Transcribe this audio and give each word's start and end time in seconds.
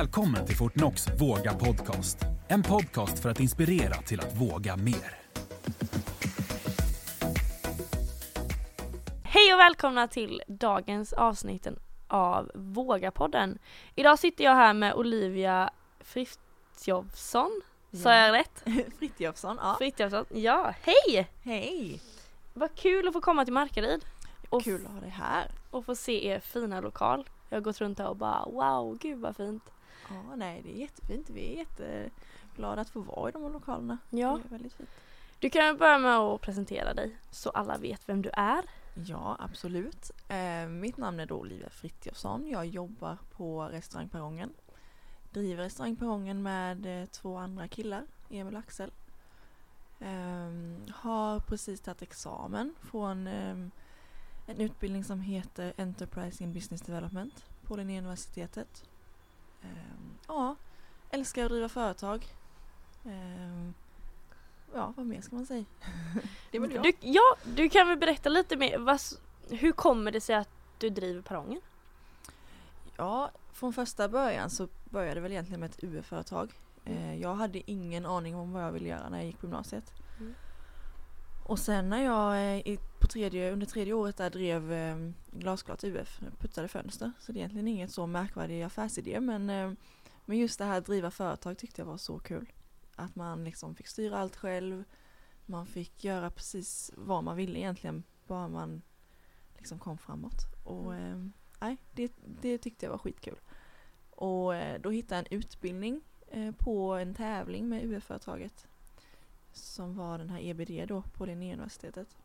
Välkommen 0.00 0.46
till 0.46 0.56
Fortnox 0.56 1.06
Våga 1.18 1.54
Podcast. 1.54 2.18
En 2.48 2.62
podcast 2.62 3.18
för 3.18 3.30
att 3.30 3.40
inspirera 3.40 3.94
till 3.94 4.20
att 4.20 4.36
våga 4.36 4.76
mer. 4.76 5.18
Hej 9.24 9.54
och 9.54 9.58
välkomna 9.58 10.08
till 10.08 10.42
dagens 10.46 11.12
avsnitt 11.12 11.66
av 12.08 12.50
Våga-podden. 12.54 13.58
Idag 13.94 14.18
sitter 14.18 14.44
jag 14.44 14.54
här 14.54 14.74
med 14.74 14.94
Olivia 14.94 15.70
Frithiofsson. 16.00 17.60
Sa 17.92 18.14
jag 18.14 18.34
rätt? 18.34 18.64
Frithiofsson, 18.98 19.58
ja. 19.62 19.74
Frithiofsson. 19.78 20.24
Ja, 20.28 20.74
hej! 20.82 21.28
Hej! 21.42 22.00
Vad 22.54 22.74
kul 22.74 23.08
att 23.08 23.12
få 23.12 23.20
komma 23.20 23.44
till 23.44 23.54
Markaryd. 23.54 24.04
Och, 24.50 24.62
Kul 24.62 24.86
att 24.86 24.92
ha 24.92 25.00
dig 25.00 25.10
här. 25.10 25.50
och 25.70 25.84
få 25.86 25.94
se 25.94 26.26
er 26.26 26.40
fina 26.40 26.80
lokal. 26.80 27.28
Jag 27.48 27.56
har 27.56 27.62
gått 27.62 27.80
runt 27.80 27.98
här 27.98 28.08
och 28.08 28.16
bara 28.16 28.44
wow, 28.44 28.98
gud 29.00 29.18
vad 29.18 29.36
fint. 29.36 29.70
Ja, 30.10 30.36
nej 30.36 30.62
det 30.62 30.72
är 30.72 30.76
jättefint. 30.76 31.30
Vi 31.30 31.52
är 31.52 31.58
jätteglada 31.58 32.80
att 32.80 32.90
få 32.90 33.00
vara 33.00 33.28
i 33.28 33.32
de 33.32 33.42
här 33.42 33.50
lokalerna. 33.50 33.98
Ja. 34.10 34.38
Det 34.42 34.48
är 34.48 34.50
väldigt 34.50 34.72
fint. 34.72 34.90
Du 35.38 35.50
kan 35.50 35.76
börja 35.76 35.98
med 35.98 36.16
att 36.16 36.40
presentera 36.40 36.94
dig 36.94 37.16
så 37.30 37.50
alla 37.50 37.78
vet 37.78 38.08
vem 38.08 38.22
du 38.22 38.30
är. 38.32 38.64
Ja, 38.94 39.36
absolut. 39.38 40.10
Eh, 40.28 40.68
mitt 40.68 40.96
namn 40.96 41.20
är 41.20 41.26
då 41.26 41.36
Olivia 41.36 41.70
Frithiofsson. 41.70 42.48
Jag 42.50 42.66
jobbar 42.66 43.18
på 43.36 43.62
restaurang 43.64 44.08
Perrongen. 44.08 44.52
Driver 45.32 45.64
restaurang 45.64 45.96
Perrongen 45.96 46.42
med 46.42 47.02
eh, 47.02 47.06
två 47.06 47.36
andra 47.36 47.68
killar, 47.68 48.04
Emil 48.30 48.54
och 48.54 48.60
Axel. 48.60 48.90
Ehm, 50.00 50.76
har 50.94 51.40
precis 51.40 51.80
tagit 51.80 52.02
examen 52.02 52.74
från 52.80 53.26
ehm, 53.26 53.70
en 54.46 54.60
utbildning 54.60 55.04
som 55.04 55.20
heter 55.20 55.72
Enterprise 55.76 56.44
in 56.44 56.52
Business 56.52 56.80
Development 56.80 57.44
på 57.62 57.76
Linnéuniversitetet. 57.76 58.89
Ehm, 59.62 60.14
ja, 60.28 60.56
älskar 61.10 61.44
att 61.44 61.50
driva 61.50 61.68
företag. 61.68 62.26
Ehm, 63.04 63.74
ja, 64.74 64.92
vad 64.96 65.06
mer 65.06 65.20
ska 65.20 65.36
man 65.36 65.46
säga? 65.46 65.64
det 66.50 66.56
är 66.56 66.60
väl. 66.60 66.82
Du, 66.82 66.92
ja, 67.00 67.36
du 67.44 67.68
kan 67.68 67.88
väl 67.88 67.98
berätta 67.98 68.28
lite 68.28 68.56
mer. 68.56 68.78
Vad, 68.78 69.00
hur 69.48 69.72
kommer 69.72 70.10
det 70.12 70.20
sig 70.20 70.34
att 70.34 70.48
du 70.78 70.90
driver 70.90 71.22
Perrongen? 71.22 71.60
Ja, 72.96 73.30
från 73.52 73.72
första 73.72 74.08
början 74.08 74.50
så 74.50 74.68
började 74.84 75.14
det 75.14 75.20
väl 75.20 75.32
egentligen 75.32 75.60
med 75.60 75.70
ett 75.70 75.84
UF-företag. 75.84 76.52
Mm. 76.84 76.98
Eh, 77.02 77.20
Jag 77.20 77.34
hade 77.34 77.70
ingen 77.70 78.06
aning 78.06 78.36
om 78.36 78.52
vad 78.52 78.62
jag 78.62 78.72
ville 78.72 78.88
göra 78.88 79.08
när 79.08 79.18
jag 79.18 79.26
gick 79.26 79.38
på 79.38 79.46
gymnasiet. 79.46 79.92
Mm. 81.50 81.52
Och 81.52 81.58
sen 81.58 81.88
när 81.88 82.04
jag 82.04 82.62
eh, 82.66 82.78
på 83.00 83.06
tredje, 83.06 83.52
under 83.52 83.66
tredje 83.66 83.92
året 83.92 84.16
där 84.16 84.30
drev 84.30 84.72
eh, 84.72 84.96
glasklart 85.30 85.84
UF, 85.84 86.20
putsade 86.38 86.68
fönster. 86.68 87.12
Så 87.20 87.32
det 87.32 87.38
är 87.38 87.40
egentligen 87.40 87.68
inget 87.68 87.90
så 87.90 88.06
märkvärdig 88.06 88.62
affärsidé 88.62 89.20
men, 89.20 89.50
eh, 89.50 89.72
men 90.24 90.38
just 90.38 90.58
det 90.58 90.64
här 90.64 90.78
att 90.78 90.86
driva 90.86 91.10
företag 91.10 91.58
tyckte 91.58 91.80
jag 91.80 91.86
var 91.86 91.96
så 91.96 92.18
kul. 92.18 92.52
Att 92.96 93.16
man 93.16 93.44
liksom 93.44 93.74
fick 93.74 93.86
styra 93.86 94.18
allt 94.18 94.36
själv. 94.36 94.84
Man 95.46 95.66
fick 95.66 96.04
göra 96.04 96.30
precis 96.30 96.92
vad 96.96 97.24
man 97.24 97.36
ville 97.36 97.58
egentligen, 97.58 98.02
bara 98.26 98.48
man 98.48 98.82
liksom 99.56 99.78
kom 99.78 99.98
framåt. 99.98 100.44
Och 100.64 100.94
eh, 100.94 101.24
nej, 101.60 101.76
det, 101.92 102.12
det 102.42 102.58
tyckte 102.58 102.86
jag 102.86 102.90
var 102.90 102.98
skitkul. 102.98 103.38
Och 104.10 104.52
då 104.80 104.90
hittade 104.90 105.16
jag 105.20 105.32
en 105.32 105.38
utbildning 105.38 106.00
på 106.58 106.92
en 106.94 107.14
tävling 107.14 107.68
med 107.68 107.84
UF-företaget. 107.84 108.69
Som 109.52 109.96
var 109.96 110.18
den 110.18 110.30
här 110.30 110.40
EBD 110.40 110.88
då 110.88 111.02
på 111.02 111.26
Linnéuniversitetet. 111.26 112.16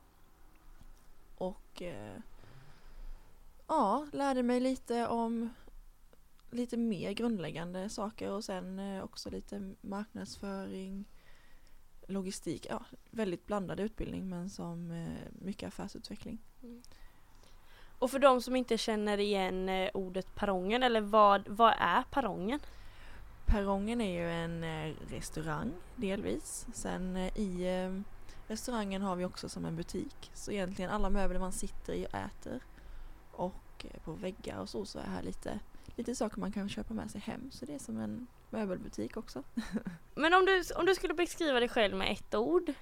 Och 1.38 1.82
eh, 1.82 2.18
ja, 3.68 4.08
lärde 4.12 4.44
mig 4.44 4.60
lite 4.60 5.08
om 5.08 5.50
lite 6.52 6.78
mer 6.78 7.12
grundläggande 7.12 7.90
saker 7.90 8.32
och 8.32 8.44
sen 8.44 8.80
eh, 8.80 9.04
också 9.04 9.30
lite 9.30 9.74
marknadsföring, 9.82 11.06
logistik. 12.08 12.68
Ja, 12.70 12.86
väldigt 13.12 13.46
blandad 13.46 13.80
utbildning 13.80 14.30
men 14.30 14.50
som 14.50 14.92
eh, 14.92 15.32
mycket 15.32 15.68
affärsutveckling. 15.68 16.38
Mm. 16.64 16.82
Och 18.00 18.12
för 18.12 18.20
de 18.20 18.42
som 18.42 18.56
inte 18.56 18.78
känner 18.78 19.18
igen 19.18 19.70
eh, 19.70 19.90
ordet 19.94 20.36
perrongen 20.36 20.84
eller 20.84 21.02
vad, 21.02 21.48
vad 21.48 21.74
är 21.78 22.04
perrongen? 22.12 22.60
Perrongen 23.46 24.02
är 24.02 24.22
ju 24.22 24.32
en 24.32 24.64
eh, 24.64 24.96
restaurang 25.10 25.74
delvis. 25.96 26.68
Sen 26.74 27.16
eh, 27.16 27.38
i 27.38 27.80
eh, 27.84 28.02
restaurangen 28.48 29.02
har 29.02 29.16
vi 29.16 29.26
också 29.26 29.50
som 29.50 29.66
en 29.66 29.76
butik. 29.76 30.32
Så 30.34 30.52
egentligen 30.52 30.92
alla 30.92 31.10
möbler 31.10 31.40
man 31.40 31.52
sitter 31.52 31.94
i 31.94 32.06
och 32.06 32.16
äter 32.16 32.64
och 33.32 33.86
på 34.04 34.12
väggar 34.12 34.60
och 34.60 34.70
så 34.70 34.86
så 34.86 35.00
är 35.00 35.04
här 35.04 35.24
lite, 35.24 35.60
lite 35.96 36.16
saker 36.16 36.40
man 36.40 36.52
kan 36.52 36.70
köpa 36.70 36.94
med 36.94 37.12
sig 37.12 37.22
hem. 37.22 37.52
Så 37.52 37.66
det 37.66 37.74
är 37.74 37.80
som 37.80 38.00
en 38.00 38.28
möbelbutik 38.50 39.18
också. 39.18 39.44
Men 40.16 40.34
om 40.34 40.46
du, 40.46 40.64
om 40.76 40.86
du 40.86 40.96
skulle 40.96 41.14
beskriva 41.14 41.60
dig 41.60 41.70
själv 41.70 41.98
med 41.98 42.12
ett 42.12 42.36
ord. 42.36 42.74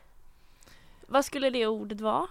Vad 1.07 1.25
skulle 1.25 1.49
det 1.49 1.67
ordet 1.67 2.01
vara? 2.01 2.27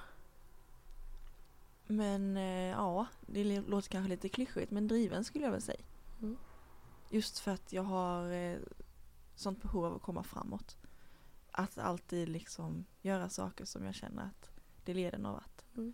Men 1.86 2.36
ja, 2.66 3.06
det 3.20 3.60
låter 3.60 3.88
kanske 3.88 4.08
lite 4.08 4.28
klyschigt 4.28 4.70
men 4.70 4.88
driven 4.88 5.24
skulle 5.24 5.44
jag 5.44 5.52
väl 5.52 5.62
säga. 5.62 5.80
Mm. 6.22 6.36
Just 7.12 7.38
för 7.38 7.50
att 7.50 7.72
jag 7.72 7.82
har 7.82 8.32
eh, 8.32 8.58
sånt 9.34 9.62
behov 9.62 9.84
av 9.84 9.96
att 9.96 10.02
komma 10.02 10.22
framåt. 10.22 10.76
Att 11.50 11.78
alltid 11.78 12.28
liksom 12.28 12.84
göra 13.02 13.28
saker 13.28 13.64
som 13.64 13.84
jag 13.84 13.94
känner 13.94 14.22
att 14.22 14.50
det 14.84 14.94
leder 14.94 15.18
någon 15.18 15.32
vart. 15.32 15.62
Mm. 15.76 15.92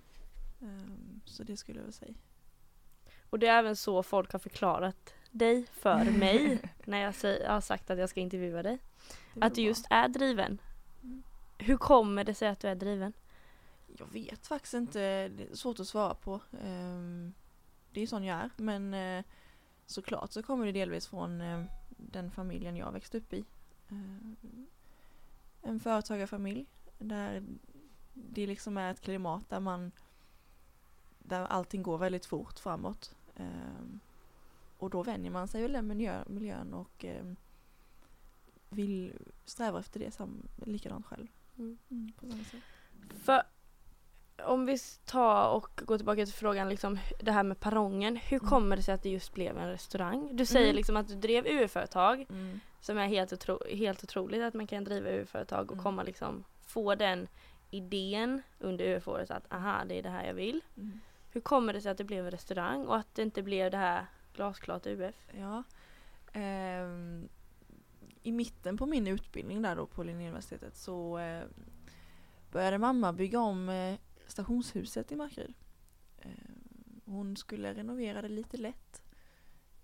Ehm, 0.60 1.20
så 1.24 1.42
det 1.42 1.56
skulle 1.56 1.78
jag 1.78 1.84
väl 1.84 1.92
säga. 1.92 2.14
Och 3.30 3.38
det 3.38 3.46
är 3.46 3.58
även 3.58 3.76
så 3.76 4.02
folk 4.02 4.32
har 4.32 4.38
förklarat 4.38 5.14
dig 5.30 5.66
för 5.66 6.04
mig 6.18 6.72
när 6.84 6.98
jag, 6.98 7.14
säger, 7.14 7.48
har 7.48 7.60
sagt 7.60 7.90
att 7.90 7.98
jag 7.98 8.08
ska 8.08 8.20
intervjua 8.20 8.62
dig. 8.62 8.78
Att 9.40 9.54
du 9.54 9.62
just 9.62 9.86
är 9.90 10.08
driven. 10.08 10.60
Mm. 11.02 11.22
Hur 11.58 11.76
kommer 11.76 12.24
det 12.24 12.34
sig 12.34 12.48
att 12.48 12.60
du 12.60 12.68
är 12.68 12.74
driven? 12.74 13.12
Jag 13.98 14.12
vet 14.12 14.46
faktiskt 14.46 14.74
inte, 14.74 15.28
det 15.28 15.50
är 15.50 15.56
svårt 15.56 15.80
att 15.80 15.88
svara 15.88 16.14
på. 16.14 16.40
Ehm, 16.64 17.34
det 17.90 18.00
är 18.00 18.06
sån 18.06 18.24
jag 18.24 18.38
är. 18.38 18.50
Men 18.56 18.94
eh, 18.94 19.24
såklart 19.90 20.32
så 20.32 20.42
kommer 20.42 20.66
det 20.66 20.72
delvis 20.72 21.06
från 21.06 21.40
eh, 21.40 21.64
den 21.88 22.30
familjen 22.30 22.76
jag 22.76 22.92
växte 22.92 23.18
upp 23.18 23.32
i. 23.32 23.44
Ehm, 23.88 24.36
en 25.62 25.80
företagarfamilj 25.80 26.66
där 26.98 27.42
det 28.14 28.46
liksom 28.46 28.76
är 28.76 28.90
ett 28.90 29.00
klimat 29.00 29.50
där 29.50 29.60
man 29.60 29.92
där 31.18 31.40
allting 31.40 31.82
går 31.82 31.98
väldigt 31.98 32.26
fort 32.26 32.58
framåt. 32.58 33.14
Ehm, 33.36 34.00
och 34.78 34.90
då 34.90 35.02
vänjer 35.02 35.30
man 35.30 35.48
sig 35.48 35.62
väl 35.62 35.72
den 35.72 35.86
miljö, 35.86 36.24
miljön 36.26 36.74
och 36.74 37.04
vill 38.68 39.12
sträva 39.44 39.80
efter 39.80 40.00
det 40.00 40.66
likadant 40.66 41.06
själv. 41.06 41.26
Mm. 41.58 41.78
Mm, 41.90 42.12
på 42.12 42.26
samma 42.30 42.44
sätt. 42.44 42.62
För 43.22 43.42
om 44.44 44.66
vi 44.66 44.78
tar 45.04 45.48
och 45.50 45.68
går 45.84 45.96
tillbaka 45.96 46.24
till 46.24 46.34
frågan 46.34 46.68
liksom 46.68 46.98
det 47.20 47.32
här 47.32 47.42
med 47.42 47.60
perrongen. 47.60 48.16
Hur 48.16 48.38
Mm. 48.38 48.48
kommer 48.50 48.76
det 48.76 48.82
sig 48.82 48.94
att 48.94 49.02
det 49.02 49.08
just 49.08 49.34
blev 49.34 49.58
en 49.58 49.68
restaurang? 49.68 50.36
Du 50.36 50.46
säger 50.46 50.66
Mm. 50.66 50.76
liksom 50.76 50.96
att 50.96 51.08
du 51.08 51.14
drev 51.14 51.46
UF-företag 51.46 52.26
Mm. 52.30 52.60
som 52.80 52.98
är 52.98 53.06
helt, 53.06 53.32
otro, 53.32 53.58
helt 53.76 54.04
otroligt 54.04 54.42
att 54.42 54.54
man 54.54 54.66
kan 54.66 54.84
driva 54.84 55.08
UF-företag 55.10 55.66
och 55.66 55.72
Mm. 55.72 55.82
komma 55.84 56.02
liksom 56.02 56.44
få 56.66 56.94
den 56.94 57.28
idén 57.70 58.42
under 58.58 58.84
UF-året 58.84 59.30
att 59.30 59.52
aha 59.52 59.84
det 59.84 59.98
är 59.98 60.02
det 60.02 60.08
här 60.10 60.26
jag 60.26 60.34
vill. 60.34 60.60
Mm. 60.76 61.00
Hur 61.32 61.40
kommer 61.40 61.72
det 61.72 61.80
sig 61.80 61.92
att 61.92 61.98
det 61.98 62.04
blev 62.04 62.24
en 62.24 62.30
restaurang 62.30 62.86
och 62.86 62.96
att 62.96 63.14
det 63.14 63.22
inte 63.22 63.42
blev 63.42 63.70
det 63.70 63.76
här 63.76 64.06
glasklart 64.34 64.86
UF? 64.86 65.14
Ja. 65.38 65.62
Ehm, 66.32 67.28
I 68.22 68.32
mitten 68.32 68.76
på 68.76 68.86
min 68.86 69.06
utbildning 69.06 69.62
där 69.62 69.76
då 69.76 69.86
på 69.86 70.02
Linnéuniversitetet 70.02 70.76
så 70.76 71.18
eh, 71.18 71.42
började 72.52 72.78
mamma 72.78 73.12
bygga 73.12 73.40
om 73.40 73.68
eh, 73.68 73.94
stationshuset 74.28 75.12
i 75.12 75.16
Markaryd. 75.16 75.54
Ehm, 76.18 77.00
hon 77.04 77.36
skulle 77.36 77.74
renovera 77.74 78.22
det 78.22 78.28
lite 78.28 78.56
lätt. 78.56 79.02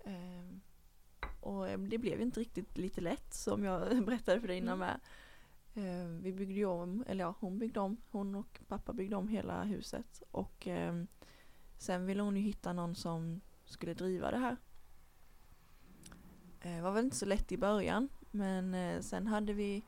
Ehm, 0.05 0.61
och 1.41 1.69
eh, 1.69 1.79
det 1.79 1.99
blev 1.99 2.21
inte 2.21 2.41
riktigt 2.41 2.79
lite 2.79 3.01
lätt 3.01 3.35
som 3.35 3.65
jag 3.65 4.05
berättade 4.07 4.41
för 4.41 4.49
dig 4.49 4.57
innan 4.59 4.83
Mm. 4.83 4.89
med. 4.89 5.01
Ehm, 5.75 6.23
vi 6.23 6.33
byggde 6.33 6.65
om, 6.65 7.05
eller 7.07 7.25
ja 7.25 7.35
hon 7.41 7.59
byggde 7.59 7.81
om, 7.81 7.97
hon 8.11 8.35
och 8.35 8.61
pappa 8.69 8.93
byggde 8.93 9.17
om 9.17 9.29
hela 9.29 9.65
huset. 9.65 10.23
Och 10.31 10.69
sen 11.79 12.07
ville 12.07 12.23
hon 12.23 12.37
ju 12.37 12.43
hitta 12.43 12.73
någon 12.73 12.95
som 12.95 13.41
skulle 13.65 13.95
driva 13.95 14.31
det 14.31 14.39
här. 14.39 14.57
Det 16.63 16.81
var 16.81 16.93
väl 16.93 17.05
inte 17.05 17.17
så 17.17 17.27
lätt 17.27 17.53
i 17.53 17.59
början 17.59 18.09
men 18.31 18.75
eh, 18.75 19.01
sen 19.01 19.27
hade 19.27 19.53
vi 19.53 19.83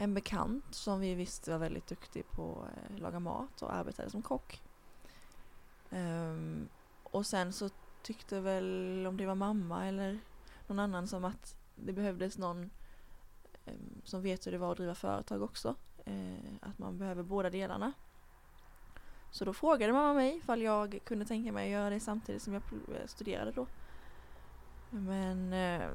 en 0.00 0.14
bekant 0.14 0.74
som 0.74 1.00
vi 1.00 1.14
visste 1.14 1.50
var 1.50 1.58
väldigt 1.58 1.86
duktig 1.86 2.30
på 2.30 2.68
att 2.92 3.00
laga 3.00 3.20
mat 3.20 3.62
och 3.62 3.74
arbetade 3.74 4.10
som 4.10 4.22
kock. 4.22 4.62
Um, 5.90 6.68
och 7.02 7.26
sen 7.26 7.52
så 7.52 7.70
tyckte 8.02 8.40
väl 8.40 9.06
om 9.06 9.16
det 9.16 9.26
var 9.26 9.34
mamma 9.34 9.86
eller 9.86 10.18
någon 10.66 10.78
annan 10.78 11.08
som 11.08 11.24
att 11.24 11.56
det 11.76 11.92
behövdes 11.92 12.38
någon 12.38 12.70
um, 13.66 14.02
som 14.04 14.22
vet 14.22 14.46
hur 14.46 14.52
det 14.52 14.58
var 14.58 14.72
att 14.72 14.76
driva 14.76 14.94
företag 14.94 15.42
också. 15.42 15.74
Uh, 16.08 16.54
att 16.60 16.78
man 16.78 16.98
behöver 16.98 17.22
båda 17.22 17.50
delarna. 17.50 17.92
Så 19.30 19.44
då 19.44 19.52
frågade 19.52 19.92
mamma 19.92 20.14
mig 20.14 20.36
ifall 20.36 20.62
jag 20.62 20.98
kunde 21.04 21.24
tänka 21.24 21.52
mig 21.52 21.64
att 21.64 21.72
göra 21.72 21.90
det 21.90 22.00
samtidigt 22.00 22.42
som 22.42 22.52
jag 22.52 22.62
eh, 22.72 23.06
studerade 23.06 23.52
då. 23.52 23.66
Men 24.90 25.52
uh, 25.52 25.90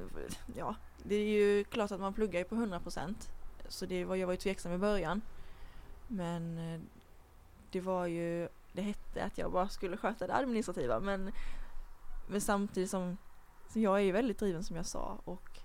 ja, 0.55 0.75
det 1.03 1.15
är 1.15 1.27
ju 1.27 1.63
klart 1.63 1.91
att 1.91 1.99
man 1.99 2.13
pluggar 2.13 2.39
ju 2.39 2.45
på 2.45 2.55
100% 2.55 3.15
så 3.67 3.85
det 3.85 4.05
var, 4.05 4.15
jag 4.15 4.27
var 4.27 4.33
ju 4.33 4.37
tveksam 4.37 4.71
i 4.73 4.77
början. 4.77 5.21
Men 6.07 6.57
eh, 6.57 6.81
det 7.71 7.81
var 7.81 8.07
ju, 8.07 8.49
det 8.73 8.81
hette 8.81 9.23
att 9.23 9.37
jag 9.37 9.51
bara 9.51 9.69
skulle 9.69 9.97
sköta 9.97 10.27
det 10.27 10.35
administrativa 10.35 10.99
men, 10.99 11.31
men 12.27 12.41
samtidigt 12.41 12.89
som, 12.89 13.17
så 13.69 13.79
jag 13.79 13.95
är 13.95 14.03
ju 14.03 14.11
väldigt 14.11 14.39
driven 14.39 14.63
som 14.63 14.75
jag 14.75 14.85
sa 14.85 15.21
och, 15.23 15.59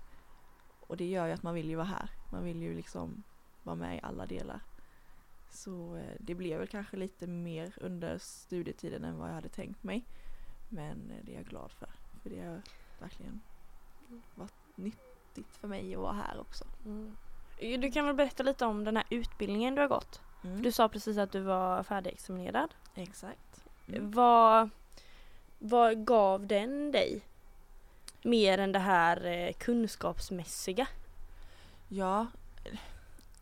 och 0.79 0.97
det 0.97 1.09
gör 1.09 1.25
ju 1.25 1.31
att 1.31 1.43
man 1.43 1.53
vill 1.53 1.69
ju 1.69 1.75
vara 1.75 1.87
här. 1.87 2.09
Man 2.31 2.43
vill 2.43 2.61
ju 2.61 2.75
liksom 2.75 3.23
vara 3.63 3.75
med 3.75 3.97
i 3.97 3.99
alla 4.03 4.25
delar. 4.25 4.61
Så 5.49 5.95
eh, 5.95 6.15
det 6.19 6.35
blev 6.35 6.59
väl 6.59 6.67
kanske 6.67 6.97
lite 6.97 7.27
mer 7.27 7.73
under 7.77 8.17
studietiden 8.17 9.03
än 9.03 9.17
vad 9.17 9.29
jag 9.29 9.33
hade 9.33 9.49
tänkt 9.49 9.83
mig. 9.83 10.05
Men 10.69 11.11
eh, 11.11 11.25
det 11.25 11.31
är 11.31 11.35
jag 11.35 11.45
glad 11.45 11.71
för. 11.71 11.89
För 12.23 12.29
det 12.29 12.41
har 12.41 12.61
verkligen 12.99 13.41
varit 14.35 14.53
nyttigt 14.75 15.55
för 15.55 15.67
mig 15.67 15.95
att 15.95 16.01
vara 16.01 16.13
här 16.13 16.39
också. 16.39 16.65
Mm. 16.85 17.15
Du 17.59 17.91
kan 17.91 18.05
väl 18.05 18.15
berätta 18.15 18.43
lite 18.43 18.65
om 18.65 18.83
den 18.83 18.97
här 18.97 19.05
utbildningen 19.09 19.75
du 19.75 19.81
har 19.81 19.87
gått? 19.87 20.21
Mm. 20.43 20.61
Du 20.61 20.71
sa 20.71 20.89
precis 20.89 21.17
att 21.17 21.31
du 21.31 21.39
var 21.39 21.83
färdigexaminerad. 21.83 22.73
Exakt. 22.95 23.63
Mm. 23.87 24.11
Vad, 24.11 24.69
vad 25.59 26.05
gav 26.05 26.47
den 26.47 26.91
dig? 26.91 27.21
Mer 28.21 28.57
än 28.57 28.71
det 28.71 28.79
här 28.79 29.25
eh, 29.25 29.53
kunskapsmässiga? 29.53 30.87
Ja, 31.87 32.27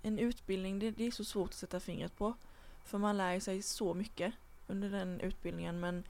en 0.01 0.19
utbildning 0.19 0.79
det, 0.79 0.91
det 0.91 1.07
är 1.07 1.11
så 1.11 1.25
svårt 1.25 1.49
att 1.49 1.55
sätta 1.55 1.79
fingret 1.79 2.17
på. 2.17 2.33
För 2.85 2.97
man 2.97 3.17
lär 3.17 3.39
sig 3.39 3.61
så 3.61 3.93
mycket 3.93 4.33
under 4.67 4.89
den 4.89 5.19
utbildningen 5.19 5.79
men 5.79 6.03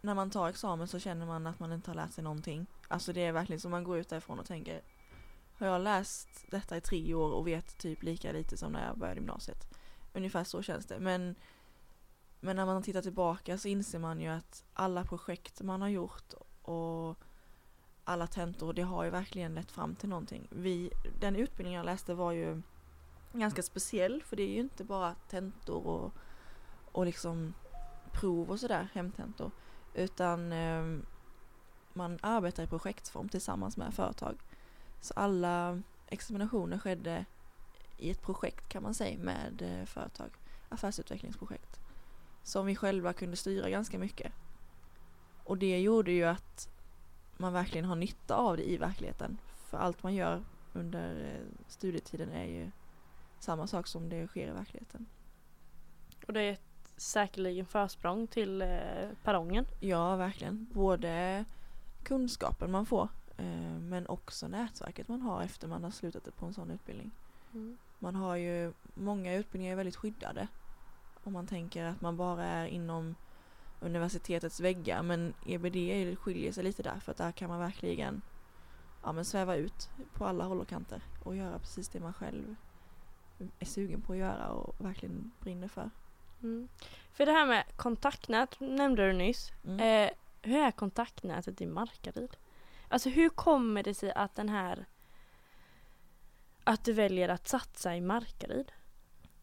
när 0.00 0.14
man 0.14 0.30
tar 0.30 0.48
examen 0.48 0.88
så 0.88 0.98
känner 0.98 1.26
man 1.26 1.46
att 1.46 1.60
man 1.60 1.72
inte 1.72 1.90
har 1.90 1.94
lärt 1.94 2.12
sig 2.12 2.24
någonting. 2.24 2.66
Alltså 2.88 3.12
det 3.12 3.24
är 3.24 3.32
verkligen 3.32 3.60
som 3.60 3.70
man 3.70 3.84
går 3.84 3.98
ut 3.98 4.08
därifrån 4.08 4.38
och 4.38 4.46
tänker 4.46 4.80
har 5.62 5.68
jag 5.68 5.80
läst 5.82 6.28
detta 6.50 6.76
i 6.76 6.80
tre 6.80 7.14
år 7.14 7.32
och 7.32 7.46
vet 7.46 7.78
typ 7.78 8.02
lika 8.02 8.32
lite 8.32 8.56
som 8.56 8.72
när 8.72 8.86
jag 8.86 8.98
började 8.98 9.20
gymnasiet? 9.20 9.78
Ungefär 10.12 10.44
så 10.44 10.62
känns 10.62 10.86
det. 10.86 10.98
Men, 10.98 11.34
men 12.40 12.56
när 12.56 12.66
man 12.66 12.82
tittar 12.82 13.02
tillbaka 13.02 13.58
så 13.58 13.68
inser 13.68 13.98
man 13.98 14.20
ju 14.20 14.28
att 14.28 14.64
alla 14.74 15.04
projekt 15.04 15.62
man 15.62 15.82
har 15.82 15.88
gjort 15.88 16.34
och 16.62 17.18
alla 18.04 18.26
tentor, 18.26 18.72
det 18.72 18.82
har 18.82 19.04
ju 19.04 19.10
verkligen 19.10 19.54
lett 19.54 19.70
fram 19.70 19.94
till 19.94 20.08
någonting. 20.08 20.48
Vi, 20.50 20.90
den 21.20 21.36
utbildning 21.36 21.74
jag 21.74 21.86
läste 21.86 22.14
var 22.14 22.32
ju 22.32 22.62
ganska 23.32 23.62
speciell 23.62 24.22
för 24.22 24.36
det 24.36 24.42
är 24.42 24.54
ju 24.54 24.60
inte 24.60 24.84
bara 24.84 25.14
tentor 25.14 25.86
och, 25.86 26.12
och 26.92 27.06
liksom 27.06 27.54
prov 28.12 28.50
och 28.50 28.60
sådär, 28.60 28.88
hemtentor. 28.92 29.50
Utan 29.94 30.52
eh, 30.52 30.98
man 31.92 32.18
arbetar 32.22 32.62
i 32.62 32.66
projektform 32.66 33.28
tillsammans 33.28 33.76
med 33.76 33.94
företag. 33.94 34.36
Så 35.02 35.14
alla 35.16 35.82
examinationer 36.06 36.78
skedde 36.78 37.24
i 37.98 38.10
ett 38.10 38.22
projekt 38.22 38.68
kan 38.68 38.82
man 38.82 38.94
säga 38.94 39.18
med 39.18 39.62
eh, 39.62 39.86
företag. 39.86 40.30
Affärsutvecklingsprojekt. 40.68 41.80
Som 42.42 42.66
vi 42.66 42.76
själva 42.76 43.12
kunde 43.12 43.36
styra 43.36 43.70
ganska 43.70 43.98
mycket. 43.98 44.32
Och 45.44 45.58
det 45.58 45.80
gjorde 45.80 46.12
ju 46.12 46.24
att 46.24 46.68
man 47.36 47.52
verkligen 47.52 47.84
har 47.84 47.96
nytta 47.96 48.36
av 48.36 48.56
det 48.56 48.70
i 48.70 48.76
verkligheten. 48.76 49.38
För 49.66 49.78
allt 49.78 50.02
man 50.02 50.14
gör 50.14 50.44
under 50.72 51.34
eh, 51.34 51.68
studietiden 51.68 52.32
är 52.32 52.44
ju 52.44 52.70
samma 53.38 53.66
sak 53.66 53.86
som 53.86 54.08
det 54.08 54.26
sker 54.26 54.48
i 54.48 54.50
verkligheten. 54.50 55.06
Och 56.26 56.32
det 56.32 56.40
är 56.40 56.52
ett 56.52 56.92
säkerligen 56.96 57.66
försprång 57.66 58.26
till 58.26 58.62
eh, 58.62 59.08
perrongen. 59.22 59.66
Ja, 59.80 60.16
verkligen. 60.16 60.66
Både 60.72 61.44
kunskapen 62.02 62.70
man 62.70 62.86
får 62.86 63.08
men 63.80 64.06
också 64.06 64.48
nätverket 64.48 65.08
man 65.08 65.22
har 65.22 65.42
efter 65.42 65.68
man 65.68 65.84
har 65.84 65.90
slutat 65.90 66.36
på 66.36 66.46
en 66.46 66.54
sån 66.54 66.70
utbildning. 66.70 67.10
Mm. 67.54 67.78
Man 67.98 68.14
har 68.14 68.36
ju, 68.36 68.72
många 68.94 69.34
utbildningar 69.34 69.72
är 69.72 69.76
väldigt 69.76 69.96
skyddade. 69.96 70.48
Om 71.24 71.32
man 71.32 71.46
tänker 71.46 71.84
att 71.84 72.00
man 72.00 72.16
bara 72.16 72.44
är 72.44 72.66
inom 72.66 73.14
universitetets 73.80 74.60
väggar 74.60 75.02
men 75.02 75.34
EBD 75.46 76.18
skiljer 76.18 76.52
sig 76.52 76.64
lite 76.64 76.82
där 76.82 77.00
för 77.00 77.12
att 77.12 77.18
där 77.18 77.32
kan 77.32 77.48
man 77.48 77.60
verkligen 77.60 78.22
ja, 79.02 79.12
men 79.12 79.24
sväva 79.24 79.56
ut 79.56 79.90
på 80.12 80.26
alla 80.26 80.44
håll 80.44 80.60
och 80.60 80.68
kanter 80.68 81.02
och 81.24 81.36
göra 81.36 81.58
precis 81.58 81.88
det 81.88 82.00
man 82.00 82.12
själv 82.12 82.56
är 83.58 83.66
sugen 83.66 84.00
på 84.00 84.12
att 84.12 84.18
göra 84.18 84.48
och 84.48 84.74
verkligen 84.78 85.32
brinner 85.40 85.68
för. 85.68 85.90
Mm. 86.42 86.68
För 87.12 87.26
det 87.26 87.32
här 87.32 87.46
med 87.46 87.64
kontaktnät 87.76 88.60
nämnde 88.60 89.06
du 89.06 89.12
nyss. 89.12 89.52
Mm. 89.64 89.80
Eh, 89.80 90.10
hur 90.42 90.56
är 90.56 90.70
kontaktnätet 90.70 91.60
i 91.60 91.66
Markaryd? 91.66 92.36
Alltså 92.92 93.08
hur 93.08 93.28
kommer 93.28 93.82
det 93.82 93.94
sig 93.94 94.12
att 94.12 94.34
den 94.34 94.48
här 94.48 94.86
att 96.64 96.84
du 96.84 96.92
väljer 96.92 97.28
att 97.28 97.48
satsa 97.48 97.96
i 97.96 98.00
Markaryd? 98.00 98.72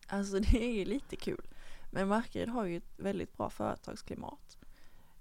Alltså 0.08 0.40
det 0.52 0.64
är 0.64 0.74
ju 0.74 0.86
lite 0.86 1.16
kul. 1.16 1.48
Men 1.92 2.08
Markaryd 2.08 2.50
har 2.50 2.66
ju 2.66 2.78
ett 2.78 3.00
väldigt 3.00 3.38
bra 3.38 3.50
företagsklimat. 3.50 4.58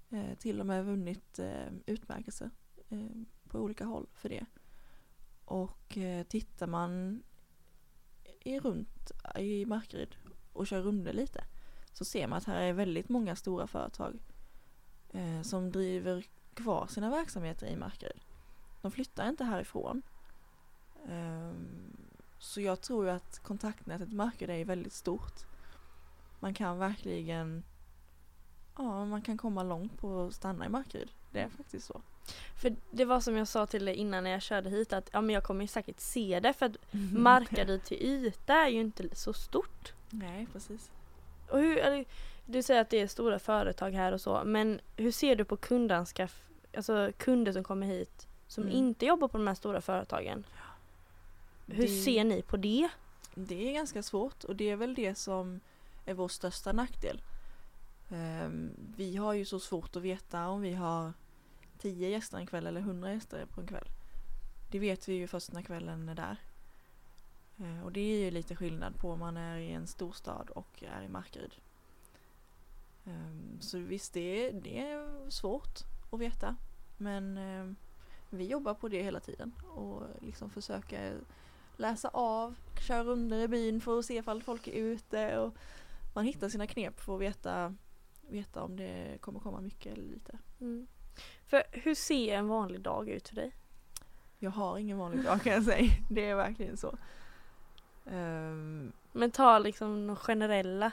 Eh, 0.09 0.37
till 0.37 0.59
och 0.59 0.65
med 0.65 0.85
vunnit 0.85 1.39
eh, 1.39 1.67
utmärkelse 1.85 2.49
eh, 2.89 3.23
på 3.49 3.59
olika 3.59 3.85
håll 3.85 4.07
för 4.13 4.29
det. 4.29 4.45
Och 5.45 5.97
eh, 5.97 6.23
tittar 6.23 6.67
man 6.67 7.23
i 8.39 8.59
runt 8.59 9.11
i 9.35 9.65
Markaryd 9.65 10.15
och 10.53 10.67
kör 10.67 10.81
runder 10.81 11.13
lite 11.13 11.43
så 11.93 12.05
ser 12.05 12.27
man 12.27 12.37
att 12.37 12.45
här 12.45 12.61
är 12.61 12.73
väldigt 12.73 13.09
många 13.09 13.35
stora 13.35 13.67
företag 13.67 14.19
eh, 15.09 15.41
som 15.41 15.71
driver 15.71 16.25
kvar 16.61 16.87
sina 16.87 17.09
verksamheter 17.09 17.67
i 17.67 17.75
Markaryd. 17.75 18.21
De 18.81 18.91
flyttar 18.91 19.29
inte 19.29 19.43
härifrån. 19.43 20.01
Um, 21.07 21.97
så 22.39 22.61
jag 22.61 22.81
tror 22.81 23.05
ju 23.05 23.11
att 23.11 23.39
kontaktnätet 23.43 24.13
Markaryd 24.13 24.61
är 24.61 24.65
väldigt 24.65 24.93
stort. 24.93 25.45
Man 26.39 26.53
kan 26.53 26.79
verkligen 26.79 27.63
Ja, 28.79 29.05
man 29.05 29.21
kan 29.21 29.37
komma 29.37 29.63
långt 29.63 29.97
på 29.97 30.27
att 30.27 30.33
stanna 30.33 30.65
i 30.65 30.69
Markaryd. 30.69 31.11
Det 31.31 31.39
är 31.39 31.49
faktiskt 31.49 31.87
så. 31.87 32.01
För 32.61 32.75
det 32.91 33.05
var 33.05 33.19
som 33.19 33.37
jag 33.37 33.47
sa 33.47 33.65
till 33.65 33.85
dig 33.85 33.95
innan 33.95 34.23
när 34.23 34.31
jag 34.31 34.41
körde 34.41 34.69
hit 34.69 34.93
att 34.93 35.09
ja, 35.13 35.21
men 35.21 35.33
jag 35.33 35.43
kommer 35.43 35.67
säkert 35.67 35.99
se 35.99 36.39
det 36.39 36.53
för 36.53 36.65
att 36.65 36.77
Markaryd 37.13 37.83
till 37.83 37.97
yta 38.01 38.53
är 38.53 38.69
ju 38.69 38.79
inte 38.79 39.15
så 39.15 39.33
stort. 39.33 39.93
Nej, 40.09 40.47
precis. 40.53 40.91
Och 41.49 41.59
hur, 41.59 42.05
du 42.45 42.63
säger 42.63 42.81
att 42.81 42.89
det 42.89 43.01
är 43.01 43.07
stora 43.07 43.39
företag 43.39 43.91
här 43.91 44.11
och 44.11 44.21
så 44.21 44.41
men 44.45 44.81
hur 44.95 45.11
ser 45.11 45.35
du 45.35 45.45
på 45.45 45.57
kundanskaff, 45.57 46.48
alltså 46.77 47.11
kunder 47.17 47.51
som 47.53 47.63
kommer 47.63 47.87
hit 47.87 48.27
som 48.47 48.63
Mm. 48.63 48.75
inte 48.75 49.05
jobbar 49.05 49.27
på 49.27 49.37
de 49.37 49.47
här 49.47 49.55
stora 49.55 49.81
företagen? 49.81 50.43
Hur 51.65 51.81
Det- 51.83 51.87
ser 52.03 52.23
ni 52.23 52.41
på 52.41 52.57
det? 52.57 52.89
Det 53.35 53.69
är 53.69 53.73
ganska 53.73 54.03
svårt 54.03 54.43
och 54.43 54.55
det 54.55 54.69
är 54.69 54.75
väl 54.75 54.95
det 54.95 55.15
som 55.15 55.59
är 56.05 56.13
vår 56.13 56.27
största 56.27 56.71
nackdel. 56.71 57.21
Ehm, 58.09 58.69
vi 58.97 59.15
har 59.15 59.33
ju 59.33 59.45
så 59.45 59.59
svårt 59.59 59.95
att 59.95 60.01
veta 60.01 60.47
om 60.47 60.61
vi 60.61 60.73
har 60.73 61.13
10 61.77 62.09
gäster 62.09 62.37
en 62.37 62.47
kväll 62.47 62.67
eller 62.67 62.81
100 62.81 63.13
gäster 63.13 63.45
på 63.45 63.61
en 63.61 63.67
kväll. 63.67 63.87
Det 64.71 64.79
vet 64.79 65.07
vi 65.09 65.13
ju 65.13 65.27
först 65.27 65.51
när 65.51 65.61
kvällen 65.61 66.09
är 66.09 66.15
där. 66.15 66.37
Eh, 67.59 67.83
och 67.85 67.91
det 67.91 67.99
är 68.01 68.19
ju 68.25 68.31
lite 68.31 68.55
skillnad 68.55 68.95
på 68.97 69.11
om 69.11 69.19
man 69.19 69.37
är 69.37 69.57
i 69.57 69.71
en 69.71 69.87
storstad 69.87 70.49
och 70.49 70.83
är 70.83 71.01
i 71.03 71.07
Markaryd. 71.09 71.55
Ehm, 73.05 73.57
så 73.61 73.77
visst, 73.77 74.13
det 74.13 74.51
det 74.51 74.79
är 74.79 75.29
svårt 75.29 75.79
att 76.09 76.19
veta. 76.19 76.55
Men 76.97 77.37
ehm, 77.37 77.75
vi 78.29 78.47
jobbar 78.47 78.73
på 78.73 78.87
det 78.87 79.03
hela 79.03 79.19
tiden 79.19 79.51
och 79.69 80.03
liksom 80.21 80.49
försöker 80.49 81.17
läsa 81.77 82.09
av, 82.13 82.55
köra 82.87 83.03
runder 83.03 83.39
i 83.39 83.47
byn 83.47 83.81
för 83.81 83.99
att 83.99 84.05
se 84.05 84.17
ifall 84.17 84.43
folk 84.43 84.67
är 84.67 84.73
ute 84.73 85.37
och 85.37 85.55
man 86.13 86.25
hittar 86.25 86.49
sina 86.49 86.67
knep 86.67 86.99
för 86.99 87.15
att 87.15 87.21
veta, 87.21 87.75
veta 88.21 88.63
om 88.63 88.75
det 88.75 89.17
kommer 89.21 89.39
komma 89.39 89.61
mycket 89.61 89.93
eller 89.93 90.07
lite. 90.07 90.37
Mm. 90.61 90.87
För 91.47 91.63
hur 91.71 91.95
ser 91.95 92.35
en 92.35 92.47
vanlig 92.47 92.81
dag 92.81 93.09
ut 93.09 93.27
för 93.27 93.35
dig? 93.35 93.51
Jag 94.39 94.51
har 94.51 94.77
ingen 94.77 94.97
vanlig 94.97 95.23
dag 95.23 95.41
kan 95.41 95.53
jag 95.53 95.63
säga. 95.63 95.91
Det 96.09 96.29
är 96.29 96.35
verkligen 96.35 96.77
så. 96.77 96.97
Ehm, 98.05 98.91
Men 99.11 99.31
ta 99.31 99.59
liksom 99.59 100.07
de 100.07 100.15
generella. 100.15 100.91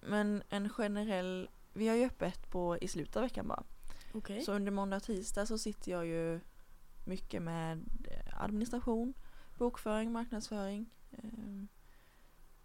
men 0.00 0.42
en 0.48 0.68
generell, 0.68 1.48
vi 1.76 1.88
har 1.88 1.96
ju 1.96 2.04
öppet 2.04 2.50
på 2.50 2.78
i 2.78 2.88
slutet 2.88 3.16
av 3.16 3.22
veckan 3.22 3.48
bara. 3.48 3.62
Okej. 4.12 4.42
Så 4.42 4.52
under 4.52 4.72
måndag 4.72 4.96
och 4.96 5.02
tisdag 5.02 5.46
så 5.46 5.58
sitter 5.58 5.90
jag 5.90 6.06
ju 6.06 6.40
mycket 7.04 7.42
med 7.42 7.84
eh, 8.04 8.42
administration, 8.42 9.14
bokföring, 9.58 10.12
marknadsföring, 10.12 10.90
eh, 11.10 11.64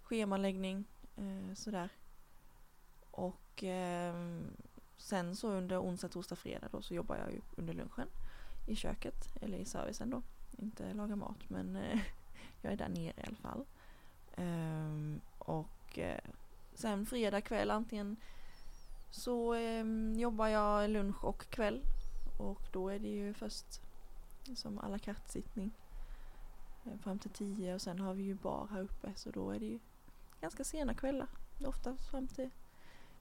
schemaläggning, 0.02 0.86
eh, 1.18 1.54
sådär. 1.56 1.90
Och 3.12 3.64
eh, 3.64 4.16
sen 4.98 5.36
så 5.36 5.50
under 5.52 5.82
onsdag, 5.82 6.10
torsdag, 6.10 6.36
fredag 6.36 6.68
då 6.72 6.82
så 6.82 6.94
jobbar 6.94 7.18
jag 7.18 7.32
ju 7.32 7.42
under 7.56 7.74
lunchen 7.74 8.08
i 8.68 8.76
köket 8.76 9.28
eller 9.42 9.58
i 9.58 9.66
servicen 9.66 10.10
då. 10.10 10.22
Inte 10.58 10.94
laga 10.94 11.16
mat 11.16 11.50
men 11.50 11.76
eh, 11.76 12.00
jag 12.62 12.74
är 12.74 12.78
där 12.78 12.90
nere 12.90 13.22
i 13.22 13.28
alla 13.28 13.36
fall. 13.36 13.66
Ehm, 14.36 15.22
och 15.38 16.00
eh, 16.00 16.20
sen 16.74 17.06
fredag 17.06 17.42
kväll 17.42 17.72
antingen 17.72 18.18
så 19.12 19.54
eh, 19.54 19.86
jobbar 20.16 20.48
jag 20.48 20.90
lunch 20.90 21.24
och 21.24 21.50
kväll 21.50 21.82
Och 22.38 22.62
då 22.72 22.90
är 22.90 23.00
det 23.00 23.08
ju 23.08 23.34
först 23.34 23.82
som 24.56 24.80
alla 24.80 25.00
kartsittning 25.00 25.72
eh, 26.86 26.98
fram 27.04 27.20
till 27.20 27.32
tio 27.32 27.74
och 27.74 27.82
sen 27.82 28.00
har 28.00 28.14
vi 28.14 28.24
ju 28.24 28.34
bar 28.34 28.68
här 28.72 28.82
uppe 28.82 29.12
så 29.16 29.32
då 29.32 29.52
är 29.52 29.60
det 29.60 29.66
ju 29.66 29.80
ganska 30.42 30.64
sena 30.64 30.94
kvällar. 30.94 31.28
Ofta 31.66 31.96
fram 31.96 32.28
till 32.28 32.50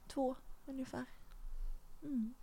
två 0.07 0.35
ungefär. 0.65 1.05
Mm. 2.03 2.33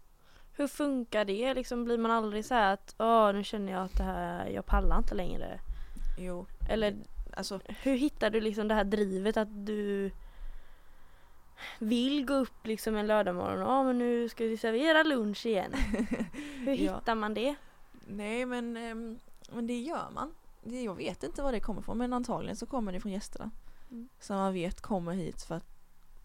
Hur 0.53 0.69
funkar 0.69 1.25
det? 1.25 1.55
Liksom 1.55 1.85
blir 1.85 1.99
man 1.99 2.11
aldrig 2.11 2.45
så 2.45 2.55
här 2.55 2.75
att 2.75 2.95
åh 2.99 3.33
nu 3.33 3.45
känner 3.45 3.73
jag 3.73 3.85
att 3.85 3.97
det 3.97 4.05
här, 4.05 4.49
jag 4.49 4.67
pallar 4.67 4.99
inte 4.99 5.15
längre. 5.15 5.61
Jo, 6.19 6.47
Eller 6.69 6.97
alltså 7.37 7.61
hur 7.67 7.97
hittar 7.97 8.31
du 8.31 8.41
liksom 8.41 8.69
det 8.69 8.75
här 8.75 8.85
drivet 8.85 9.37
att 9.37 9.67
du 9.67 10.11
vill 11.79 12.27
gå 12.27 12.35
upp 12.35 12.67
liksom 12.67 12.97
en 12.97 13.07
lördagmorgon 13.07 13.63
och 13.79 13.85
men 13.85 13.99
nu 13.99 14.29
ska 14.29 14.45
vi 14.45 14.57
servera 14.57 15.03
lunch 15.03 15.47
igen. 15.47 15.73
Hur 16.65 16.75
Ja. 16.75 16.97
hittar 16.99 17.15
man 17.15 17.35
det? 17.35 17.55
nej 18.07 18.47
men, 18.47 18.77
ehm, 18.77 19.19
men 19.53 19.67
det 19.67 19.81
gör 19.81 20.11
man. 20.15 20.35
Jag 20.63 20.95
vet 20.95 21.23
inte 21.23 21.43
var 21.43 21.53
det 21.53 21.61
kommer 21.61 21.81
ifrån 21.81 21.99
men 21.99 22.13
antagligen 22.13 22.57
så 22.57 22.67
kommer 22.67 22.93
det 22.93 23.01
från 23.01 23.13
gästerna. 23.13 23.51
Mm. 23.91 24.09
Som 24.21 24.37
man 24.37 24.53
vet 24.53 24.81
kommer 24.81 25.13
hit 25.13 25.43
för 25.43 25.55
att 25.55 25.67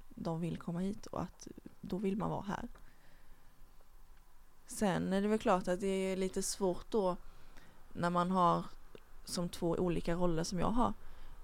de 0.09 0.41
vill 0.41 0.57
komma 0.57 0.79
hit 0.79 1.05
och 1.05 1.21
att 1.21 1.47
då 1.81 1.97
vill 1.97 2.17
man 2.17 2.29
vara 2.29 2.41
här. 2.41 2.67
Sen 4.67 5.13
är 5.13 5.21
det 5.21 5.27
väl 5.27 5.39
klart 5.39 5.67
att 5.67 5.79
det 5.79 5.87
är 5.87 6.15
lite 6.17 6.43
svårt 6.43 6.91
då 6.91 7.15
när 7.93 8.09
man 8.09 8.31
har 8.31 8.65
som 9.25 9.49
två 9.49 9.69
olika 9.69 10.13
roller 10.13 10.43
som 10.43 10.59
jag 10.59 10.67
har. 10.71 10.93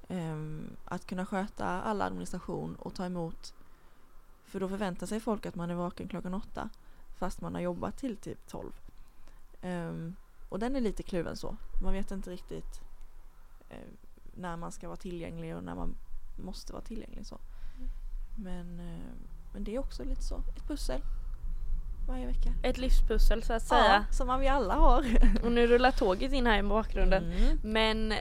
ehm, 0.07 0.69
att 0.85 1.05
kunna 1.05 1.25
sköta 1.25 1.65
all 1.65 2.01
administration 2.01 2.75
och 2.75 2.93
ta 2.95 3.05
emot. 3.05 3.53
För 4.49 4.59
då 4.59 4.69
förväntar 4.69 5.07
sig 5.07 5.19
folk 5.19 5.45
att 5.45 5.55
man 5.55 5.69
är 5.69 5.75
vaken 5.75 6.07
klockan 6.07 6.33
åtta 6.33 6.69
fast 7.17 7.41
man 7.41 7.53
har 7.55 7.61
jobbat 7.61 7.97
till 7.97 8.17
typ 8.17 8.47
tolv. 8.47 8.71
Ehm, 9.61 10.15
och 10.49 10.59
den 10.59 10.75
är 10.75 10.81
lite 10.81 11.03
kluven 11.03 11.35
så. 11.37 11.57
Man 11.83 11.93
vet 11.93 12.11
inte 12.11 12.29
riktigt 12.29 12.81
eh, 13.69 13.77
när 14.35 14.57
man 14.57 14.71
ska 14.71 14.87
vara 14.87 14.97
tillgänglig 14.97 15.55
och 15.55 15.63
när 15.63 15.75
man 15.75 15.95
måste 16.43 16.73
vara 16.73 16.83
tillgänglig 16.83 17.25
så. 17.25 17.37
Men, 18.35 18.79
eh, 18.79 19.11
men 19.53 19.63
det 19.63 19.75
är 19.75 19.79
också 19.79 20.03
lite 20.03 20.23
så, 20.23 20.35
ett 20.55 20.67
pussel 20.67 21.01
varje 22.07 22.25
vecka. 22.25 22.53
Ett 22.63 22.77
livspussel 22.77 23.43
så 23.43 23.53
att 23.53 23.63
säga. 23.63 24.05
Ja, 24.09 24.13
som 24.13 24.39
vi 24.39 24.47
alla 24.47 24.73
har. 24.73 25.05
Och 25.43 25.51
nu 25.51 25.67
rullar 25.67 25.91
tåget 25.91 26.33
in 26.33 26.45
här 26.45 26.59
i 26.59 26.63
bakgrunden. 26.63 27.23
Mm, 27.31 27.59
Men 27.63 28.13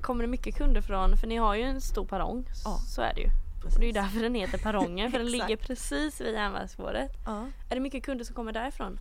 kommer 0.00 0.24
det 0.24 0.28
mycket 0.28 0.54
kunder 0.56 0.80
från, 0.80 1.16
för 1.16 1.26
ni 1.26 1.36
har 1.36 1.54
ju 1.54 1.62
en 1.62 1.80
stor 1.80 2.04
perrong, 2.06 2.44
Ja. 2.64 2.78
så 2.86 3.02
är 3.02 3.14
det 3.14 3.20
ju. 3.20 3.30
Och 3.64 3.80
det 3.80 3.86
är 3.88 3.92
därför 3.92 4.20
den 4.20 4.34
heter 4.34 4.58
perrongen, 4.58 5.10
för 5.10 5.18
den 5.18 5.30
ligger 5.30 5.56
precis 5.56 6.20
vid 6.20 6.34
järnvägsspåret. 6.34 7.12
Ja. 7.26 7.46
Är 7.70 7.74
det 7.74 7.80
mycket 7.80 8.02
kunder 8.04 8.24
som 8.24 8.34
kommer 8.34 8.52
därifrån? 8.52 8.98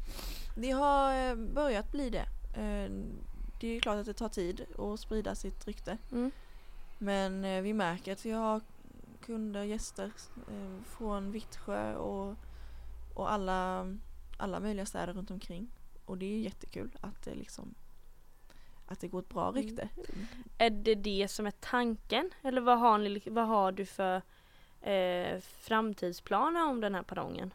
Det 0.56 0.72
har 0.72 1.30
eh, 1.30 1.36
börjat 1.36 1.92
bli 1.92 2.10
det. 2.10 2.26
Eh, 2.62 2.92
Det 3.60 3.68
är 3.68 3.80
klart 3.80 3.98
att 3.98 4.06
det 4.06 4.14
tar 4.14 4.30
tid 4.30 4.66
att 4.78 5.00
sprida 5.00 5.36
sitt 5.36 5.68
rykte. 5.68 5.98
Mm. 6.12 6.32
Men 6.98 7.46
eh, 7.46 7.62
vi 7.62 7.74
märker 7.74 8.14
att 8.14 8.26
vi 8.26 8.32
har 8.32 8.62
kunder, 9.26 9.64
gäster 9.64 10.12
från 10.86 11.32
Vittsjö 11.32 11.96
och, 11.96 12.36
och 13.14 13.32
alla, 13.32 13.88
alla 14.38 14.60
möjliga 14.60 14.86
städer 14.86 15.14
runt 15.14 15.32
omkring. 15.32 15.70
Och 16.06 16.18
det 16.18 16.26
är 16.26 16.40
jättekul 16.40 16.98
att 17.02 17.24
det 17.24 17.36
liksom 17.36 17.76
att 18.86 19.00
det 19.00 19.08
går 19.08 19.20
ett 19.20 19.30
bra 19.30 19.52
rykte. 19.52 19.90
Är 20.58 20.70
det 20.70 20.96
det 20.96 21.28
som 21.28 21.48
är 21.48 21.52
tanken? 21.52 22.30
Eller 22.42 22.62
vad 22.62 22.80
har, 22.80 22.98
ni, 22.98 23.24
vad 23.26 23.48
har 23.48 23.72
du 23.72 23.86
för 23.86 24.22
eh, 24.84 25.40
framtidsplaner 25.40 26.66
om 26.70 26.82
den 26.82 26.96
här 26.96 27.04
perrongen? 27.04 27.54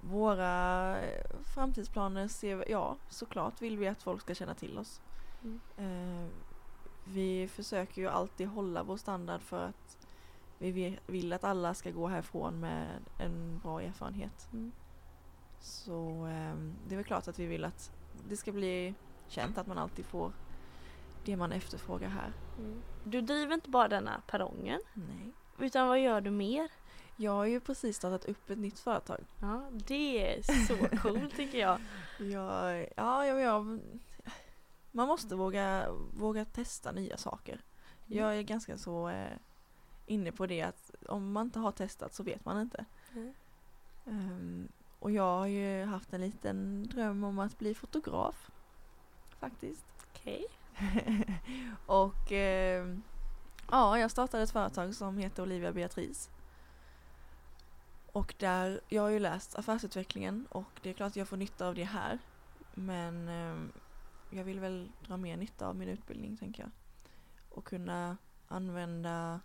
Våra 0.00 0.96
eh, 1.00 1.24
framtidsplaner 1.54 2.28
ser 2.28 2.56
vi, 2.56 2.64
ja 2.70 2.96
såklart 3.08 3.62
vill 3.62 3.78
vi 3.78 3.88
att 3.88 4.02
folk 4.02 4.20
ska 4.20 4.34
känna 4.34 4.54
till 4.54 4.78
oss. 4.78 5.00
Mm. 5.42 5.60
Eh, 5.76 6.30
vi 7.04 7.48
försöker 7.48 8.02
ju 8.02 8.08
alltid 8.08 8.48
hålla 8.48 8.82
vår 8.82 8.96
standard 8.96 9.40
för 9.40 9.64
att 9.64 9.98
vi 10.58 10.98
vill 11.06 11.32
att 11.32 11.44
alla 11.44 11.74
ska 11.74 11.90
gå 11.90 12.06
härifrån 12.06 12.60
med 12.60 12.88
en 13.18 13.58
bra 13.62 13.82
erfarenhet. 13.82 14.48
Mm. 14.52 14.72
Så 15.60 16.26
eh, 16.26 16.54
det 16.88 16.94
är 16.94 16.96
väl 16.96 17.04
klart 17.04 17.28
att 17.28 17.38
vi 17.38 17.46
vill 17.46 17.64
att 17.64 17.92
det 18.28 18.36
ska 18.36 18.52
bli 18.52 18.94
känt 19.28 19.58
att 19.58 19.66
man 19.66 19.78
alltid 19.78 20.06
får 20.06 20.32
det 21.24 21.36
man 21.36 21.52
efterfrågar 21.52 22.08
här. 22.08 22.32
Du 23.04 23.20
driver 23.20 23.54
inte 23.54 23.70
bara 23.70 23.88
denna 23.88 24.22
perrongen, 24.26 24.80
Nej. 24.94 25.32
Utan 25.58 25.88
vad 25.88 26.00
gör 26.00 26.20
du 26.20 26.30
mer? 26.30 26.70
Jag 27.16 27.32
har 27.32 27.44
ju 27.44 27.60
precis 27.60 27.96
startat 27.96 28.24
upp 28.24 28.50
ett 28.50 28.58
nytt 28.58 28.78
företag. 28.78 29.20
Ja, 29.40 29.62
det 29.70 30.34
är 30.34 30.42
så 30.66 30.96
coolt 30.96 31.36
tycker 31.36 31.58
jag. 31.58 31.80
Jag, 32.18 32.88
ja, 32.96 33.26
jag, 33.26 33.40
jag, 33.40 33.80
man 34.92 35.08
måste 35.08 35.34
våga, 35.34 35.90
våga 36.14 36.44
testa 36.44 36.92
nya 36.92 37.16
saker. 37.16 37.60
Jag 38.06 38.36
är 38.36 38.42
ganska 38.42 38.78
så 38.78 39.08
eh, 39.08 39.36
inne 40.06 40.32
på 40.32 40.46
det 40.46 40.62
att 40.62 40.90
om 41.08 41.32
man 41.32 41.46
inte 41.46 41.58
har 41.58 41.72
testat 41.72 42.14
så 42.14 42.22
vet 42.22 42.44
man 42.44 42.60
inte. 42.60 42.84
Mm. 43.14 43.34
Ehm, 44.06 44.68
och 44.98 45.10
jag 45.10 45.38
har 45.38 45.46
ju 45.46 45.84
haft 45.84 46.12
en 46.12 46.20
liten 46.20 46.86
dröm 46.86 47.24
om 47.24 47.38
att 47.38 47.58
bli 47.58 47.74
fotograf. 47.74 48.50
Faktiskt. 49.40 49.86
Okej. 50.12 50.46
och 51.86 52.32
ehm, 52.32 53.02
ja, 53.70 53.98
jag 53.98 54.10
startade 54.10 54.42
ett 54.42 54.50
företag 54.50 54.94
som 54.94 55.18
heter 55.18 55.42
Olivia 55.42 55.72
Beatrice. 55.72 56.30
Och 58.12 58.34
där, 58.38 58.80
jag 58.88 59.02
har 59.02 59.08
ju 59.08 59.18
läst 59.18 59.58
affärsutvecklingen 59.58 60.46
och 60.50 60.80
det 60.82 60.90
är 60.90 60.94
klart 60.94 61.10
att 61.10 61.16
jag 61.16 61.28
får 61.28 61.36
nytta 61.36 61.68
av 61.68 61.74
det 61.74 61.84
här. 61.84 62.18
Men 62.74 63.28
ehm, 63.28 63.72
jag 64.30 64.44
vill 64.44 64.60
väl 64.60 64.92
dra 65.06 65.16
mer 65.16 65.36
nytta 65.36 65.68
av 65.68 65.76
min 65.76 65.88
utbildning 65.88 66.36
tänker 66.36 66.62
jag. 66.62 66.70
Och 67.50 67.64
kunna 67.64 68.16
använda 68.48 69.40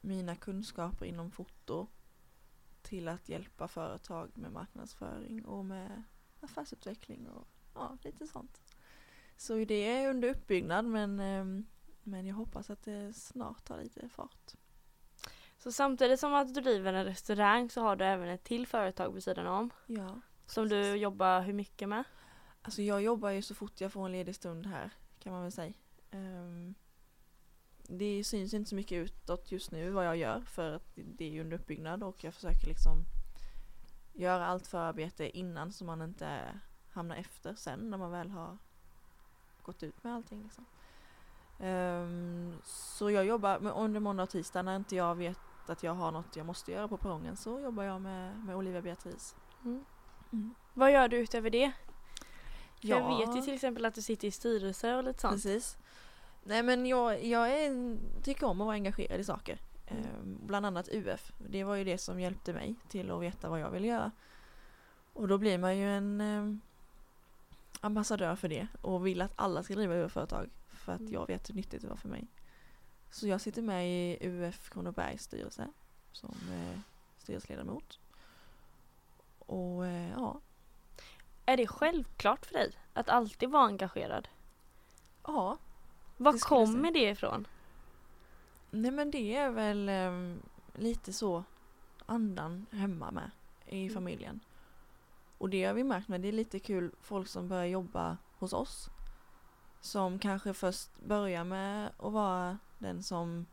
mina 0.00 0.36
kunskaper 0.36 1.06
inom 1.06 1.30
foto 1.30 1.86
till 2.82 3.08
att 3.08 3.28
hjälpa 3.28 3.68
företag 3.68 4.30
med 4.34 4.52
marknadsföring 4.52 5.44
och 5.44 5.64
med 5.64 6.02
affärsutveckling 6.40 7.28
och 7.28 7.48
ja, 7.74 7.98
lite 8.02 8.26
sånt. 8.26 8.60
Så 9.36 9.64
det 9.64 9.86
är 9.86 10.10
under 10.10 10.28
uppbyggnad 10.28 10.84
men, 10.84 11.20
ehm, 11.20 11.66
men 12.08 12.26
jag 12.26 12.34
hoppas 12.34 12.70
att 12.70 12.82
det 12.82 13.12
snart 13.12 13.64
tar 13.64 13.82
lite 13.82 14.08
fart. 14.08 14.54
Så 15.58 15.72
samtidigt 15.72 16.20
som 16.20 16.34
att 16.34 16.54
du 16.54 16.60
driver 16.60 16.92
en 16.92 17.04
restaurang 17.04 17.70
så 17.70 17.80
har 17.80 17.96
du 17.96 18.04
även 18.04 18.28
ett 18.28 18.44
till 18.44 18.66
företag 18.66 19.12
vid 19.12 19.24
sidan 19.24 19.46
om. 19.46 19.70
Ja. 19.86 20.20
Som 20.46 20.68
du 20.68 20.96
jobbar 20.96 21.40
hur 21.40 21.52
mycket 21.52 21.88
med? 21.88 22.04
Alltså 22.62 22.82
jag 22.82 23.02
jobbar 23.02 23.30
ju 23.30 23.42
så 23.42 23.54
fort 23.54 23.80
jag 23.80 23.92
får 23.92 24.06
en 24.06 24.12
ledig 24.12 24.34
stund 24.34 24.66
här 24.66 24.90
kan 25.18 25.32
man 25.32 25.42
väl 25.42 25.52
säga. 25.52 25.72
Ehm, 26.10 26.74
det 27.82 28.24
syns 28.24 28.54
inte 28.54 28.70
så 28.70 28.76
mycket 28.76 28.96
utåt 28.96 29.52
just 29.52 29.70
nu 29.70 29.90
vad 29.90 30.06
jag 30.06 30.16
gör 30.16 30.40
för 30.40 30.72
att 30.72 30.92
det 30.94 31.24
är 31.24 31.30
ju 31.30 31.40
under 31.40 31.56
uppbyggnad 31.56 32.02
och 32.02 32.24
jag 32.24 32.34
försöker 32.34 32.66
liksom 32.66 33.04
göra 34.12 34.46
allt 34.46 34.66
förarbete 34.66 35.38
innan 35.38 35.72
så 35.72 35.84
man 35.84 36.02
inte 36.02 36.60
hamnar 36.90 37.16
efter 37.16 37.54
sen 37.54 37.90
när 37.90 37.98
man 37.98 38.10
väl 38.10 38.30
har 38.30 38.58
gått 39.62 39.82
ut 39.82 40.04
med 40.04 40.14
allting. 40.14 40.42
Liksom. 40.42 40.64
Ehm, 41.58 42.54
så 42.64 43.10
jag 43.10 43.24
jobbar 43.24 43.58
med, 43.58 43.72
under 43.72 44.00
måndag 44.00 44.22
och 44.22 44.30
tisdag 44.30 44.62
när 44.62 44.76
inte 44.76 44.96
jag 44.96 45.14
vet 45.14 45.38
att 45.66 45.82
jag 45.82 45.92
har 45.94 46.12
något 46.12 46.36
jag 46.36 46.46
måste 46.46 46.72
göra 46.72 46.88
på 46.88 46.96
perrongen 46.96 47.36
så 47.36 47.60
jobbar 47.60 47.84
jag 47.84 48.00
med, 48.00 48.38
med 48.44 48.56
Olivia 48.56 48.82
Beatrice. 48.82 49.36
Mm. 49.64 49.84
Mm. 50.32 50.54
Vad 50.74 50.92
gör 50.92 51.08
du 51.08 51.16
utöver 51.16 51.50
det? 51.50 51.72
För 52.80 52.88
Jag 52.88 53.00
Ja. 53.00 53.18
vet 53.18 53.36
ju 53.36 53.42
till 53.42 53.54
exempel 53.54 53.84
att 53.84 53.94
du 53.94 54.02
sitter 54.02 54.28
i 54.28 54.30
styrelse 54.30 54.94
och 54.96 55.04
lite 55.04 55.20
sånt. 55.20 55.34
Precis. 55.34 55.78
Nej 56.42 56.62
men 56.62 56.86
jag, 56.86 57.24
jag 57.24 57.50
är, 57.50 57.96
tycker 58.22 58.46
om 58.46 58.60
att 58.60 58.64
vara 58.66 58.74
engagerad 58.74 59.20
i 59.20 59.24
saker. 59.24 59.58
Mm. 59.86 60.02
Ehm, 60.04 60.38
bland 60.46 60.66
annat 60.66 60.88
UF. 60.88 61.32
Det 61.38 61.64
var 61.64 61.74
ju 61.74 61.84
det 61.84 61.98
som 61.98 62.20
hjälpte 62.20 62.52
mig 62.52 62.74
till 62.88 63.10
att 63.10 63.22
veta 63.22 63.48
vad 63.48 63.60
jag 63.60 63.70
ville 63.70 63.86
göra. 63.86 64.10
Och 65.12 65.28
då 65.28 65.38
blir 65.38 65.58
man 65.58 65.78
ju 65.78 65.90
en 65.96 66.20
ehm, 66.20 66.60
ambassadör 67.80 68.36
för 68.36 68.48
det 68.48 68.66
och 68.82 69.06
vill 69.06 69.22
att 69.22 69.32
alla 69.36 69.62
ska 69.62 69.74
driva 69.74 69.94
UF-företag. 69.94 70.50
För 70.88 70.94
att 70.94 71.00
Mm. 71.00 71.12
jag 71.12 71.26
vet 71.26 71.50
hur 71.50 71.54
nyttigt 71.54 71.82
det 71.82 71.88
var 71.88 71.96
för 71.96 72.08
mig. 72.08 72.26
Så 73.10 73.26
jag 73.28 73.40
sitter 73.40 73.62
med 73.62 73.88
i 73.90 74.18
UF 74.20 74.70
Kronobergs 74.70 75.22
styrelse 75.22 75.68
som 76.12 76.34
eh, 76.52 76.78
styrelseledamot. 77.18 77.98
Och 79.38 79.86
eh, 79.86 80.10
ja, 80.10 80.40
Är 81.46 81.56
det 81.56 81.66
självklart 81.66 82.46
för 82.46 82.52
dig 82.54 82.72
att 82.94 83.08
alltid 83.08 83.50
vara 83.50 83.64
engagerad? 83.66 84.28
ja, 85.26 85.58
Var 86.16 86.32
Det 86.32 86.38
kommer 86.40 86.90
det 86.92 87.10
ifrån? 87.10 87.46
Nej 88.70 88.90
men 88.90 89.10
det 89.10 89.36
är 89.36 89.50
väl 89.50 89.88
ehm, 89.88 90.42
lite 90.74 91.12
så 91.12 91.44
andan 92.06 92.66
hemma 92.72 93.10
med 93.10 93.30
i 93.66 93.82
Mm. 93.82 93.94
familjen. 93.94 94.40
Och 95.38 95.50
det 95.50 95.64
har 95.64 95.74
vi 95.74 95.84
märkt 95.84 96.08
med, 96.08 96.20
det 96.20 96.28
är 96.28 96.32
lite 96.32 96.58
kul 96.58 96.90
folk 97.00 97.28
som 97.28 97.48
börjar 97.48 97.64
jobba 97.64 98.16
hos 98.38 98.52
oss. 98.52 98.90
Som 99.80 100.18
kanske 100.18 100.54
först 100.54 100.90
börjar 101.06 101.44
med 101.44 101.90
att 101.98 102.12
vara 102.12 102.58
den 102.78 103.02
som 103.02 103.46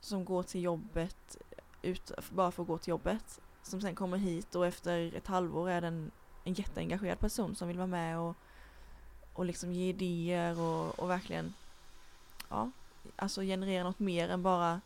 som 0.00 0.24
går 0.24 0.42
till 0.42 0.62
jobbet 0.62 1.36
ut, 1.82 2.12
bara 2.30 2.50
för 2.50 2.62
att 2.62 2.68
gå 2.68 2.78
till 2.78 2.90
jobbet. 2.90 3.40
Som 3.62 3.80
sen 3.80 3.94
kommer 3.94 4.16
hit 4.16 4.54
och 4.54 4.66
efter 4.66 5.14
ett 5.14 5.26
halvår 5.26 5.70
är 5.70 5.80
den 5.80 6.10
en 6.44 6.54
jätteengagerad 6.54 7.18
person 7.18 7.56
som 7.56 7.68
vill 7.68 7.76
vara 7.76 7.86
med 7.86 8.18
och, 8.18 8.36
och 9.32 9.44
liksom 9.44 9.72
ge 9.72 9.88
idéer 9.88 10.60
och, 10.60 10.98
och 10.98 11.10
verkligen 11.10 11.54
ja, 12.48 12.70
alltså 13.16 13.42
generera 13.42 13.84
något 13.84 13.98
mer 13.98 14.28
än 14.28 14.42
bara, 14.42 14.80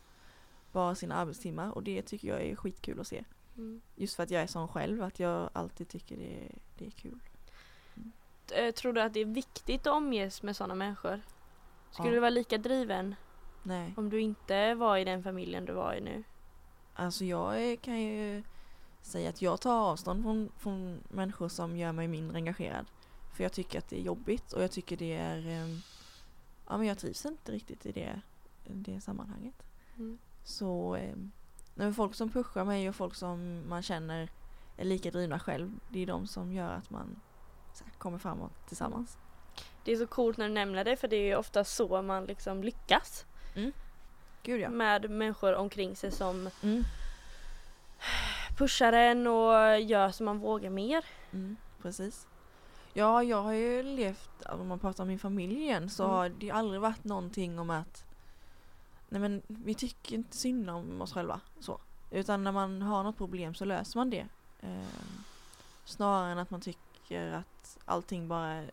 bara 0.71 0.95
sina 0.95 1.15
arbetstimmar 1.15 1.71
och 1.71 1.83
det 1.83 2.01
tycker 2.01 2.27
jag 2.27 2.41
är 2.41 2.55
skitkul 2.55 2.99
att 2.99 3.07
se. 3.07 3.23
Mm. 3.57 3.81
Just 3.95 4.15
för 4.15 4.23
att 4.23 4.31
jag 4.31 4.41
är 4.41 4.47
sån 4.47 4.67
själv, 4.67 5.03
att 5.03 5.19
jag 5.19 5.49
alltid 5.53 5.87
tycker 5.87 6.17
det, 6.17 6.51
det 6.77 6.85
är 6.85 6.91
kul. 6.91 7.19
Eh, 8.51 8.71
Tror 8.71 8.93
du 8.93 9.01
att 9.01 9.13
det 9.13 9.19
är 9.19 9.25
viktigt 9.25 9.87
att 9.87 9.93
omges 9.93 10.43
med 10.43 10.55
sådana 10.55 10.75
människor? 10.75 11.21
Skulle 11.91 12.09
Ja. 12.09 12.13
du 12.13 12.19
vara 12.19 12.29
lika 12.29 12.57
driven 12.57 13.15
Nej, 13.63 13.93
om 13.97 14.09
du 14.09 14.21
inte 14.21 14.75
var 14.75 14.97
i 14.97 15.03
den 15.03 15.23
familjen 15.23 15.65
du 15.65 15.73
var 15.73 15.93
i 15.93 16.01
nu? 16.01 16.23
alltså 16.97 17.25
jag 17.25 17.81
kan 17.81 18.01
ju 18.01 18.43
säga 19.01 19.29
att 19.29 19.41
jag 19.41 19.61
tar 19.61 19.77
avstånd 19.91 20.23
från, 20.23 20.51
från 20.57 20.99
människor 21.09 21.49
som 21.49 21.77
gör 21.77 21.91
mig 21.91 22.07
mindre 22.07 22.37
engagerad. 22.37 22.85
För 23.33 23.43
jag 23.43 23.53
tycker 23.53 23.79
att 23.79 23.87
det 23.89 23.99
är 23.99 24.03
jobbigt 24.03 24.53
och 24.53 24.63
jag 24.63 24.71
tycker 24.71 24.97
det 24.97 25.13
är, 25.13 25.47
ehm, 25.47 25.79
ja 26.67 26.77
men 26.77 26.87
jag 26.87 26.97
trivs 26.97 27.25
inte 27.25 27.51
riktigt 27.51 27.85
i 27.85 27.91
det, 27.91 28.21
det 28.63 29.01
sammanhanget. 29.01 29.63
Mm. 29.97 30.17
Så 30.43 30.95
eh, 30.95 31.15
nej, 31.75 31.93
folk 31.93 32.15
som 32.15 32.29
pushar 32.29 32.65
mig 32.65 32.89
och 32.89 32.95
folk 32.95 33.15
som 33.15 33.63
man 33.69 33.81
känner 33.83 34.29
är 34.77 34.85
lika 34.85 35.11
drivna 35.11 35.39
själv, 35.39 35.71
det 35.89 35.99
är 35.99 36.07
de 36.07 36.27
som 36.27 36.53
gör 36.53 36.73
att 36.73 36.89
man 36.89 37.19
så 37.75 37.83
här, 37.83 37.93
kommer 37.97 38.17
framåt 38.17 38.51
tillsammans. 38.67 39.17
Det 39.83 39.91
är 39.91 39.95
så 39.95 40.07
coolt 40.07 40.37
när 40.37 40.47
du 40.47 40.53
nämner 40.53 40.83
det 40.83 40.95
för 40.97 41.07
det 41.07 41.15
är 41.15 41.25
ju 41.25 41.35
ofta 41.35 41.63
så 41.63 42.01
man 42.01 42.25
liksom 42.25 42.63
lyckas 42.63 43.25
Gud 44.43 44.61
ja. 44.61 44.69
med 44.69 45.09
människor 45.09 45.55
omkring 45.55 45.95
sig 45.95 46.11
som 46.11 46.49
Mm. 46.63 46.83
pushar 48.57 48.93
en 48.93 49.27
och 49.27 49.79
gör 49.81 50.11
så 50.11 50.23
man 50.23 50.39
vågar 50.39 50.69
mer. 50.69 51.05
Mm, 51.31 51.57
precis. 51.81 52.27
Ja, 52.93 53.23
jag 53.23 53.41
har 53.41 53.51
ju 53.53 53.83
levt, 53.83 54.45
om 54.45 54.67
man 54.67 54.79
pratar 54.79 55.03
om 55.03 55.07
min 55.07 55.19
familj 55.19 55.55
igen, 55.55 55.89
så 55.89 56.03
Mm. 56.03 56.15
har 56.15 56.29
det 56.29 56.51
aldrig 56.51 56.81
varit 56.81 57.03
någonting 57.03 57.59
om 57.59 57.69
att 57.69 58.05
Nej 59.09 59.21
men 59.21 59.41
vi 59.47 59.75
tycker 59.75 60.15
inte 60.15 60.37
synd 60.37 60.69
om 60.69 61.01
oss 61.01 61.13
själva 61.13 61.39
så. 61.59 61.79
Utan 62.11 62.43
när 62.43 62.51
man 62.51 62.81
har 62.81 63.03
något 63.03 63.17
problem 63.17 63.53
så 63.55 63.65
löser 63.65 63.99
man 63.99 64.09
det. 64.09 64.27
Eh, 64.61 64.85
snarare 65.85 66.31
än 66.31 66.37
att 66.37 66.49
man 66.49 66.61
tycker 66.61 66.81
att 67.11 67.77
allting 67.85 68.27
bara 68.27 68.47
är 68.47 68.71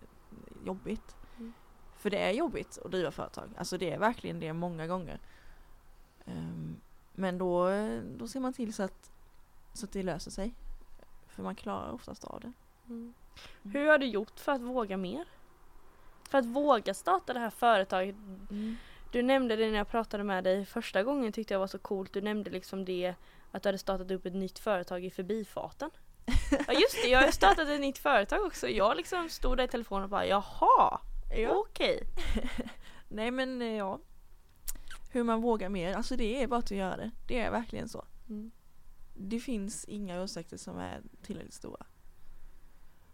jobbigt. 0.65 1.17
Mm. 1.39 1.53
För 1.97 2.11
det 2.11 2.19
är 2.19 2.31
jobbigt 2.31 2.79
att 2.85 2.91
driva 2.91 3.11
företag. 3.11 3.51
Alltså 3.57 3.79
det 3.79 3.93
är 3.93 3.99
verkligen 3.99 4.41
det 4.41 4.53
många 4.53 4.87
gånger. 4.87 5.21
Ehm, 6.25 6.77
men 7.13 7.39
då, 7.39 7.69
då 8.17 8.29
ser 8.29 8.41
man 8.41 8.53
till 8.53 8.75
så 8.75 8.83
att, 8.83 9.11
så 9.73 9.87
att 9.87 9.93
det 9.93 10.03
löser 10.03 10.31
sig. 10.31 10.55
För 11.27 11.43
man 11.43 11.55
klarar 11.55 11.93
oftast 11.93 12.25
av 12.25 12.41
det. 12.41 12.53
Mm. 12.89 13.15
Hur 13.63 13.87
har 13.87 13.99
du 13.99 14.07
gjort 14.07 14.41
för 14.41 14.53
att 14.53 14.61
våga 14.61 14.97
mer? 14.97 15.25
För 16.29 16.39
att 16.39 16.47
våga 16.47 16.95
starta 16.95 17.33
det 17.33 17.41
här 17.41 17.51
företaget. 17.51 18.17
Du 19.13 19.23
nämnde 19.23 19.57
det 19.57 19.71
när 19.71 19.79
jag 19.79 19.89
pratade 19.89 20.25
med 20.25 20.45
dig 20.45 20.65
första 20.65 21.03
gången 21.03 21.33
tyckte 21.33 21.55
jag 21.55 21.59
var 21.59 21.67
så 21.67 21.79
coolt. 21.79 22.13
Du 22.13 22.21
nämnde 22.21 22.51
liksom 22.51 22.85
det 22.85 23.15
att 23.51 23.63
du 23.63 23.69
hade 23.69 23.79
startat 23.79 24.11
upp 24.11 24.27
ett 24.27 24.35
nytt 24.35 24.59
företag 24.59 25.05
i 25.05 25.11
förbifarten. 25.11 25.91
Ja 26.67 26.73
just 26.73 27.03
det, 27.03 27.09
jag 27.09 27.35
startat 27.35 27.69
ett 27.69 27.81
nytt 27.81 27.99
företag 27.99 28.47
också. 28.47 28.69
Jag 28.69 28.97
liksom 28.97 29.29
stod 29.29 29.57
där 29.57 29.65
i 29.65 29.69
telefonen 29.69 30.05
och 30.05 30.11
bara 30.11 30.27
jaha, 30.27 31.01
okej. 31.49 32.03
Nej 33.09 33.31
men 33.31 33.63
eh, 33.63 33.77
ja. 33.77 34.01
Hur 35.11 35.25
man 35.25 35.41
vågar 35.41 35.69
mer, 35.69 35.95
alltså 35.95 36.17
det 36.17 36.43
är 36.43 36.47
bara 36.47 36.59
att 36.59 36.71
göra 36.71 36.97
det. 36.97 37.11
Det 37.29 37.39
är 37.39 37.51
verkligen 37.51 37.89
så. 37.89 38.05
Mm. 38.29 38.51
Det 39.15 39.41
finns 39.41 39.85
inga 39.85 40.23
ursäkter 40.23 40.57
som 40.57 40.79
är 40.79 41.03
tillräckligt 41.23 41.55
stora. 41.55 41.87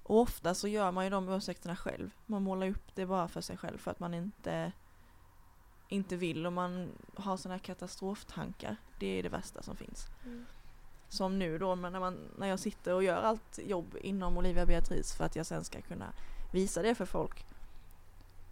Och 0.03 0.20
ofta 0.20 0.55
så 0.55 0.68
gör 0.68 0.92
man 0.92 1.05
ju 1.05 1.11
de 1.11 1.29
ursäkterna 1.29 1.77
själv. 1.77 2.11
Man 2.27 2.42
målar 2.42 2.68
upp 2.68 2.94
det 2.94 3.07
bara 3.07 3.29
för 3.29 3.40
sig 3.40 3.57
själv 3.57 3.79
för 3.79 3.90
att 3.90 4.01
man 4.01 4.14
inte 4.14 4.72
inte 5.88 6.16
vill 6.16 6.46
och 6.46 6.53
man 6.53 6.88
har 7.14 7.37
sådana 7.37 7.55
här 7.55 7.64
katastroftankar. 7.64 8.77
Det 8.98 9.07
är 9.07 9.22
det 9.22 9.29
värsta 9.29 9.62
som 9.62 9.77
finns. 9.77 10.07
Mm. 10.24 10.46
Som 11.09 11.38
nu 11.38 11.59
då 11.59 11.77
men 11.77 11.92
när, 11.92 12.01
man, 12.01 12.18
när 12.38 12.47
jag 12.47 12.59
sitter 12.59 12.94
och 12.94 13.05
gör 13.05 13.23
allt 13.23 13.59
jobb 13.59 13.97
inom 14.01 14.38
Olivia 14.38 14.66
Beatrice 14.66 15.14
för 15.14 15.25
att 15.25 15.37
jag 15.37 15.47
sen 15.47 15.64
ska 15.64 15.81
kunna 15.81 16.12
visa 16.53 16.83
det 16.83 16.94
för 16.94 17.07
folk. 17.07 17.47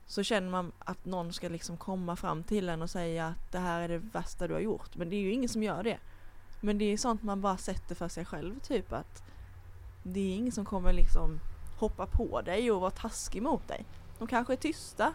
Så 0.07 0.23
känner 0.23 0.51
man 0.51 0.73
att 0.79 1.05
någon 1.05 1.33
ska 1.33 1.49
liksom 1.49 1.77
komma 1.77 2.17
fram 2.17 2.43
till 2.43 2.69
en 2.69 2.83
och 2.83 2.91
säga 2.91 3.27
att 3.27 3.53
det 3.53 3.59
här 3.59 3.81
är 3.81 3.89
det 3.89 3.99
värsta 3.99 4.49
du 4.49 4.55
har 4.55 4.61
gjort. 4.61 4.97
Men 4.97 5.11
det 5.11 5.17
är 5.17 5.21
ju 5.21 5.33
ingen 5.33 5.49
som 5.49 5.63
gör 5.63 5.83
det. 5.83 5.99
Men 6.61 6.79
det 6.79 6.85
är 6.85 6.97
sånt 6.97 7.23
man 7.23 7.41
bara 7.41 7.57
sätter 7.57 7.95
för 7.95 8.09
sig 8.09 8.25
själv 8.25 8.61
typ 8.61 8.93
att 8.93 9.23
det 10.03 10.21
är 10.21 10.35
ingen 10.35 10.53
som 10.53 10.65
kommer 10.65 10.93
liksom 10.93 11.41
hoppa 11.79 12.07
på 12.07 12.43
dig 12.43 12.71
och 12.71 12.81
vara 12.81 12.91
taskig 12.91 13.43
mot 13.43 13.69
dig. 13.69 13.85
De 14.19 14.29
kanske 14.29 14.53
är 14.53 14.57
tysta 14.57 15.15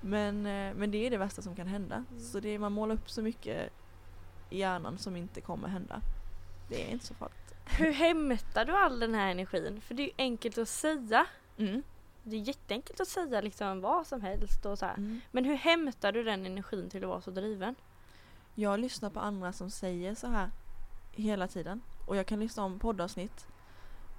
men, 0.00 0.46
eh, 0.46 0.74
men 0.74 0.90
det 0.90 1.06
är 1.06 1.10
det 1.10 1.18
värsta 1.18 1.42
som 1.42 1.56
kan 1.56 1.66
hända. 1.66 1.94
Mm. 1.94 2.20
Så 2.20 2.40
det 2.40 2.48
är, 2.48 2.58
man 2.58 2.72
målar 2.72 2.94
upp 2.94 3.10
så 3.10 3.22
mycket 3.22 3.72
i 4.50 4.58
hjärnan 4.58 4.98
som 4.98 5.16
inte 5.16 5.40
kommer 5.40 5.68
hända. 5.68 6.00
Det 6.74 6.82
är 6.82 6.90
inte 6.90 7.06
så 7.06 7.14
farligt. 7.14 7.54
Hur 7.64 7.92
hämtar 7.92 8.64
du 8.64 8.72
all 8.72 9.00
den 9.00 9.14
här 9.14 9.30
energin? 9.30 9.80
För 9.80 9.94
det 9.94 10.02
är 10.02 10.06
ju 10.06 10.12
enkelt 10.18 10.58
att 10.58 10.68
säga. 10.68 11.26
Mm. 11.56 11.82
Det 12.22 12.36
är 12.36 12.40
jätteenkelt 12.40 13.00
att 13.00 13.08
säga 13.08 13.40
liksom 13.40 13.80
vad 13.80 14.06
som 14.06 14.20
helst 14.20 14.66
och 14.66 14.78
så. 14.78 14.86
Mm. 14.86 15.20
Men 15.30 15.44
hur 15.44 15.54
hämtar 15.54 16.12
du 16.12 16.24
den 16.24 16.46
energin 16.46 16.90
till 16.90 17.04
att 17.04 17.08
vara 17.08 17.20
så 17.20 17.30
driven? 17.30 17.74
Jag 18.54 18.80
lyssnar 18.80 19.10
på 19.10 19.20
andra 19.20 19.52
som 19.52 19.70
säger 19.70 20.14
så 20.14 20.26
här 20.26 20.50
hela 21.12 21.48
tiden. 21.48 21.80
Och 22.06 22.16
jag 22.16 22.26
kan 22.26 22.40
lyssna 22.40 22.64
om 22.64 22.78
poddavsnitt. 22.78 23.46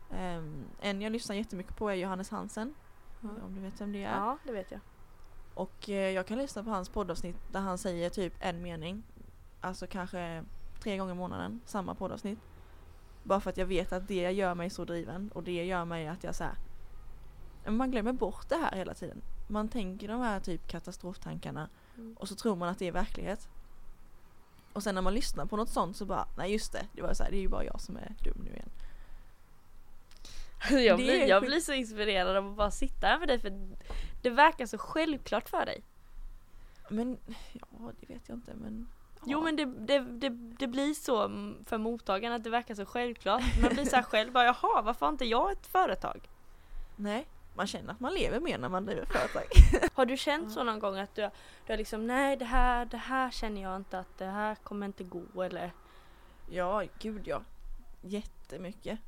Um, 0.09 0.65
en 0.81 1.01
jag 1.01 1.11
lyssnar 1.11 1.35
jättemycket 1.35 1.77
på 1.77 1.89
är 1.89 1.95
Johannes 1.95 2.29
Hansen. 2.29 2.75
Om 3.21 3.55
du 3.55 3.61
vet 3.61 3.81
vem 3.81 3.91
det 3.91 4.03
är. 4.03 4.17
Ja, 4.17 4.37
det 4.43 4.51
vet 4.51 4.71
jag. 4.71 4.79
Och 5.53 5.89
eh, 5.89 6.11
jag 6.11 6.25
kan 6.25 6.37
lyssna 6.37 6.63
på 6.63 6.69
hans 6.69 6.89
poddavsnitt 6.89 7.37
där 7.51 7.59
han 7.59 7.77
säger 7.77 8.09
typ 8.09 8.33
en 8.39 8.61
mening. 8.61 9.03
Alltså 9.61 9.87
kanske 9.87 10.43
tre 10.85 10.97
gånger 10.97 11.11
i 11.13 11.17
månaden, 11.17 11.61
samma 11.65 11.95
poddavsnitt. 11.95 12.39
Bara 13.23 13.39
för 13.39 13.49
att 13.49 13.57
jag 13.57 13.65
vet 13.65 13.93
att 13.93 14.07
det 14.07 14.31
gör 14.31 14.55
mig 14.55 14.69
så 14.69 14.85
driven 14.85 15.31
och 15.33 15.43
det 15.43 15.65
gör 15.65 15.85
mig 15.85 16.07
att 16.07 16.23
jag 16.23 16.35
så 16.35 16.43
här, 16.43 16.55
men 17.63 17.77
man 17.77 17.91
glömmer 17.91 18.13
bort 18.13 18.49
det 18.49 18.55
här 18.55 18.75
hela 18.75 18.93
tiden. 18.93 19.21
Man 19.47 19.69
tänker 19.69 20.07
de 20.07 20.21
här 20.21 20.39
typ 20.39 20.67
katastroftankarna 20.67 21.69
Mm. 21.97 22.13
och 22.19 22.27
så 22.27 22.35
tror 22.35 22.55
man 22.55 22.69
att 22.69 22.79
det 22.79 22.87
är 22.87 22.91
verklighet. 22.91 23.49
Och 24.73 24.83
sen 24.83 24.95
när 24.95 25.01
man 25.01 25.13
lyssnar 25.13 25.45
på 25.45 25.57
något 25.57 25.69
sånt 25.69 25.97
så 25.97 26.05
bara, 26.05 26.27
nej 26.37 26.51
just 26.51 26.71
det, 26.73 26.87
det 26.93 27.01
var 27.01 27.13
så 27.13 27.23
här, 27.23 27.31
det 27.31 27.37
är 27.37 27.41
ju 27.41 27.47
bara 27.49 27.63
jag 27.63 27.81
som 27.81 27.97
är 27.97 28.15
dum 28.23 28.41
nu 28.45 28.51
igen. 28.51 28.69
Jag 30.85 30.97
blir, 30.97 31.27
jag 31.27 31.43
blir 31.43 31.59
så 31.59 31.73
inspirerad 31.73 32.35
av 32.37 32.47
att 32.51 32.57
bara 32.57 32.71
sitta 32.71 33.07
här 33.07 33.19
med 33.19 33.27
dig 33.27 33.39
för 33.39 33.77
det 34.21 34.29
verkar 34.29 34.65
så 34.65 34.77
självklart 34.77 35.49
för 35.49 35.65
dig. 35.65 35.83
Men, 36.89 37.17
ja 37.53 37.91
det 37.99 38.13
vet 38.13 38.29
jag 38.29 38.37
inte 38.37 38.53
men 38.55 38.87
Jo 39.25 39.41
men 39.41 39.55
det, 39.55 39.65
det, 39.65 39.99
det, 39.99 40.29
det 40.29 40.67
blir 40.67 40.93
så 40.93 41.27
för 41.65 41.77
mottagaren 41.77 42.35
att 42.35 42.43
det 42.43 42.49
verkar 42.49 42.75
så 42.75 42.85
självklart. 42.85 43.43
Man 43.61 43.73
blir 43.73 43.85
så 43.85 43.95
här 43.95 44.03
själv 44.03 44.31
bara 44.31 44.45
jaha 44.45 44.81
varför 44.81 45.05
har 45.05 45.13
inte 45.13 45.25
jag 45.25 45.51
ett 45.51 45.67
företag? 45.67 46.29
Nej, 46.95 47.27
man 47.55 47.67
känner 47.67 47.93
att 47.93 47.99
man 47.99 48.13
lever 48.13 48.39
mer 48.39 48.57
när 48.57 48.69
man 48.69 48.85
driver 48.85 49.05
företag. 49.05 49.43
Har 49.93 50.05
du 50.05 50.17
känt 50.17 50.51
så 50.51 50.63
någon 50.63 50.79
gång 50.79 50.97
att 50.97 51.15
du, 51.15 51.21
du 51.65 51.73
har 51.73 51.77
liksom 51.77 52.07
nej 52.07 52.37
det 52.37 52.45
här, 52.45 52.85
det 52.85 52.97
här 52.97 53.31
känner 53.31 53.61
jag 53.61 53.75
inte 53.75 53.99
att 53.99 54.17
det 54.17 54.25
här 54.25 54.55
kommer 54.55 54.85
inte 54.85 55.03
gå 55.03 55.43
eller? 55.43 55.71
Ja, 56.49 56.83
gud 56.99 57.27
ja. 57.27 57.41
Jättemycket. 58.01 58.99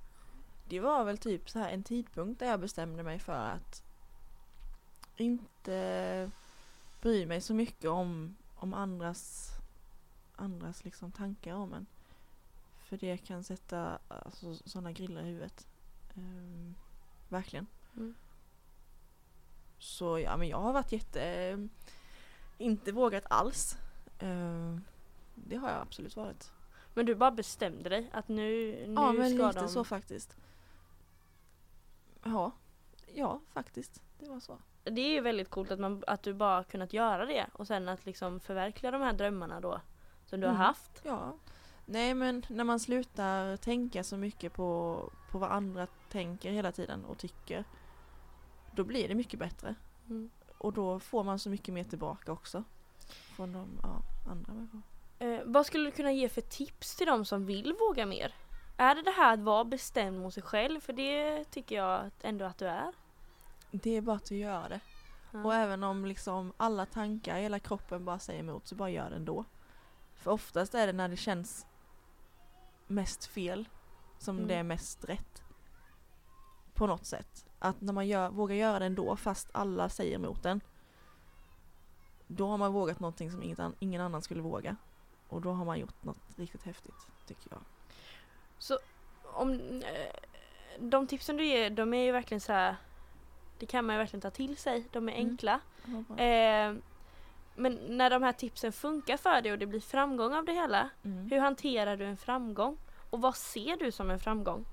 Det 0.69 0.79
var 0.79 1.03
väl 1.03 1.17
typ 1.17 1.49
så 1.49 1.59
här 1.59 1.69
en 1.69 1.83
tidpunkt 1.83 2.39
där 2.39 2.47
jag 2.47 2.59
bestämde 2.59 3.03
mig 3.03 3.19
för 3.19 3.33
att 3.33 3.83
inte 5.17 6.31
bry 7.01 7.25
mig 7.25 7.41
så 7.41 7.53
mycket 7.53 7.89
om, 7.89 8.35
om 8.55 8.73
andras, 8.73 9.51
andras 10.37 10.85
liksom 10.85 11.11
tankar 11.11 11.53
om 11.53 11.73
en. 11.73 11.85
För 12.77 12.97
det 12.97 13.17
kan 13.17 13.43
sätta 13.43 13.99
alltså, 14.07 14.55
sådana 14.55 14.91
grillar 14.91 15.21
i 15.21 15.25
huvudet. 15.25 15.67
Ehm, 16.15 16.75
verkligen. 17.29 17.67
Mm. 17.95 18.15
Så 19.79 20.19
ja, 20.19 20.37
men 20.37 20.47
jag 20.47 20.59
har 20.59 20.73
varit 20.73 20.91
jätte... 20.91 21.67
Inte 22.57 22.91
vågat 22.91 23.25
alls. 23.29 23.77
Ehm, 24.19 24.81
det 25.35 25.55
har 25.55 25.69
jag 25.69 25.81
absolut 25.81 26.15
varit. 26.15 26.51
Men 26.93 27.05
du 27.05 27.15
bara 27.15 27.31
bestämde 27.31 27.89
dig 27.89 28.09
att 28.13 28.27
nu, 28.27 28.71
nu 28.87 28.93
Ja 28.93 29.11
men 29.11 29.35
ska 29.35 29.47
lite 29.47 29.59
de... 29.59 29.69
så 29.69 29.83
faktiskt. 29.83 30.37
Ja, 32.23 32.51
ja 33.13 33.41
faktiskt. 33.53 34.01
Det 34.19 34.29
var 34.29 34.39
så. 34.39 34.57
Det 34.83 35.01
är 35.01 35.09
ju 35.09 35.21
väldigt 35.21 35.49
coolt 35.49 35.71
att, 35.71 35.79
man, 35.79 36.03
att 36.07 36.23
du 36.23 36.33
bara 36.33 36.63
kunnat 36.63 36.93
göra 36.93 37.25
det 37.25 37.45
och 37.53 37.67
sen 37.67 37.89
att 37.89 38.05
liksom 38.05 38.39
förverkliga 38.39 38.91
de 38.91 39.01
här 39.01 39.13
drömmarna 39.13 39.59
då 39.59 39.81
som 40.29 40.39
du 40.39 40.47
Mm. 40.47 40.57
har 40.57 40.65
haft. 40.65 41.01
Ja. 41.03 41.33
Nej 41.85 42.13
men 42.13 42.45
när 42.49 42.63
man 42.63 42.79
slutar 42.79 43.57
tänka 43.57 44.03
så 44.03 44.17
mycket 44.17 44.53
på, 44.53 44.99
på 45.31 45.37
vad 45.37 45.51
andra 45.51 45.87
tänker 46.09 46.51
hela 46.51 46.71
tiden 46.71 47.05
och 47.05 47.17
tycker. 47.17 47.63
Då 48.71 48.83
blir 48.83 49.07
det 49.07 49.15
mycket 49.15 49.39
bättre. 49.39 49.75
Mm. 50.09 50.29
Och 50.57 50.73
då 50.73 50.99
får 50.99 51.23
man 51.23 51.39
så 51.39 51.49
mycket 51.49 51.73
mer 51.73 51.83
tillbaka 51.83 52.31
också. 52.31 52.63
Från 53.07 53.53
de 53.53 53.67
ja, 53.83 54.01
andra 54.31 54.53
människor. 54.53 54.81
Eh, 55.19 55.39
vad 55.45 55.65
skulle 55.65 55.85
du 55.85 55.91
kunna 55.91 56.11
ge 56.11 56.29
för 56.29 56.41
tips 56.41 56.95
till 56.95 57.07
de 57.07 57.25
som 57.25 57.45
vill 57.45 57.75
våga 57.79 58.05
mer? 58.05 58.33
Är 58.77 58.95
det 58.95 59.01
det 59.01 59.11
här 59.11 59.33
att 59.33 59.39
vara 59.39 59.63
bestämd 59.63 60.19
mot 60.19 60.33
sig 60.33 60.43
själv? 60.43 60.79
För 60.79 60.93
det 60.93 61.43
tycker 61.45 61.75
jag 61.75 62.11
ändå 62.21 62.45
att 62.45 62.57
du 62.57 62.67
är. 62.67 62.93
Det 63.71 63.91
är 63.97 64.01
bara 64.01 64.15
att 64.15 64.31
göra 64.31 64.69
det. 64.69 64.79
Ja. 65.31 65.43
Och 65.43 65.55
även 65.55 65.83
om 65.83 66.05
liksom 66.05 66.53
alla 66.57 66.85
tankar, 66.85 67.37
hela 67.39 67.59
kroppen 67.59 68.05
bara 68.05 68.19
säger 68.19 68.39
emot 68.39 68.67
så 68.67 68.75
bara 68.75 68.89
gör 68.89 69.09
det 69.09 69.15
ändå. 69.15 69.45
För 70.17 70.31
oftast 70.31 70.75
är 70.75 70.87
det 70.87 70.93
när 70.93 71.07
det 71.09 71.17
känns 71.17 71.65
mest 72.87 73.25
fel 73.25 73.69
som 74.17 74.35
Mm. 74.37 74.47
det 74.47 74.55
är 74.55 74.63
mest 74.63 75.03
rätt. 75.05 75.43
På 76.73 76.87
något 76.87 77.05
sätt. 77.05 77.45
Att 77.59 77.81
när 77.81 77.93
man 77.93 78.07
gör, 78.07 78.29
vågar 78.29 78.55
göra 78.55 78.79
det 78.79 78.85
ändå 78.85 79.15
fast 79.15 79.49
alla 79.51 79.89
säger 79.89 80.15
emot 80.15 80.45
en. 80.45 80.61
Då 82.27 82.47
har 82.47 82.57
man 82.57 82.73
vågat 82.73 82.99
någonting 82.99 83.31
som 83.31 83.43
inget 83.43 83.59
ingen 83.79 84.01
annan 84.01 84.21
skulle 84.21 84.41
våga. 84.41 84.75
Och 85.29 85.41
då 85.41 85.51
har 85.51 85.65
man 85.65 85.79
gjort 85.79 86.03
något 86.03 86.17
riktigt 86.35 86.63
häftigt, 86.63 87.07
tycker 87.27 87.49
jag. 87.51 87.61
Om, 89.23 89.51
eh, 89.81 90.15
de 90.79 91.07
tipsen 91.07 91.37
du 91.37 91.45
ger, 91.45 91.69
de 91.69 91.93
är 91.93 92.03
ju 92.03 92.11
verkligen 92.11 92.41
så 92.41 92.53
här. 92.53 92.75
Det 93.59 93.65
kan 93.65 93.85
man 93.85 93.95
ju 93.95 93.97
verkligen 93.99 94.21
ta 94.21 94.29
till 94.29 94.57
sig. 94.57 94.87
De 94.91 95.09
är 95.09 95.13
Mm. 95.13 95.29
enkla. 95.29 95.59
Bra. 95.85 96.17
Eh, 96.19 96.75
men 97.57 97.97
när 97.97 98.09
de 98.09 98.23
här 98.23 98.33
tipsen 98.33 98.71
funkar 98.71 99.17
för 99.17 99.41
dig 99.41 99.51
och 99.51 99.59
det 99.59 99.65
blir 99.65 99.79
framgång 99.79 100.33
av 100.33 100.45
det 100.45 100.53
hela. 100.53 100.89
Mm. 101.03 101.29
Hur 101.31 101.39
hanterar 101.39 101.97
du 101.97 102.05
en 102.05 102.17
framgång? 102.17 102.77
Och 103.09 103.21
vad 103.21 103.35
ser 103.35 103.77
du 103.77 103.91
som 103.91 104.11
en 104.11 104.19
framgång? 104.19 104.65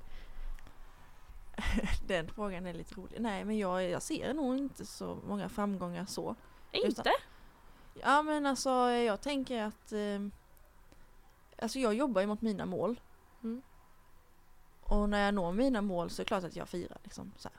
Den 2.07 2.29
frågan 2.29 2.67
är 2.67 2.75
lite 2.75 2.95
rolig. 2.95 3.21
Nej 3.21 3.45
men 3.45 3.59
jag, 3.59 3.91
jag 3.91 4.03
ser 4.03 4.35
nog 4.35 4.57
inte 4.57 4.87
så 4.87 5.19
många 5.27 5.49
framgångar 5.49 6.07
så. 6.07 6.35
Inte? 6.73 7.13
Ja 8.03 8.23
men 8.23 8.47
alltså 8.47 8.71
jag 8.91 9.21
tänker 9.21 9.63
att 9.63 9.93
eh, 9.93 10.21
Alltså 11.59 11.79
jag 11.79 11.95
jobbar 11.95 12.21
ju 12.21 12.27
mot 12.27 12.43
mina 12.43 12.67
mål. 12.67 13.01
Mm. 13.43 13.63
Och 14.81 15.09
när 15.09 15.25
jag 15.25 15.35
når 15.35 15.53
mina 15.53 15.83
mål 15.83 16.11
så 16.11 16.23
är 16.23 16.25
det 16.25 16.29
klart 16.29 16.45
att 16.45 16.57
jag 16.57 16.69
firar 16.69 16.99
liksom. 17.03 17.33
Så 17.37 17.49
här. 17.49 17.59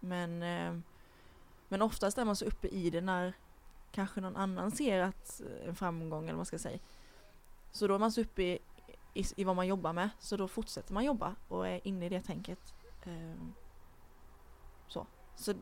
Men, 0.00 0.42
eh, 0.42 0.80
men 1.68 1.82
oftast 1.82 2.18
är 2.18 2.24
man 2.24 2.36
så 2.36 2.44
uppe 2.44 2.68
i 2.68 2.90
det 2.90 3.00
när 3.00 3.32
kanske 3.96 4.20
någon 4.20 4.36
annan 4.36 4.70
ser 4.70 5.00
att 5.00 5.40
eh, 5.40 5.68
en 5.68 5.74
framgång 5.74 6.22
eller 6.22 6.32
vad 6.32 6.38
man 6.38 6.46
ska 6.46 6.58
säga. 6.58 6.78
Så 7.72 7.86
då 7.86 7.94
är 7.94 7.98
man 7.98 8.12
så 8.12 8.20
uppe 8.20 8.42
i, 8.42 8.58
i, 9.14 9.24
i 9.36 9.44
vad 9.44 9.56
man 9.56 9.66
jobbar 9.66 9.92
med. 9.92 10.10
Så 10.18 10.36
då 10.36 10.48
fortsätter 10.48 10.94
man 10.94 11.04
jobba 11.04 11.34
och 11.48 11.68
är 11.68 11.86
inne 11.86 12.06
i 12.06 12.08
det 12.08 12.22
tänket. 12.22 12.74
Eh, 13.04 13.40
så. 14.88 15.06
Så 15.36 15.54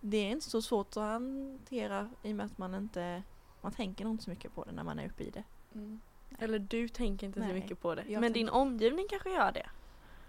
det 0.00 0.16
är 0.16 0.30
inte 0.30 0.50
så 0.50 0.62
svårt 0.62 0.96
att 0.96 1.02
hantera 1.02 2.10
i 2.22 2.32
och 2.32 2.36
med 2.36 2.46
att 2.46 2.58
man 2.58 2.74
inte 2.74 3.22
man 3.60 3.72
tänker 3.72 4.04
inte 4.08 4.24
så 4.24 4.30
mycket 4.30 4.54
på 4.54 4.64
det 4.64 4.72
när 4.72 4.84
man 4.84 4.98
är 4.98 5.06
uppe 5.06 5.22
i 5.24 5.30
det. 5.30 5.44
Eller 6.38 6.58
du 6.58 6.88
tänker 6.88 7.26
inte 7.26 7.40
så 7.40 7.46
Nej, 7.46 7.54
mycket 7.54 7.80
på 7.80 7.94
det. 7.94 8.04
Men 8.08 8.22
din 8.22 8.32
tänker- 8.32 8.54
omgivning 8.54 9.06
kanske 9.10 9.30
gör 9.30 9.52
det. 9.52 9.66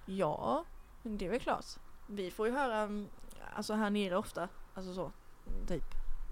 Ja, 0.06 0.66
det 1.04 1.26
är 1.26 1.30
väl 1.30 1.40
klart. 1.40 1.66
Vi 2.10 2.32
får 2.32 2.48
ju 2.48 2.54
höra, 2.54 2.78
mm, 2.78 3.08
alltså 3.54 3.74
här 3.74 3.90
nere 3.90 4.18
ofta, 4.18 4.50
alltså 4.74 4.94
så, 4.94 5.12
typ, 5.68 5.84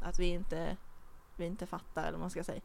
att 0.01 0.19
vi 0.19 0.25
inte, 0.25 0.77
vi 1.35 1.45
inte 1.45 1.65
fattar 1.65 2.01
eller 2.01 2.11
vad 2.11 2.19
man 2.19 2.29
ska 2.29 2.43
säga. 2.43 2.61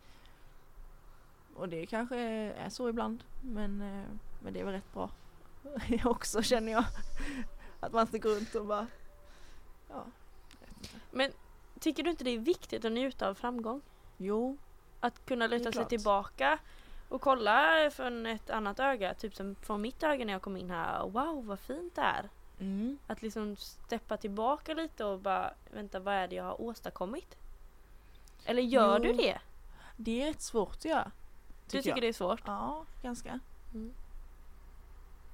Och 1.54 1.68
det 1.68 1.86
kanske 1.86 2.16
är 2.18 2.68
så 2.68 2.88
ibland, 2.88 3.24
men, 3.42 3.80
eh, 3.80 4.04
men 4.40 4.52
det 4.52 4.60
är 4.60 4.64
väl 4.64 4.74
rätt 4.74 4.92
bra 4.92 5.10
också 6.04 6.42
känner 6.42 6.72
jag. 6.72 6.84
Att 7.80 7.92
man 7.92 8.02
inte 8.02 8.18
går 8.18 8.30
runt 8.30 8.54
och 8.54 8.66
bara, 8.66 8.86
ja. 9.88 10.04
Men 11.10 11.32
tycker 11.80 12.02
du 12.02 12.10
inte 12.10 12.24
det 12.24 12.30
är 12.30 12.38
viktigt 12.38 12.84
att 12.84 12.92
njuta 12.92 13.28
av 13.28 13.34
framgång? 13.34 13.80
Jo, 14.16 14.56
Att 15.00 15.26
kunna 15.26 15.46
luta 15.46 15.72
sig 15.72 15.84
tillbaka 15.84 16.58
och 17.08 17.20
kolla 17.20 17.90
från 17.90 18.26
ett 18.26 18.50
annat 18.50 18.80
öga. 18.80 19.14
Typ 19.14 19.34
som 19.36 19.54
från 19.54 19.80
mitt 19.80 20.02
öga 20.02 20.24
när 20.24 20.32
jag 20.32 20.42
kom 20.42 20.56
in 20.56 20.70
här. 20.70 21.02
Wow 21.08 21.46
vad 21.46 21.60
fint 21.60 21.94
det 21.94 22.02
är. 22.02 22.28
mm. 22.60 22.98
Att 23.06 23.22
liksom 23.22 23.56
steppa 23.56 24.16
tillbaka 24.16 24.74
lite 24.74 25.04
och 25.04 25.18
bara 25.20 25.54
vänta 25.70 26.00
vad 26.00 26.14
är 26.14 26.28
det 26.28 26.34
jag 26.34 26.44
har 26.44 26.60
åstadkommit? 26.60 27.36
Eller 28.44 28.62
gör 28.62 29.00
Jo, 29.00 29.04
du 29.04 29.12
det? 29.12 29.38
det 29.96 30.22
är 30.22 30.26
rätt 30.26 30.42
svårt 30.42 30.76
att 30.76 30.84
göra. 30.84 31.10
Du 31.70 31.76
tycker 31.76 31.90
jag. 31.90 32.00
det 32.00 32.08
är 32.08 32.12
svårt? 32.12 32.42
Ja, 32.46 32.84
ganska. 33.02 33.40
Mm. 33.74 33.92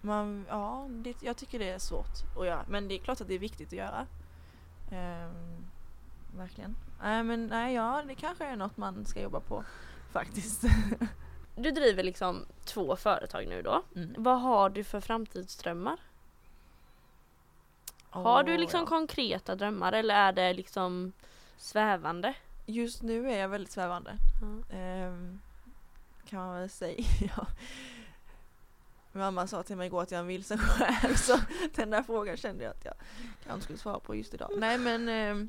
Man, 0.00 0.46
ja, 0.48 0.86
det, 0.90 1.22
jag 1.22 1.36
tycker 1.36 1.58
det 1.58 1.70
är 1.70 1.78
svårt 1.78 2.38
att 2.38 2.46
göra. 2.46 2.64
Men 2.68 2.88
det 2.88 2.94
är 2.94 2.98
klart 2.98 3.20
att 3.20 3.28
det 3.28 3.34
är 3.34 3.38
viktigt 3.38 3.68
att 3.68 3.72
göra. 3.72 4.06
Ehm, 4.92 5.66
verkligen. 6.36 6.76
Nej 7.02 7.22
men 7.22 7.46
nej, 7.46 7.74
ja, 7.74 8.02
det 8.06 8.14
kanske 8.14 8.44
är 8.44 8.56
något 8.56 8.76
man 8.76 9.04
ska 9.06 9.20
jobba 9.20 9.40
på 9.40 9.64
faktiskt. 10.12 10.64
Du 11.58 11.70
driver 11.70 12.02
liksom 12.02 12.46
två 12.64 12.96
företag 12.96 13.46
nu 13.48 13.62
då. 13.62 13.82
Mm. 13.94 14.14
Vad 14.18 14.40
har 14.40 14.70
du 14.70 14.84
för 14.84 15.00
framtidsdrömmar? 15.00 15.96
Har 18.10 18.42
du 18.42 18.56
liksom 18.56 18.80
ja. 18.80 18.86
konkreta 18.86 19.54
drömmar 19.54 19.92
eller 19.92 20.14
är 20.14 20.32
det 20.32 20.52
liksom 20.52 21.12
svävande? 21.56 22.34
Just 22.66 23.02
nu 23.02 23.30
är 23.30 23.38
jag 23.38 23.48
väldigt 23.48 23.72
svävande. 23.72 24.16
Ja. 24.42 24.76
Ehm, 24.76 25.40
kan 26.24 26.38
man 26.38 26.60
väl 26.60 26.70
säga. 26.70 27.04
ja. 27.36 27.46
Mamma 29.12 29.46
sa 29.46 29.62
till 29.62 29.76
mig 29.76 29.86
igår 29.86 30.02
att 30.02 30.10
jag 30.10 30.18
är 30.18 30.22
en 30.22 30.26
vilsen 30.26 30.58
själ 30.58 31.16
så 31.16 31.38
den 31.74 31.90
där 31.90 32.02
frågan 32.02 32.36
kände 32.36 32.64
jag 32.64 32.70
att 32.70 32.84
jag 32.84 32.94
kanske 33.44 33.62
skulle 33.62 33.78
svara 33.78 34.00
på 34.00 34.14
just 34.14 34.34
idag. 34.34 34.50
Nej 34.58 34.78
men 34.78 35.08
ehm, 35.08 35.48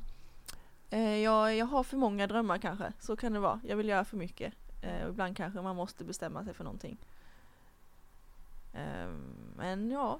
eh, 0.90 1.18
jag, 1.18 1.56
jag 1.56 1.66
har 1.66 1.84
för 1.84 1.98
många 1.98 2.28
drömmar 2.28 2.58
kanske, 2.58 2.94
så 3.00 3.16
kan 3.16 3.34
det 3.34 3.40
vara. 3.40 3.60
Jag 3.64 3.78
vill 3.78 3.90
göra 3.90 4.06
för 4.06 4.18
mycket. 4.18 4.54
Eh, 4.82 5.04
och 5.04 5.10
ibland 5.10 5.38
kanske 5.38 5.62
man 5.62 5.76
måste 5.76 6.04
bestämma 6.04 6.44
sig 6.44 6.54
för 6.54 6.64
någonting. 6.64 6.98
Ehm, 8.74 9.34
men 9.58 9.92
ja, 9.92 10.20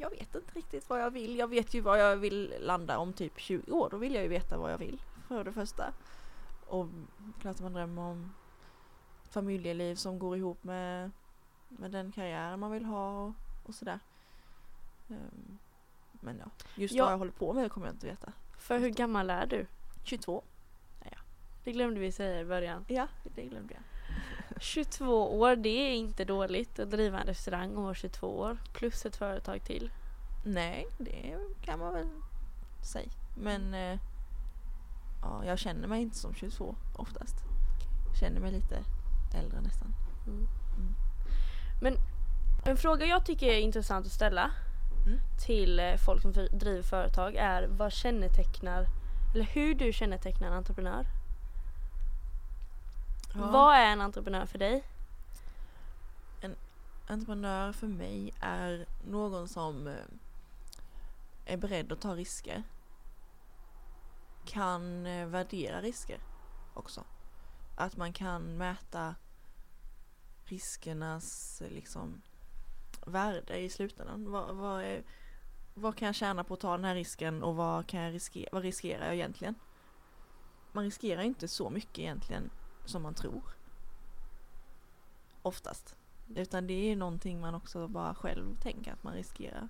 jag 0.00 0.10
vet 0.10 0.34
inte 0.34 0.54
riktigt 0.54 0.88
vad 0.88 1.02
jag 1.02 1.10
vill. 1.10 1.36
Jag 1.36 1.48
vet 1.48 1.74
ju 1.74 1.80
vad 1.80 2.00
jag 2.00 2.16
vill 2.16 2.54
landa 2.60 2.98
om 2.98 3.12
typ 3.12 3.40
20 3.40 3.72
år. 3.72 3.88
Då 3.90 3.96
vill 3.96 4.14
jag 4.14 4.22
ju 4.22 4.28
veta 4.28 4.58
vad 4.58 4.72
jag 4.72 4.78
vill 4.78 5.00
för 5.28 5.44
det 5.44 5.52
första. 5.52 5.92
Och 6.66 6.86
klart 7.40 7.54
att 7.54 7.62
man 7.62 7.72
drömmer 7.72 8.02
om 8.02 8.34
familjeliv 9.28 9.94
som 9.94 10.18
går 10.18 10.36
ihop 10.36 10.64
med, 10.64 11.10
med 11.68 11.90
den 11.90 12.12
karriär 12.12 12.56
man 12.56 12.70
vill 12.70 12.84
ha 12.84 13.20
och, 13.24 13.32
och 13.64 13.74
sådär. 13.74 13.98
Ehm, 15.08 15.58
men 16.10 16.38
ja, 16.38 16.50
just 16.74 16.94
Ja. 16.94 17.04
vad 17.04 17.12
jag 17.12 17.18
håller 17.18 17.32
på 17.32 17.52
med 17.52 17.72
kommer 17.72 17.86
jag 17.86 17.94
inte 17.94 18.06
veta. 18.06 18.32
För 18.58 18.78
hur 18.78 18.90
gammal 18.90 19.30
är 19.30 19.46
du? 19.46 19.66
22. 20.04 20.42
Det 21.64 21.72
glömde 21.72 22.00
vi 22.00 22.12
säga 22.12 22.40
i 22.40 22.44
början. 22.44 22.84
Ja, 22.88 23.08
det 23.34 23.42
glömde 23.42 23.74
jag. 23.74 23.82
22 24.62 25.38
år, 25.40 25.56
det 25.56 25.68
är 25.68 25.94
inte 25.94 26.24
dåligt 26.24 26.78
att 26.78 26.90
driva 26.90 27.20
en 27.20 27.26
restaurang 27.26 27.76
och 27.76 27.82
vara 27.82 27.94
22 27.94 28.26
år. 28.38 28.58
Plus 28.74 29.06
ett 29.06 29.16
företag 29.16 29.64
till. 29.64 29.90
Nej, 30.46 30.86
det 30.98 31.38
kan 31.62 31.78
man 31.78 31.92
väl 31.92 32.08
säga. 32.92 33.10
Men 33.38 33.74
eh, 33.74 33.98
ja, 35.24 35.44
jag 35.44 35.58
känner 35.58 35.88
mig 35.88 36.02
inte 36.02 36.16
som 36.16 36.34
22 36.34 36.76
oftast. 36.96 37.36
Jag 38.08 38.16
känner 38.16 38.40
mig 38.40 38.52
lite 38.52 38.84
äldre 39.34 39.60
nästan. 39.60 39.94
Mm. 40.26 40.38
Mm. 40.76 40.94
Men 41.82 41.96
en 42.64 42.76
fråga 42.76 43.06
jag 43.06 43.26
tycker 43.26 43.46
är 43.46 43.58
intressant 43.58 44.06
att 44.06 44.12
ställa 44.12 44.50
Mm. 45.06 45.18
till 45.46 45.80
eh, 45.80 45.96
folk 45.96 46.22
som 46.22 46.34
för- 46.34 46.48
driver 46.48 46.82
företag 46.82 47.34
är 47.34 47.66
vad 47.66 47.92
kännetecknar, 47.92 48.86
eller 49.34 49.44
hur 49.44 49.74
du 49.74 49.92
kännetecknar 49.92 50.48
en 50.48 50.54
entreprenör. 50.54 51.06
Ja. 53.34 53.50
Vad 53.50 53.74
är 53.76 53.86
en 53.92 54.00
entreprenör 54.00 54.46
för 54.46 54.58
dig? 54.58 54.82
entreprenör 57.06 57.72
för 57.72 57.86
mig 57.86 58.32
är 58.40 58.86
någon 59.10 59.48
som 59.48 59.86
eh, 59.86 59.94
är 61.46 61.56
beredd 61.56 61.92
att 61.92 62.00
ta 62.00 62.14
risker. 62.16 62.62
Kan 64.44 65.06
eh, 65.06 65.26
värdera 65.26 65.80
risker 65.80 66.20
också. 66.74 67.04
Att 67.76 67.96
man 67.96 68.12
kan 68.12 68.56
mäta 68.56 69.14
riskernas 70.44 71.60
eh, 71.62 71.70
liksom 71.70 72.22
värde 73.06 73.58
i 73.58 73.70
slutändan. 73.70 74.30
Vad, 74.30 74.56
vad, 74.56 74.82
är, 74.82 75.02
vad 75.74 75.96
kan 75.96 76.06
jag 76.06 76.14
tjäna 76.14 76.44
på 76.44 76.54
att 76.54 76.60
ta 76.60 76.76
den 76.76 76.84
här 76.84 76.94
risken 76.94 77.42
och 77.42 77.56
vad 77.56 77.86
kan 77.86 78.00
jag 78.00 78.14
riskera, 78.14 78.48
vad 78.52 78.62
riskerar 78.62 79.06
jag 79.06 79.14
egentligen? 79.14 79.54
Man 80.72 80.84
riskerar 80.84 81.22
inte 81.22 81.48
så 81.48 81.70
mycket 81.70 81.98
egentligen 81.98 82.50
som 82.84 83.02
man 83.02 83.14
tror. 83.14 83.42
Oftast. 85.42 85.96
Utan 86.34 86.66
det 86.66 86.92
är 86.92 86.96
någonting 86.96 87.40
man 87.40 87.54
också 87.54 87.88
bara 87.88 88.14
själv 88.14 88.56
tänker 88.60 88.92
att 88.92 89.02
man 89.02 89.14
riskerar. 89.14 89.68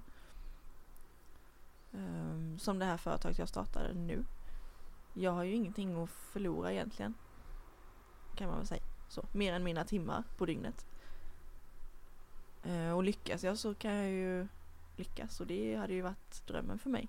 Um, 1.92 2.58
som 2.58 2.78
det 2.78 2.84
här 2.84 2.96
företaget 2.96 3.38
jag 3.38 3.48
startade 3.48 3.94
nu. 3.94 4.24
Jag 5.14 5.32
har 5.32 5.42
ju 5.44 5.52
ingenting 5.54 6.02
att 6.02 6.10
förlora 6.10 6.72
egentligen. 6.72 7.14
Kan 8.34 8.48
man 8.48 8.58
väl 8.58 8.66
säga. 8.66 8.82
Så, 9.08 9.24
mer 9.32 9.52
än 9.52 9.64
mina 9.64 9.84
timmar 9.84 10.24
på 10.36 10.46
dygnet. 10.46 10.86
Eh, 12.62 12.90
och 12.90 13.04
lyckas 13.04 13.44
jag 13.44 13.58
så 13.58 13.74
kan 13.74 13.94
jag 13.94 14.10
ju 14.10 14.48
lyckas 14.96 15.40
och 15.40 15.46
det 15.46 15.76
hade 15.76 15.92
ju 15.94 16.02
varit 16.02 16.46
drömmen 16.46 16.78
för 16.78 16.90
mig. 16.90 17.08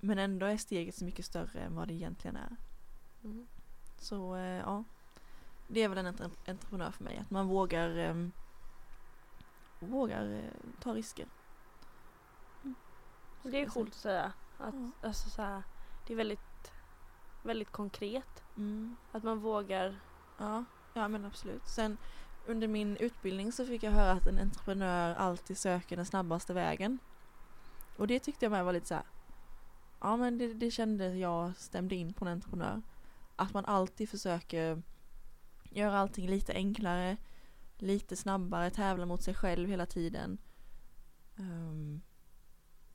Men 0.00 0.18
ändå 0.18 0.46
är 0.46 0.56
steget 0.56 0.94
så 0.94 1.04
mycket 1.04 1.24
större 1.24 1.60
än 1.60 1.76
vad 1.76 1.88
det 1.88 1.94
egentligen 1.94 2.36
är. 2.36 2.56
Mm. 3.24 3.46
Så 3.98 4.36
eh, 4.36 4.42
ja, 4.58 4.84
det 5.68 5.82
är 5.82 5.88
väl 5.88 5.98
en 5.98 6.06
entre- 6.06 6.30
entreprenör 6.46 6.90
för 6.90 7.04
mig. 7.04 7.18
Att 7.18 7.30
man 7.30 7.46
vågar, 7.46 7.96
ehm, 7.96 8.32
vågar 9.80 10.30
eh, 10.32 10.70
ta 10.80 10.94
risker. 10.94 11.26
Det 13.42 13.62
är 13.62 13.66
coolt 13.66 13.88
att 13.88 13.94
säga. 13.94 14.32
Att, 14.58 14.74
Ja. 14.74 14.90
alltså, 15.08 15.30
så 15.30 15.42
här, 15.42 15.62
är 16.12 16.16
väldigt, 16.16 16.72
väldigt 17.42 17.72
konkret. 17.72 18.42
Mm. 18.56 18.96
Att 19.12 19.22
man 19.22 19.38
vågar. 19.38 20.00
Ja, 20.38 20.64
ja 20.94 21.08
men 21.08 21.24
absolut. 21.24 21.68
Sen 21.68 21.96
under 22.46 22.68
min 22.68 22.96
utbildning 22.96 23.52
så 23.52 23.66
fick 23.66 23.82
jag 23.82 23.92
höra 23.92 24.12
att 24.12 24.26
en 24.26 24.38
entreprenör 24.38 25.14
alltid 25.14 25.58
söker 25.58 25.96
den 25.96 26.06
snabbaste 26.06 26.54
vägen. 26.54 26.98
Och 27.96 28.06
det 28.06 28.18
tyckte 28.18 28.44
jag 28.44 28.52
med 28.52 28.64
var 28.64 28.72
lite 28.72 28.86
så 28.86 28.94
här. 28.94 29.04
Ja 30.00 30.16
men 30.16 30.38
det, 30.38 30.54
det 30.54 30.70
kände 30.70 31.16
jag 31.16 31.56
stämde 31.56 31.94
in 31.94 32.12
på 32.12 32.24
en 32.24 32.32
entreprenör. 32.32 32.82
Att 33.36 33.54
man 33.54 33.64
alltid 33.64 34.08
försöker 34.08 34.82
göra 35.62 35.98
allting 35.98 36.28
lite 36.28 36.52
enklare, 36.52 37.16
lite 37.78 38.16
snabbare, 38.16 38.70
tävla 38.70 39.06
mot 39.06 39.22
sig 39.22 39.34
själv 39.34 39.68
hela 39.68 39.86
tiden. 39.86 40.38
Ehm, 41.36 42.00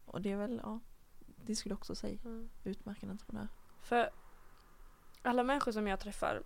och 0.06 0.22
det 0.22 0.32
är 0.32 0.38
väl, 0.38 0.62
ja, 0.64 0.80
det 1.48 1.56
skulle 1.56 1.74
jag 1.74 1.78
också 1.80 1.96
säga 1.96 2.18
utmärka 2.64 3.00
en 3.06 3.10
entreprenör. 3.12 3.48
För 3.82 4.10
alla 5.22 5.44
människor 5.44 5.72
som 5.72 5.88
jag 5.88 6.00
träffar, 6.00 6.44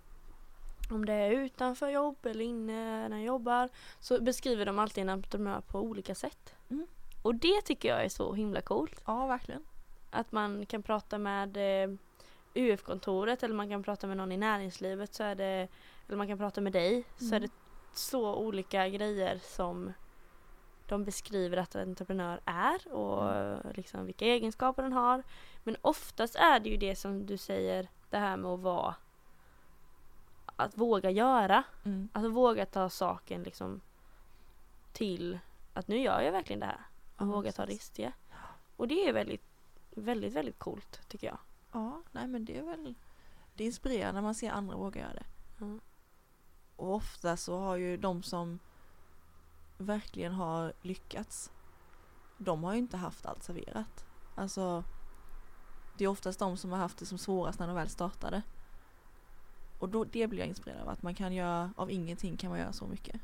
om 0.90 1.04
det 1.04 1.12
är 1.12 1.30
utanför 1.30 1.88
jobb 1.88 2.26
eller 2.26 2.44
inne 2.44 3.08
när 3.08 3.16
jag 3.16 3.26
jobbar, 3.26 3.68
så 4.00 4.20
beskriver 4.22 4.66
de 4.66 4.78
alltid 4.78 5.02
en 5.02 5.08
entreprenör 5.08 5.60
på 5.60 5.80
olika 5.80 6.14
sätt. 6.14 6.54
Mm. 6.70 6.86
Och 7.22 7.34
det 7.34 7.60
tycker 7.62 7.88
jag 7.88 8.04
är 8.04 8.08
så 8.08 8.34
himla 8.34 8.60
coolt. 8.60 9.02
Ja, 9.06 9.26
verkligen. 9.26 9.64
Att 10.10 10.32
man 10.32 10.66
kan 10.66 10.82
prata 10.82 11.18
med 11.18 11.56
eh, 11.56 11.90
UF-kontoret 12.54 13.42
eller 13.42 13.54
man 13.54 13.68
kan 13.68 13.82
prata 13.82 14.06
med 14.06 14.16
någon 14.16 14.32
i 14.32 14.36
näringslivet 14.36 15.14
så 15.14 15.22
är 15.22 15.34
det, 15.34 15.68
eller 16.08 16.16
man 16.16 16.28
kan 16.28 16.38
prata 16.38 16.60
med 16.60 16.72
dig, 16.72 17.04
så 17.16 17.24
är 17.24 17.38
Mm. 17.38 17.40
det 17.42 17.50
så 17.98 18.34
olika 18.34 18.88
grejer 18.88 19.38
som 19.42 19.92
de 20.92 21.04
beskriver 21.04 21.56
att 21.56 21.74
en 21.74 21.88
entreprenör 21.88 22.40
är 22.44 22.92
och 22.92 23.30
Mm. 23.34 23.72
liksom 23.74 24.06
vilka 24.06 24.24
egenskaper 24.24 24.82
den 24.82 24.92
har. 24.92 25.22
Men 25.64 25.76
oftast 25.82 26.34
är 26.36 26.60
det 26.60 26.68
ju 26.70 26.76
det 26.76 26.96
som 26.96 27.26
du 27.26 27.36
säger, 27.36 27.88
det 28.10 28.18
här 28.18 28.36
med 28.36 28.50
att 28.50 28.60
vara 28.60 28.94
att 30.56 30.78
våga 30.78 31.10
göra. 31.10 31.64
Mm. 31.84 32.08
Att 32.12 32.24
våga 32.24 32.66
ta 32.66 32.88
saken 32.88 33.42
liksom 33.42 33.80
till 34.92 35.38
att 35.74 35.88
nu 35.88 35.98
gör 35.98 36.20
jag 36.20 36.32
verkligen 36.32 36.60
det 36.60 36.66
här. 36.66 36.80
Och 37.16 37.22
Ja, 37.22 37.24
våga 37.24 37.52
ta 37.52 37.64
risker. 37.64 38.12
Och 38.76 38.88
det 38.88 39.08
är 39.08 39.12
väldigt, 39.12 39.44
väldigt, 39.90 40.32
väldigt 40.32 40.58
coolt 40.58 41.08
tycker 41.08 41.26
jag. 41.26 41.38
Ja, 41.72 42.02
nej 42.12 42.26
men 42.26 42.44
det 42.44 42.58
är 42.58 42.62
väl 42.62 42.94
Det 43.54 43.64
är 43.64 43.66
inspirerande 43.66 44.12
när 44.12 44.22
man 44.22 44.34
ser 44.34 44.50
andra 44.50 44.76
våga 44.76 45.00
göra 45.00 45.12
det. 45.12 45.26
Ja. 45.60 45.78
Och 46.76 46.94
ofta 46.94 47.36
så 47.36 47.58
har 47.58 47.76
ju 47.76 47.96
de 47.96 48.22
som 48.22 48.58
verkligen 49.86 50.32
har 50.32 50.72
lyckats 50.82 51.50
De 52.38 52.64
har 52.64 52.72
ju 52.72 52.78
inte 52.78 52.96
haft 52.96 53.26
allt 53.26 53.42
serverat. 53.42 54.06
Alltså 54.34 54.84
Det 55.98 56.04
är 56.04 56.08
oftast 56.08 56.38
de 56.38 56.56
som 56.56 56.72
har 56.72 56.78
haft 56.78 56.98
det 56.98 57.06
som 57.06 57.18
svårast 57.18 57.58
när 57.58 57.66
de 57.66 57.76
väl 57.76 57.88
startade. 57.88 58.42
Och 59.78 59.88
då, 59.88 60.04
det 60.04 60.26
blir 60.26 60.38
jag 60.38 60.48
inspirerad 60.48 60.80
av. 60.82 60.88
Att 60.88 61.02
man 61.02 61.14
kan 61.14 61.32
göra, 61.32 61.70
av 61.76 61.90
ingenting 61.90 62.36
kan 62.36 62.50
man 62.50 62.58
göra 62.58 62.72
så 62.72 62.86
mycket. 62.86 63.20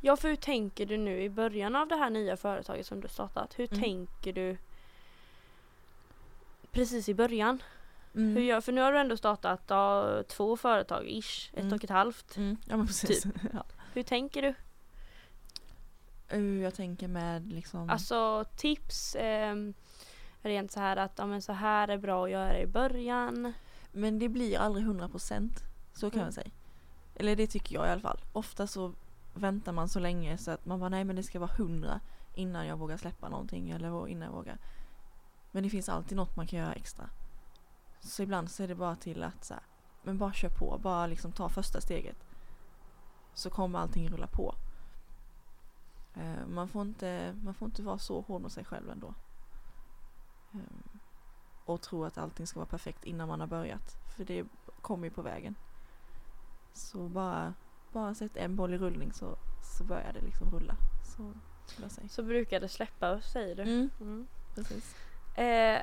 Ja, 0.00 0.16
för 0.16 0.28
hur 0.28 0.36
tänker 0.36 0.86
du 0.86 0.96
nu 0.96 1.22
i 1.22 1.30
början 1.30 1.76
av 1.76 1.88
det 1.88 1.96
här 1.96 2.10
nya 2.10 2.36
företaget 2.36 2.86
som 2.86 3.00
du 3.00 3.08
startat? 3.08 3.58
Hur 3.58 3.68
Mm. 3.72 3.82
tänker 3.82 4.32
du 4.32 4.56
precis 6.70 7.08
i 7.08 7.14
början? 7.14 7.62
Mm. 8.14 8.36
Hur 8.36 8.42
gör, 8.42 8.60
för 8.60 8.72
nu 8.72 8.80
har 8.80 8.92
du 8.92 8.98
ändå 8.98 9.16
startat 9.16 9.62
ja, 9.66 10.22
två 10.28 10.56
företag, 10.56 11.04
ish, 11.08 11.50
ett 11.52 11.58
Mm. 11.64 11.72
och 11.72 11.84
ett 11.84 11.90
halvt. 11.90 12.36
Mm, 12.36 12.56
ja 12.68 12.76
men 12.76 12.86
precis. 12.86 13.24
ja. 13.52 13.64
Hur 13.92 14.02
tänker 14.02 14.42
du? 14.42 14.54
Hur 16.28 16.62
jag 16.62 16.74
tänker 16.74 17.08
med 17.08 17.52
liksom 17.52 17.90
Alltså 17.90 18.44
tips, 18.56 19.16
ehm, 19.18 19.74
rent 20.42 20.72
så 20.72 20.80
här 20.80 20.96
att 20.96 21.12
ja, 21.16 21.26
men 21.26 21.42
så 21.42 21.52
här 21.52 21.88
är 21.88 21.98
bra 21.98 22.24
att 22.24 22.30
göra 22.30 22.60
i 22.60 22.66
början. 22.66 23.52
Men 23.92 24.18
det 24.18 24.28
blir 24.28 24.58
aldrig 24.58 24.86
100% 24.86 25.62
så 25.94 26.10
kan 26.10 26.18
Mm. 26.18 26.26
man 26.26 26.32
säga. 26.32 26.50
Eller 27.14 27.36
det 27.36 27.46
tycker 27.46 27.74
jag 27.74 27.86
i 27.86 27.90
alla 27.90 28.00
fall. 28.00 28.20
Ofta 28.32 28.66
så 28.66 28.92
väntar 29.34 29.72
man 29.72 29.88
så 29.88 29.98
länge 30.00 30.38
så 30.38 30.50
att 30.50 30.66
man 30.66 30.80
bara 30.80 30.88
nej 30.88 31.04
men 31.04 31.16
det 31.16 31.22
ska 31.22 31.38
vara 31.38 31.50
100 31.56 32.00
innan 32.34 32.66
jag 32.66 32.76
vågar 32.76 32.96
släppa 32.96 33.28
någonting 33.28 33.70
eller 33.70 34.08
innan 34.08 34.26
jag 34.28 34.32
vågar. 34.36 34.58
Men 35.50 35.62
det 35.62 35.70
finns 35.70 35.88
alltid 35.88 36.16
något 36.16 36.36
man 36.36 36.46
kan 36.46 36.58
göra 36.58 36.72
extra. 36.72 37.10
Så 38.00 38.22
ibland 38.22 38.50
så 38.50 38.62
är 38.62 38.68
det 38.68 38.74
bara 38.74 38.96
till 38.96 39.22
att 39.22 39.44
så 39.44 39.54
här, 39.54 39.62
men 40.02 40.18
bara 40.18 40.32
kör 40.32 40.48
på, 40.48 40.78
bara 40.82 41.06
liksom 41.06 41.32
ta 41.32 41.48
första 41.48 41.80
steget. 41.80 42.16
Så 43.34 43.50
kommer 43.50 43.78
allting 43.78 44.08
rulla 44.08 44.26
på. 44.26 44.54
Eh, 46.18 46.46
Man 46.46 46.68
får 46.68 46.82
inte, 46.82 47.36
man 47.44 47.54
får 47.54 47.66
inte 47.66 47.82
vara 47.82 47.98
så 47.98 48.20
hård 48.20 48.42
mot 48.42 48.52
sig 48.52 48.64
själv 48.64 48.90
ändå. 48.90 49.14
Ehm, 50.52 50.82
och 51.64 51.80
tro 51.80 52.04
att 52.04 52.18
allting 52.18 52.46
ska 52.46 52.58
vara 52.60 52.68
perfekt 52.68 53.04
innan 53.04 53.28
man 53.28 53.40
har 53.40 53.46
börjat. 53.46 53.96
För 54.16 54.24
det 54.24 54.44
kommer 54.80 55.04
ju 55.04 55.10
på 55.10 55.22
vägen. 55.22 55.54
Så 56.72 57.08
bara, 57.08 57.54
bara 57.92 58.14
sätt 58.14 58.36
en 58.36 58.56
boll 58.56 58.74
i 58.74 58.78
rullning 58.78 59.12
så, 59.12 59.36
så 59.78 59.84
börjar 59.84 60.12
det 60.12 60.20
liksom 60.20 60.50
rulla. 60.50 60.76
Så. 61.16 61.32
Så 62.08 62.22
brukar 62.22 62.60
det 62.60 62.68
släppa 62.68 63.20
säger 63.20 63.56
du. 63.56 63.62
Mm, 63.62 63.90
Mm. 64.00 64.26
precis. 64.54 64.96
Eh, 65.38 65.82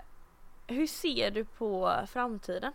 hur 0.67 0.87
ser 0.87 1.31
du 1.31 1.45
på 1.45 2.03
framtiden? 2.07 2.73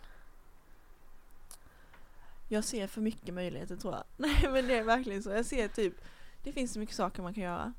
Jag 2.47 2.63
ser 2.63 2.87
för 2.87 3.01
mycket 3.01 3.33
möjligheter 3.33 3.75
tror 3.75 3.93
jag. 3.93 4.03
Nej 4.17 4.49
men 4.51 4.67
det 4.67 4.77
är 4.77 4.83
verkligen 4.83 5.23
så. 5.23 5.29
Jag 5.29 5.45
ser 5.45 5.67
typ, 5.67 5.93
det 6.43 6.53
finns 6.53 6.73
så 6.73 6.79
mycket 6.79 6.95
saker 6.95 7.23
man 7.23 7.33
kan 7.33 7.43
göra. 7.43 7.73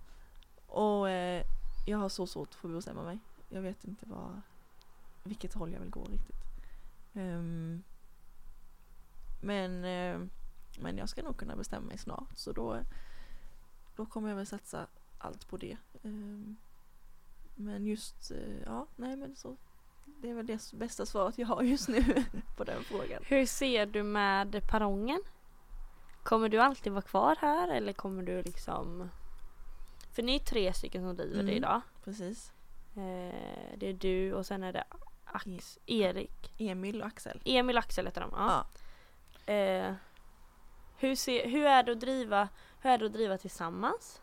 Och 0.67 1.11
eh, 1.11 1.45
jag 1.87 1.99
har 1.99 2.09
så 2.09 2.27
svårt 2.27 2.55
för 2.55 2.69
att 2.69 2.75
bestämma 2.75 3.03
mig. 3.03 3.19
Jag 3.49 3.63
vet 3.63 3.85
inte 3.85 4.07
vad, 4.07 4.41
vilket 5.25 5.55
håll 5.55 5.73
jag 5.73 5.81
vill 5.81 5.91
gå 5.91 6.05
riktigt. 6.05 6.37
Um, 7.13 7.83
men, 9.43 9.85
eh, 9.85 10.29
men 10.81 10.99
jag 10.99 11.09
ska 11.09 11.23
nog 11.23 11.37
kunna 11.37 11.57
bestämma 11.57 11.87
mig 11.87 11.99
snart. 11.99 12.39
Så 12.39 12.53
då, 12.53 12.81
då 13.97 14.07
kommer 14.07 14.29
jag 14.29 14.37
väl 14.37 14.47
satsa 14.47 14.87
allt 15.19 15.49
på 15.49 15.57
det. 15.57 15.77
Um, 16.03 16.57
men 17.55 17.87
just, 17.87 18.31
eh, 18.31 18.63
ja 18.65 18.87
nej 18.97 19.17
men 19.17 19.37
så. 19.37 19.57
Det 20.05 20.31
är 20.31 20.35
väl 20.35 20.47
det 20.47 20.73
bästa 20.73 21.07
svaret 21.07 21.39
jag 21.39 21.47
har 21.47 21.63
just 21.63 21.89
nu 21.89 22.05
på 22.57 22.65
den 22.65 22.85
frågan. 22.85 23.23
Hur 23.27 23.47
ser 23.47 23.87
du 23.87 24.03
med 24.03 24.63
perrongen? 24.71 25.23
Kommer 26.23 26.49
du 26.49 26.59
alltid 26.59 26.93
vara 26.93 27.03
kvar 27.03 27.37
här 27.41 27.69
eller 27.69 27.93
kommer 27.93 28.23
du 28.23 28.43
liksom... 28.43 29.11
För 30.13 30.23
ni 30.23 30.35
är 30.35 30.39
tre 30.39 30.73
stycken 30.73 31.03
som 31.03 31.17
driver 31.17 31.35
det 31.37 31.41
Mm. 31.43 31.55
idag. 31.57 31.81
Precis. 32.05 32.53
Eh, 32.97 33.77
det 33.77 33.87
är 33.89 33.93
du 33.93 34.33
och 34.35 34.47
sen 34.47 34.63
är 34.63 34.73
det 34.73 34.85
Ax, 35.25 35.79
Erik. 35.87 36.53
Emil 36.59 37.01
och 37.01 37.07
Axel. 37.07 37.41
Emil 37.45 37.77
och 37.77 37.83
Axel 37.85 38.07
heter 38.07 38.21
de. 38.21 38.31
Ja. 38.37 38.67
Ja. 39.47 39.53
Eh, 39.53 39.95
hur, 40.97 41.17
ser, 41.17 41.49
hur, 41.49 41.67
är 41.67 41.83
det 41.83 41.93
att 41.93 42.01
driva, 42.01 42.49
hur 42.81 42.91
är 42.91 42.99
det 42.99 43.07
att 43.07 43.13
driva 43.13 43.39
tillsammans? 43.39 44.21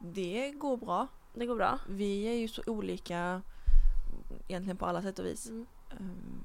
Det 0.00 0.50
går 0.50 0.76
bra. 0.76 1.06
Det 1.34 1.46
går 1.46 1.56
bra? 1.56 1.78
Vi 1.88 2.24
är 2.28 2.34
ju 2.34 2.48
så 2.48 2.62
olika 2.66 3.42
egentligen 4.48 4.76
på 4.76 4.86
alla 4.86 5.02
sätt 5.02 5.18
och 5.18 5.24
vis. 5.24 5.48
Mm. 5.48 5.66
Ehm, 5.90 6.44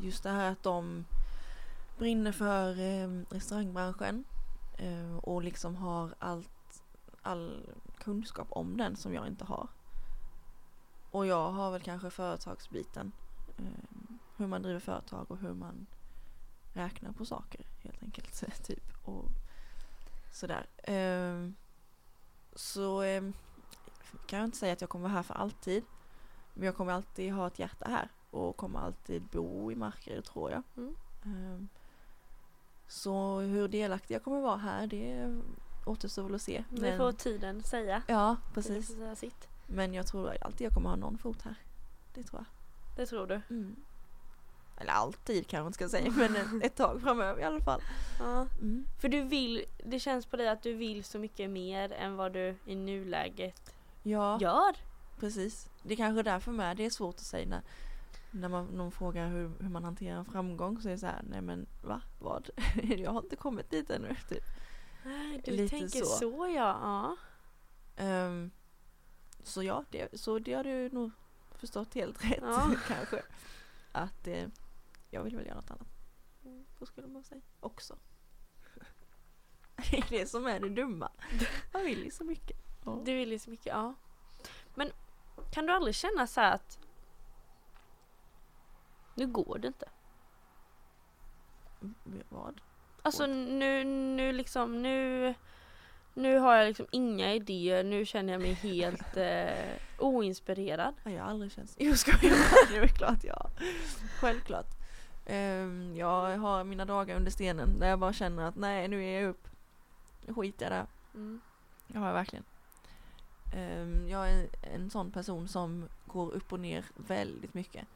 Just 0.00 0.22
det 0.22 0.30
här 0.30 0.52
att 0.52 0.62
de 0.62 1.04
brinner 1.98 2.32
för 2.32 2.80
ehm, 2.80 3.26
restaurangbranschen 3.30 4.24
ehm, 4.78 5.18
och 5.18 5.42
liksom 5.42 5.76
har 5.76 6.14
allt, 6.18 6.82
all 7.22 7.70
kunskap 7.98 8.46
om 8.50 8.76
den 8.76 8.96
som 8.96 9.14
jag 9.14 9.26
inte 9.26 9.44
har. 9.44 9.68
Och 11.10 11.26
jag 11.26 11.50
har 11.50 11.70
väl 11.70 11.80
kanske 11.82 12.10
företagsbiten. 12.10 13.12
ehm, 13.58 14.18
Hur 14.36 14.46
man 14.46 14.62
driver 14.62 14.80
företag 14.80 15.30
och 15.30 15.38
hur 15.38 15.54
man 15.54 15.86
räknar 16.72 17.12
på 17.12 17.24
saker 17.26 17.66
helt 17.82 18.02
enkelt. 18.02 18.44
typ. 18.64 19.08
Och 19.08 19.24
sådär. 20.32 20.66
Ehm, 20.84 21.54
Så 22.54 23.02
ehm, 23.02 23.32
kan 24.26 24.38
jag 24.38 24.46
inte 24.46 24.56
säga 24.58 24.72
att 24.72 24.80
jag 24.80 24.90
kommer 24.90 25.02
vara 25.02 25.12
här 25.14 25.22
för 25.22 25.34
alltid. 25.34 25.84
Men 26.54 26.66
jag 26.66 26.76
kommer 26.76 26.92
alltid 26.92 27.32
ha 27.32 27.46
ett 27.46 27.58
hjärta 27.58 27.86
här 27.90 28.08
och 28.30 28.56
kommer 28.56 28.80
alltid 28.80 29.22
bo 29.22 29.72
i 29.72 29.76
Markaryd 29.76 30.24
tror 30.24 30.50
jag. 30.50 30.62
Mm. 30.76 31.68
Så 32.92 33.40
hur 33.40 33.68
delaktig 33.68 34.14
jag 34.14 34.22
kommer 34.22 34.40
vara 34.40 34.56
här 34.56 34.86
det 34.86 35.40
återstår 35.86 36.22
väl 36.22 36.34
att 36.34 36.42
se. 36.42 36.64
Det 36.70 36.96
får 36.96 37.12
tiden 37.12 37.62
säga. 37.62 38.02
Ja, 38.06 38.36
precis. 38.54 38.86
säga 38.86 39.16
sitt. 39.16 39.48
Men 39.66 39.94
jag 39.94 40.06
tror 40.06 40.36
alltid 40.40 40.64
jag 40.64 40.72
kommer 40.72 40.88
ha 40.88 40.96
någon 40.96 41.18
fot 41.18 41.42
här. 41.42 41.54
Det 42.14 42.22
tror 42.22 42.40
jag. 42.40 42.46
Det 42.96 43.06
tror 43.06 43.26
du? 43.26 43.40
Mm. 43.50 43.76
Eller 44.78 44.92
alltid 44.92 45.46
kanske 45.46 45.62
man 45.62 45.72
ska 45.72 45.88
säga 45.88 46.10
men 46.16 46.62
ett- 46.62 46.76
tag 46.76 47.00
framöver 47.00 47.40
i 47.40 47.44
alla 47.44 47.60
fall. 47.60 47.80
Ja. 48.18 48.46
Mm. 48.60 48.86
För 49.00 49.08
du 49.08 49.22
vill, 49.22 49.64
det 49.84 50.00
känns 50.00 50.26
på 50.26 50.36
dig 50.36 50.48
att 50.48 50.62
du 50.62 50.72
vill 50.74 51.04
så 51.04 51.18
mycket 51.18 51.50
mer 51.50 51.92
än 51.92 52.16
vad 52.16 52.32
du 52.32 52.56
i 52.66 52.74
nuläget 52.74 53.74
Ja, 54.02 54.38
gör. 54.40 54.76
precis. 55.20 55.68
Det 55.82 55.94
är 55.94 55.96
kanske 55.96 56.22
därför 56.22 56.52
med 56.52 56.76
det 56.76 56.84
är 56.86 56.90
svårt 56.90 57.14
att 57.14 57.20
säga 57.20 57.48
när, 57.48 57.62
när 58.32 58.48
man, 58.48 58.66
någon 58.66 58.92
frågar 58.92 59.28
hur, 59.28 59.50
hur 59.60 59.68
man 59.68 59.84
hanterar 59.84 60.18
en 60.18 60.24
framgång 60.24 60.80
så 60.80 60.88
är 60.88 60.92
det 60.92 60.98
så 60.98 61.06
här, 61.06 61.22
nej 61.28 61.40
men 61.40 61.66
va, 61.82 62.02
vad? 62.18 62.50
jag 62.82 63.10
har 63.10 63.22
inte 63.22 63.36
kommit 63.36 63.70
dit 63.70 63.90
ännu. 63.90 64.16
Typ. 64.28 64.44
Du 65.44 65.50
Lite 65.50 65.78
tänker 65.78 65.98
så. 65.98 66.04
så, 66.04 66.48
ja. 66.56 66.78
ja. 66.82 67.16
Ehm, 67.96 68.50
så 69.42 69.62
ja, 69.62 69.84
det, 69.90 70.20
så 70.20 70.38
det 70.38 70.52
har 70.52 70.64
du 70.64 70.88
nog 70.88 71.10
förstått 71.50 71.94
helt 71.94 72.24
rätt 72.24 72.38
Ja. 72.42 72.74
kanske. 72.88 73.22
Att 73.92 74.26
eh, 74.26 74.46
jag 75.10 75.22
vill 75.22 75.36
väl 75.36 75.46
göra 75.46 75.56
något 75.56 75.70
annat. 75.70 75.88
Så 76.78 76.86
skulle 76.86 77.06
man 77.06 77.24
säga 77.24 77.40
också. 77.60 77.98
Det 79.90 79.96
är 79.96 80.06
det 80.10 80.26
som 80.26 80.46
är 80.46 80.60
det 80.60 80.68
dumma. 80.68 81.10
Man 81.72 81.82
vill 81.82 82.04
ju 82.04 82.10
så 82.10 82.24
mycket. 82.24 82.56
Ja. 82.84 83.02
Du 83.04 83.14
vill 83.14 83.32
ju 83.32 83.38
så 83.38 83.50
mycket, 83.50 83.66
ja. 83.66 83.94
Men 84.74 84.90
kan 85.52 85.66
du 85.66 85.72
aldrig 85.72 85.94
känna 85.94 86.26
så 86.26 86.40
att 86.40 86.78
nu 89.14 89.26
går 89.26 89.58
det 89.58 89.66
inte. 89.66 89.88
Vad? 92.28 92.60
Alltså 93.02 93.26
nu, 93.26 93.84
nu 93.84 94.32
liksom, 94.32 94.82
nu 94.82 95.34
nu 96.14 96.38
har 96.38 96.56
jag 96.56 96.66
liksom 96.66 96.86
inga 96.90 97.34
idéer, 97.34 97.84
nu 97.84 98.06
känner 98.06 98.32
jag 98.32 98.42
mig 98.42 98.52
helt 98.52 99.16
eh, 99.16 99.76
oinspirerad. 99.98 100.94
Ja, 101.04 101.10
jag 101.10 101.22
har 101.22 101.30
aldrig 101.30 101.52
känt 101.52 101.70
så. 101.70 101.76
Jo 101.80 101.96
skojar 101.96 102.70
det 102.70 102.76
är 102.76 102.88
klart 102.88 103.24
jag. 103.24 103.50
Självklart. 104.20 104.66
Ehm, 105.26 105.96
jag 105.96 106.38
har 106.38 106.64
mina 106.64 106.84
dagar 106.84 107.16
under 107.16 107.30
stenen 107.30 107.78
där 107.78 107.88
jag 107.88 107.98
bara 107.98 108.12
känner 108.12 108.42
att 108.42 108.56
nej 108.56 108.88
nu 108.88 109.04
är 109.04 109.20
jag 109.20 109.30
upp. 109.30 109.48
Nu 110.26 110.34
skiter 110.34 110.64
jag 110.64 110.72
där. 110.72 110.86
Mm. 111.14 111.40
Det 111.86 111.98
har 111.98 112.06
jag 112.06 112.14
verkligen. 112.14 112.44
Ehm, 113.54 114.08
jag 114.08 114.30
är 114.30 114.48
en 114.74 114.90
sån 114.90 115.10
person 115.10 115.48
som 115.48 115.88
går 116.06 116.32
upp 116.32 116.52
och 116.52 116.60
ner 116.60 116.84
väldigt 116.96 117.54
mycket. 117.54 117.86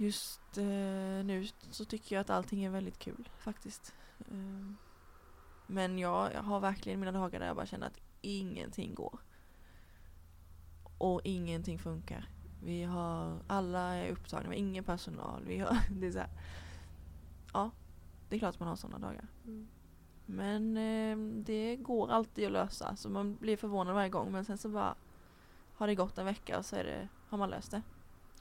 Just 0.00 0.58
eh, 0.58 1.24
nu 1.24 1.48
så 1.70 1.84
tycker 1.84 2.16
jag 2.16 2.20
att 2.20 2.30
allting 2.30 2.64
är 2.64 2.70
väldigt 2.70 2.98
kul 2.98 3.28
faktiskt. 3.38 3.94
Ehm, 4.30 4.76
men 5.66 5.98
jag, 5.98 6.34
jag 6.34 6.42
har 6.42 6.60
verkligen 6.60 7.00
mina 7.00 7.12
dagar 7.12 7.40
där 7.40 7.46
jag 7.46 7.56
bara 7.56 7.66
känner 7.66 7.86
att 7.86 8.00
ingenting 8.20 8.94
går. 8.94 9.18
Och 10.98 11.20
ingenting 11.24 11.78
funkar. 11.78 12.28
Vi 12.62 12.82
har, 12.82 13.42
alla 13.46 13.94
är 13.94 14.10
upptagna, 14.10 14.48
vi 14.48 14.56
har 14.56 14.60
ingen 14.60 14.84
personal. 14.84 15.44
Vi 15.44 15.58
har, 15.58 15.76
det 16.00 16.06
är 16.06 16.12
så 16.12 16.18
här. 16.18 16.30
Ja, 17.52 17.70
det 18.28 18.36
är 18.36 18.38
klart 18.38 18.54
att 18.54 18.60
man 18.60 18.68
har 18.68 18.76
sådana 18.76 18.98
dagar. 18.98 19.28
Mm. 19.44 19.68
Men 20.26 20.76
eh, 20.76 21.44
det 21.44 21.76
går 21.76 22.10
alltid 22.10 22.46
att 22.46 22.52
lösa 22.52 22.96
så 22.96 23.10
man 23.10 23.36
blir 23.36 23.56
förvånad 23.56 23.94
varje 23.94 24.08
gång 24.08 24.32
men 24.32 24.44
sen 24.44 24.58
så 24.58 24.68
bara 24.68 24.94
har 25.74 25.86
det 25.86 25.94
gått 25.94 26.18
en 26.18 26.26
vecka 26.26 26.58
och 26.58 26.66
så 26.66 26.76
är 26.76 26.84
det, 26.84 27.08
har 27.28 27.38
man 27.38 27.50
löst 27.50 27.70
det. 27.70 27.82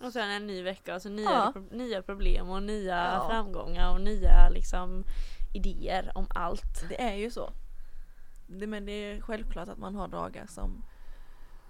Och 0.01 0.13
sen 0.13 0.29
en 0.29 0.47
ny 0.47 0.63
vecka, 0.63 0.93
alltså 0.93 1.09
nya, 1.09 1.31
Ja. 1.31 1.49
pro- 1.53 1.67
nya 1.77 2.01
problem 2.01 2.49
och 2.49 2.63
nya 2.63 3.13
Ja. 3.13 3.27
framgångar 3.29 3.91
och 3.93 4.01
nya 4.01 4.49
liksom 4.49 5.03
idéer 5.53 6.11
om 6.15 6.27
allt. 6.29 6.89
Det 6.89 7.01
är 7.01 7.15
ju 7.15 7.31
så. 7.31 7.49
Det, 8.47 8.67
men 8.67 8.85
det 8.85 8.91
är 8.91 9.21
självklart 9.21 9.69
att 9.69 9.77
man 9.77 9.95
har 9.95 10.07
dagar 10.07 10.45
som 10.47 10.83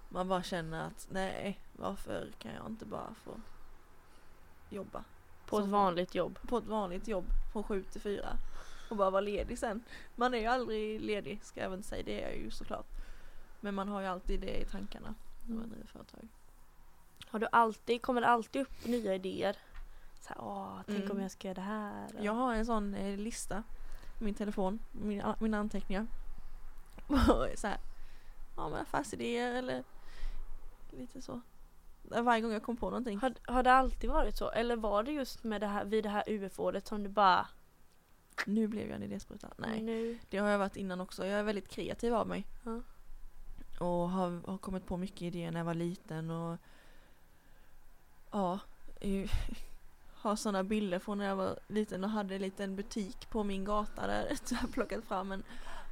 man 0.10 0.28
bara 0.28 0.44
känner 0.44 0.88
att 0.88 1.08
nej, 1.12 1.60
varför 1.74 2.32
kan 2.40 2.52
jag 2.54 2.66
inte 2.68 2.86
bara 2.86 3.13
få 3.24 3.32
jobba 4.70 5.04
På 5.46 5.58
ett 5.58 5.63
Som- 5.63 5.72
vanligt 5.72 6.16
jobb. 6.16 6.40
på 6.48 6.58
ett 6.58 6.66
vanligt 6.66 7.08
jobb 7.08 7.26
från 7.54 7.63
sju 7.63 7.84
till 7.84 8.02
fyra 8.02 8.38
och 8.90 8.98
bara 8.98 9.10
vara 9.10 9.22
ledig 9.22 9.60
sen. 9.60 9.84
Man 10.16 10.34
är 10.34 10.38
ju 10.38 10.46
aldrig 10.46 11.02
ledig 11.02 11.40
ska 11.44 11.62
jag 11.62 11.70
väl 11.70 11.84
säga, 11.84 12.04
det 12.06 12.22
är 12.24 12.28
jag 12.30 12.38
ju 12.38 12.52
såklart. 12.52 12.88
Men 13.60 13.76
man 13.76 13.88
har 13.88 14.02
ju 14.02 14.08
alltid 14.08 14.40
det 14.40 14.58
i 14.62 14.66
tankarna 14.66 15.16
när 15.46 15.56
man 15.56 15.70
driver 15.70 15.88
företag. 15.88 16.28
Har 17.27 17.39
du 17.39 17.47
alltid, 17.51 18.01
kommer 18.01 18.21
det 18.21 18.27
alltid 18.27 18.62
upp 18.62 18.86
nya 18.86 19.15
idéer? 19.15 19.56
Så 20.21 20.30
här, 20.30 20.38
åh, 20.41 20.80
tänk 20.86 20.99
Mm. 20.99 21.12
om 21.12 21.21
jag 21.21 21.32
ska 21.32 21.47
göra 21.47 21.56
det 21.56 21.62
här. 21.62 22.08
Jag 22.21 22.34
har 22.34 22.53
en 22.53 22.65
sån 22.65 22.93
eh, 22.93 23.17
lista 23.17 23.63
på 24.17 24.23
min 24.23 24.34
telefon, 24.34 24.80
min, 24.91 25.23
mina 25.39 25.58
anteckningar. 25.58 26.08
Så 27.56 27.67
här, 27.67 27.77
ja 28.58 28.69
men 28.69 28.82
affärsidéer 28.82 29.53
eller 29.53 29.84
lite 30.91 31.21
så. 31.21 31.41
Varje 32.03 32.41
gång 32.41 32.51
jag 32.51 32.63
kom 32.63 32.77
på 32.77 32.89
någonting. 32.89 33.17
Har, 33.19 33.34
har 33.45 33.63
det 33.63 33.73
alltid 33.73 34.10
varit 34.10 34.38
så? 34.38 34.49
Eller 34.51 34.75
var 34.75 35.03
det 35.03 35.12
just 35.12 35.43
med 35.43 35.62
det 35.62 35.67
här, 35.67 35.86
vid 35.86 36.03
det 36.03 36.10
här 36.10 36.23
UF-året 36.27 36.88
som 36.88 37.03
du 37.03 37.10
bara 37.10 37.47
Nu 38.45 38.67
blev 38.67 38.88
jag 38.88 38.95
en 38.95 39.03
idéspruta. 39.03 39.47
Nej, 39.58 39.82
nu? 39.82 40.17
det 40.30 40.38
har 40.38 40.49
jag 40.49 40.60
varit 40.60 40.75
innan 40.75 41.01
också. 41.01 41.25
Jag 41.25 41.39
är 41.39 41.43
väldigt 41.43 41.67
kreativ 41.69 42.13
av 42.15 42.27
mig. 42.27 42.45
Ja. 42.65 42.82
Och 43.80 44.10
har, 44.10 44.47
har 44.47 44.58
kommit 44.58 44.86
på 44.86 44.97
mycket 44.97 45.21
idéer 45.21 45.51
när 45.51 45.60
jag 45.60 45.65
var 45.65 45.73
liten 45.73 46.30
och 46.32 46.58
ja, 48.38 48.60
har 50.13 50.36
sådana 50.36 50.63
bilder 50.63 51.00
från 51.00 51.17
när 51.17 51.26
jag 51.26 51.36
var 51.36 51.60
liten 51.67 52.04
och 52.04 52.10
hade 52.10 52.36
en 52.36 52.41
liten 52.41 52.76
butik 52.76 53.30
på 53.30 53.43
min 53.43 53.65
gata 53.65 54.08
där 54.08 54.38
jag 54.50 54.71
plockat 54.71 55.04
fram 55.04 55.32
en 55.32 55.43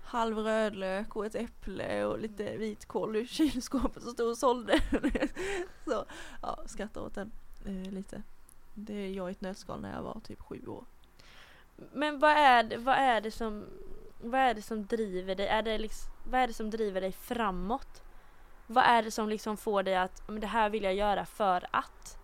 halv 0.06 0.38
rödlök 0.38 1.16
och 1.16 1.26
ett 1.26 1.36
äpple 1.36 2.06
och 2.06 2.20
lite 2.20 2.58
vitkål 2.58 3.16
ur 3.16 3.26
kylskåpet 3.30 4.04
som 4.04 4.12
stod 4.12 4.30
och 4.30 4.38
sålde. 4.38 4.82
Så 5.86 6.06
ja, 6.42 6.60
skrattar 6.66 7.02
åt 7.02 7.16
den 7.16 7.32
eh, 7.66 7.92
lite. 7.92 8.22
Det 8.74 8.94
är 8.94 9.10
jag 9.10 9.30
i 9.30 9.32
ett 9.32 9.42
nötskal 9.42 9.82
när 9.82 9.94
jag 9.94 10.04
var 10.04 10.20
typ 10.20 10.42
sju 10.42 10.68
år. 10.68 10.86
Men 11.76 12.20
vad 12.20 12.32
är 12.32 12.64
det, 12.64 12.78
vad 12.78 12.96
är 12.96 13.22
det 13.22 13.32
som 13.32 13.66
vad 14.22 14.40
är 14.40 14.54
det 14.54 14.62
som 14.62 14.86
driver 14.86 15.36
dig? 15.36 15.48
Är 15.48 15.62
det 15.62 15.78
liksom, 15.78 16.12
vad 16.24 16.42
är 16.42 16.48
det 16.48 16.54
som 16.54 16.70
driver 16.70 17.02
dig 17.02 17.12
framåt? 17.12 18.04
Vad 18.68 18.84
är 18.84 19.04
det 19.04 19.12
som 19.12 19.30
liksom 19.30 19.58
får 19.58 19.84
dig 19.84 19.96
att 19.96 20.28
men 20.28 20.40
det 20.40 20.48
här 20.48 20.70
vill 20.70 20.84
jag 20.84 20.96
göra 20.96 21.26
för 21.26 21.68
att? 21.72 22.18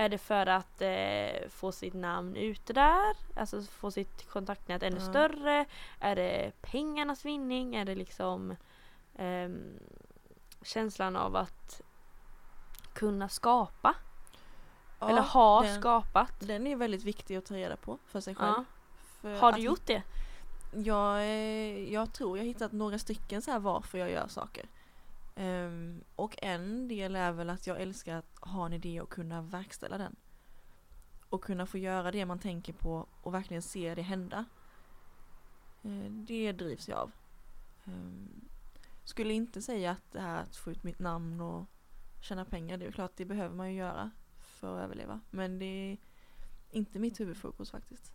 Är 0.00 0.08
det 0.08 0.18
för 0.18 0.46
att 0.46 0.82
eh, 0.82 1.48
få 1.48 1.72
sitt 1.72 1.94
namn 1.94 2.36
ute 2.36 2.72
där? 2.72 3.16
Alltså 3.36 3.62
få 3.62 3.90
sitt 3.90 4.28
kontaktnät 4.30 4.82
ännu 4.82 4.96
Ja. 4.96 5.10
större? 5.10 5.64
Är 6.00 6.16
det 6.16 6.52
pengarnas 6.60 7.24
vinning? 7.24 7.74
Är 7.74 7.84
det 7.84 7.94
liksom 7.94 8.56
ehm, 9.16 9.78
känslan 10.62 11.16
av 11.16 11.36
att 11.36 11.80
kunna 12.92 13.28
skapa? 13.28 13.94
Eller 15.00 15.16
Ja, 15.16 15.22
ha 15.22 15.62
den, 15.62 15.80
skapat? 15.80 16.34
Den 16.40 16.66
är 16.66 16.76
väldigt 16.76 17.04
viktig 17.04 17.36
att 17.36 17.46
ta 17.46 17.54
reda 17.54 17.76
på 17.76 17.98
för 18.06 18.20
sig 18.20 18.34
själv. 18.34 18.54
Ja. 18.56 18.64
För 19.20 19.38
Har 19.38 19.52
du 19.52 19.60
gjort 19.60 19.86
det? 19.86 20.02
Jag, 20.74 21.20
eh, 21.20 21.92
jag 21.92 22.12
tror 22.12 22.38
jag 22.38 22.44
hittat 22.44 22.72
några 22.72 22.98
stycken 22.98 23.42
så 23.42 23.50
här 23.50 23.58
varför 23.58 23.98
jag 23.98 24.10
gör 24.10 24.28
saker. 24.28 24.66
Um, 25.40 26.04
och 26.16 26.34
en 26.42 26.88
del 26.88 27.16
är 27.16 27.32
väl 27.32 27.50
att 27.50 27.66
jag 27.66 27.80
älskar 27.80 28.16
att 28.16 28.38
ha 28.40 28.66
en 28.66 28.72
idé 28.72 29.00
och 29.00 29.10
kunna 29.10 29.42
verkställa 29.42 29.98
den. 29.98 30.16
Och 31.28 31.44
kunna 31.44 31.66
få 31.66 31.78
göra 31.78 32.10
det 32.10 32.26
man 32.26 32.38
tänker 32.38 32.72
på 32.72 33.06
och 33.22 33.34
verkligen 33.34 33.62
se 33.62 33.94
det 33.94 34.02
hända. 34.02 34.44
Uh, 35.84 36.10
det 36.10 36.52
drivs 36.52 36.88
jag 36.88 36.98
av. 36.98 37.12
Um, 37.84 38.48
skulle 39.04 39.32
inte 39.32 39.62
säga 39.62 39.90
att 39.90 40.12
det 40.12 40.20
här 40.20 40.42
att 40.42 40.56
få 40.56 40.70
ut 40.70 40.82
mitt 40.82 40.98
namn 40.98 41.40
och 41.40 41.66
tjäna 42.20 42.44
pengar, 42.44 42.76
det 42.76 42.86
är 42.86 42.92
klart 42.92 43.12
det 43.16 43.24
behöver 43.24 43.54
man 43.54 43.72
ju 43.72 43.78
göra 43.78 44.10
för 44.38 44.76
att 44.76 44.84
överleva. 44.84 45.20
Men 45.30 45.58
det 45.58 45.64
är 45.64 45.98
inte 46.70 46.98
mitt 46.98 47.20
huvudfokus 47.20 47.70
faktiskt. 47.70 48.12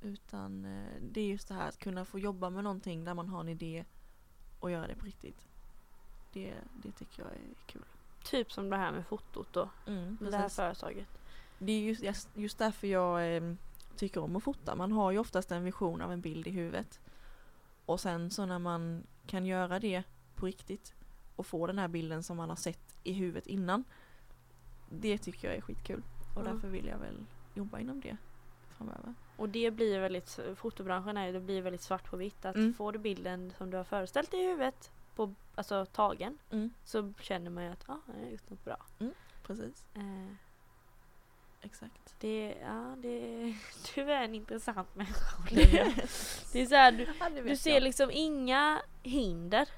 Utan 0.00 0.64
eh, 0.64 0.92
det 1.00 1.20
är 1.20 1.26
just 1.26 1.48
det 1.48 1.54
här 1.54 1.68
att 1.68 1.78
kunna 1.78 2.04
få 2.04 2.18
jobba 2.18 2.50
med 2.50 2.64
någonting 2.64 3.04
där 3.04 3.14
man 3.14 3.28
har 3.28 3.40
en 3.40 3.48
idé 3.48 3.84
och 4.58 4.70
göra 4.70 4.86
det 4.86 4.94
på 4.94 5.06
riktigt. 5.06 5.51
Det, 6.32 6.54
det 6.82 6.92
tycker 6.92 7.22
jag 7.22 7.30
är 7.32 7.38
kul. 7.66 7.82
Typ 8.24 8.52
som 8.52 8.70
det 8.70 8.76
här 8.76 8.92
med 8.92 9.06
fotot 9.06 9.48
då. 9.52 9.68
Mm, 9.86 10.18
Det 10.20 10.36
här 10.36 10.48
företaget. 10.48 11.08
Det 11.58 11.72
är 11.72 11.80
just, 11.80 12.28
just- 12.34 12.58
därför 12.58 12.86
jag 12.86 13.36
eh, 13.36 13.54
tycker 13.96 14.20
om 14.22 14.36
att 14.36 14.42
fota. 14.42 14.74
Man 14.74 14.92
har 14.92 15.10
ju 15.10 15.18
oftast 15.18 15.52
en 15.52 15.64
vision 15.64 16.00
av 16.02 16.12
en 16.12 16.20
bild 16.20 16.46
i 16.46 16.50
huvudet. 16.50 17.00
Och 17.86 18.00
sen 18.00 18.30
så 18.30 18.46
när 18.46 18.58
man 18.58 19.02
kan 19.26 19.46
göra 19.46 19.78
det 19.78 20.02
på 20.36 20.46
riktigt 20.46 20.94
och 21.36 21.46
få 21.46 21.66
den 21.66 21.78
här 21.78 21.88
bilden 21.88 22.22
som 22.22 22.36
man 22.36 22.48
har 22.48 22.56
sett 22.56 22.96
i 23.04 23.12
huvudet 23.12 23.46
innan. 23.46 23.84
Det 24.90 25.18
tycker 25.18 25.48
jag 25.48 25.56
är 25.56 25.60
skitkul. 25.60 26.02
Och 26.34 26.40
Mm. 26.40 26.52
därför 26.54 26.68
vill 26.68 26.86
jag 26.86 26.98
väl 26.98 27.24
jobba 27.54 27.78
inom 27.78 28.00
det 28.00 28.16
framöver. 28.76 29.14
Och 29.36 29.48
det 29.48 29.70
blir 29.70 30.00
väldigt, 30.00 30.38
fotobranschen 30.56 31.16
är 31.16 31.26
ju, 31.26 31.32
det 31.32 31.40
blir 31.40 31.62
väldigt 31.62 31.82
svart 31.82 32.10
på 32.10 32.16
vitt. 32.16 32.44
Att 32.44 32.56
Mm. 32.56 32.74
får 32.74 32.92
du 32.92 32.98
bilden 32.98 33.52
som 33.58 33.70
du 33.70 33.76
har 33.76 33.84
föreställt 33.84 34.34
i 34.34 34.36
huvudet, 34.46 34.90
på, 35.14 35.34
alltså 35.54 35.86
tagen, 35.86 36.38
Mm, 36.50 36.70
så 36.84 37.12
känner 37.20 37.50
man 37.50 37.64
ju 37.64 37.70
att 37.70 37.84
ja, 37.88 38.00
jag 38.06 38.14
har 38.24 38.30
gjort 38.30 38.50
något 38.50 38.64
bra. 38.64 38.76
precis, 39.42 39.84
Eh, 39.94 40.34
exakt. 41.60 42.14
det, 42.18 42.56
ja, 42.62 42.94
det, 42.98 43.54
du 43.94 44.12
är 44.12 44.22
en 44.24 44.34
intressant 44.34 44.94
människa. 44.94 45.36
Det 46.52 46.60
är 46.62 46.66
så 46.66 46.74
här, 46.74 46.92
du, 46.92 47.06
Ja, 47.20 47.30
du 47.30 47.56
ser 47.56 47.74
jag. 47.74 47.82
liksom 47.82 48.10
inga 48.10 48.82
hinder. 49.02 49.68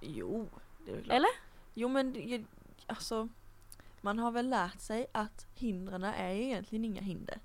Jo, 0.00 0.48
det 0.86 0.92
är 0.92 1.02
klart. 1.02 1.16
Eller? 1.16 1.30
Jo 1.74 1.88
men 1.88 2.46
alltså 2.86 3.28
man 4.00 4.18
har 4.18 4.30
väl 4.30 4.48
lärt 4.50 4.80
sig 4.80 5.06
att 5.12 5.46
hindren 5.54 6.04
är 6.04 6.30
egentligen 6.34 6.84
inga 6.84 7.00
hinder. 7.00 7.40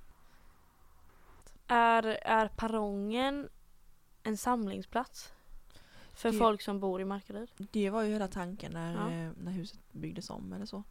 Är, 1.67 2.03
är 2.05 2.47
perrongen 2.47 3.49
en 4.23 4.37
samlingsplats? 4.37 5.33
För 6.19 6.31
Det- 6.31 6.37
folk 6.37 6.61
som 6.61 6.79
bor 6.79 7.01
i 7.01 7.05
Markaryd? 7.05 7.49
Det 7.57 7.89
var 7.89 8.01
ju 8.03 8.13
hela 8.13 8.27
tanken 8.27 8.71
när, 8.71 8.93
Ja. 8.93 9.11
eh, 9.11 9.31
när 9.43 9.51
huset 9.51 9.79
byggdes 9.91 10.29
om 10.29 10.53
eller 10.53 10.65
så. 10.65 10.83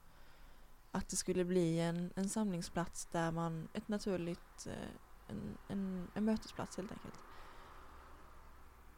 Att 0.92 1.08
det 1.08 1.16
skulle 1.16 1.44
bli 1.44 1.80
en, 1.80 2.10
en 2.16 2.28
samlingsplats 2.28 3.06
där 3.06 3.30
man, 3.32 3.68
ett 3.72 3.88
naturligt, 3.88 4.66
eh, 4.66 4.88
en, 5.28 5.58
en, 5.68 6.08
en 6.14 6.24
mötesplats 6.24 6.76
helt 6.76 6.92
enkelt. 6.92 7.14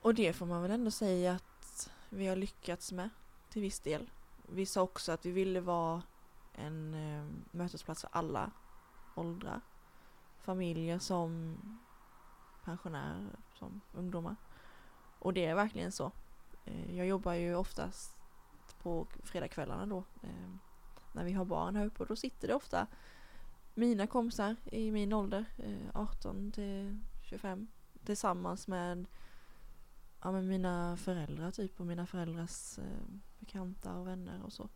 Och 0.00 0.14
det 0.14 0.32
får 0.32 0.46
man 0.46 0.62
väl 0.62 0.70
ändå 0.70 0.90
säga 0.90 1.32
att 1.32 1.90
vi 2.08 2.26
har 2.26 2.36
lyckats 2.36 2.92
med 2.92 3.10
till 3.50 3.62
viss 3.62 3.80
del. 3.80 4.10
Vi 4.48 4.66
sa 4.66 4.82
också 4.82 5.12
att 5.12 5.26
vi 5.26 5.30
ville 5.30 5.60
vara 5.60 6.02
en 6.52 6.94
eh, 6.94 7.24
mötesplats 7.50 8.00
för 8.00 8.10
alla 8.12 8.50
åldrar. 9.14 9.60
Familjer 10.40 10.98
som 10.98 11.56
pensionärer, 12.64 13.26
som 13.58 13.80
ungdomar. 13.94 14.36
Och 15.20 15.34
det 15.34 15.44
är 15.44 15.54
verkligen 15.54 15.92
så. 15.92 16.12
Eh, 16.64 16.96
jag 16.96 17.06
jobbar 17.06 17.32
ju 17.32 17.54
oftast 17.54 18.16
på 18.82 19.06
fredagskvällarna 19.24 19.86
då. 19.86 20.04
Ehm, 20.22 20.58
när 21.12 21.24
vi 21.24 21.32
har 21.32 21.44
barn 21.44 21.76
här 21.76 21.86
uppe 21.86 22.02
och 22.02 22.08
då 22.08 22.16
sitter 22.16 22.48
det 22.48 22.54
ofta 22.54 22.86
mina 23.74 24.06
kompisar 24.06 24.56
i 24.64 24.90
min 24.90 25.12
ålder, 25.12 25.44
eh, 25.58 26.00
18 26.00 26.52
till 26.52 26.98
25 27.22 27.66
tillsammans 28.04 28.68
med 28.68 29.06
ja, 30.22 30.32
men 30.32 30.48
mina 30.48 30.96
föräldrar 30.96 31.50
typ 31.50 31.80
och 31.80 31.86
mina 31.86 32.06
föräldrars 32.06 32.78
eh, 32.78 32.84
bekanta 33.38 33.94
och 33.94 34.06
vänner 34.06 34.42
och 34.44 34.52
så. 34.52 34.68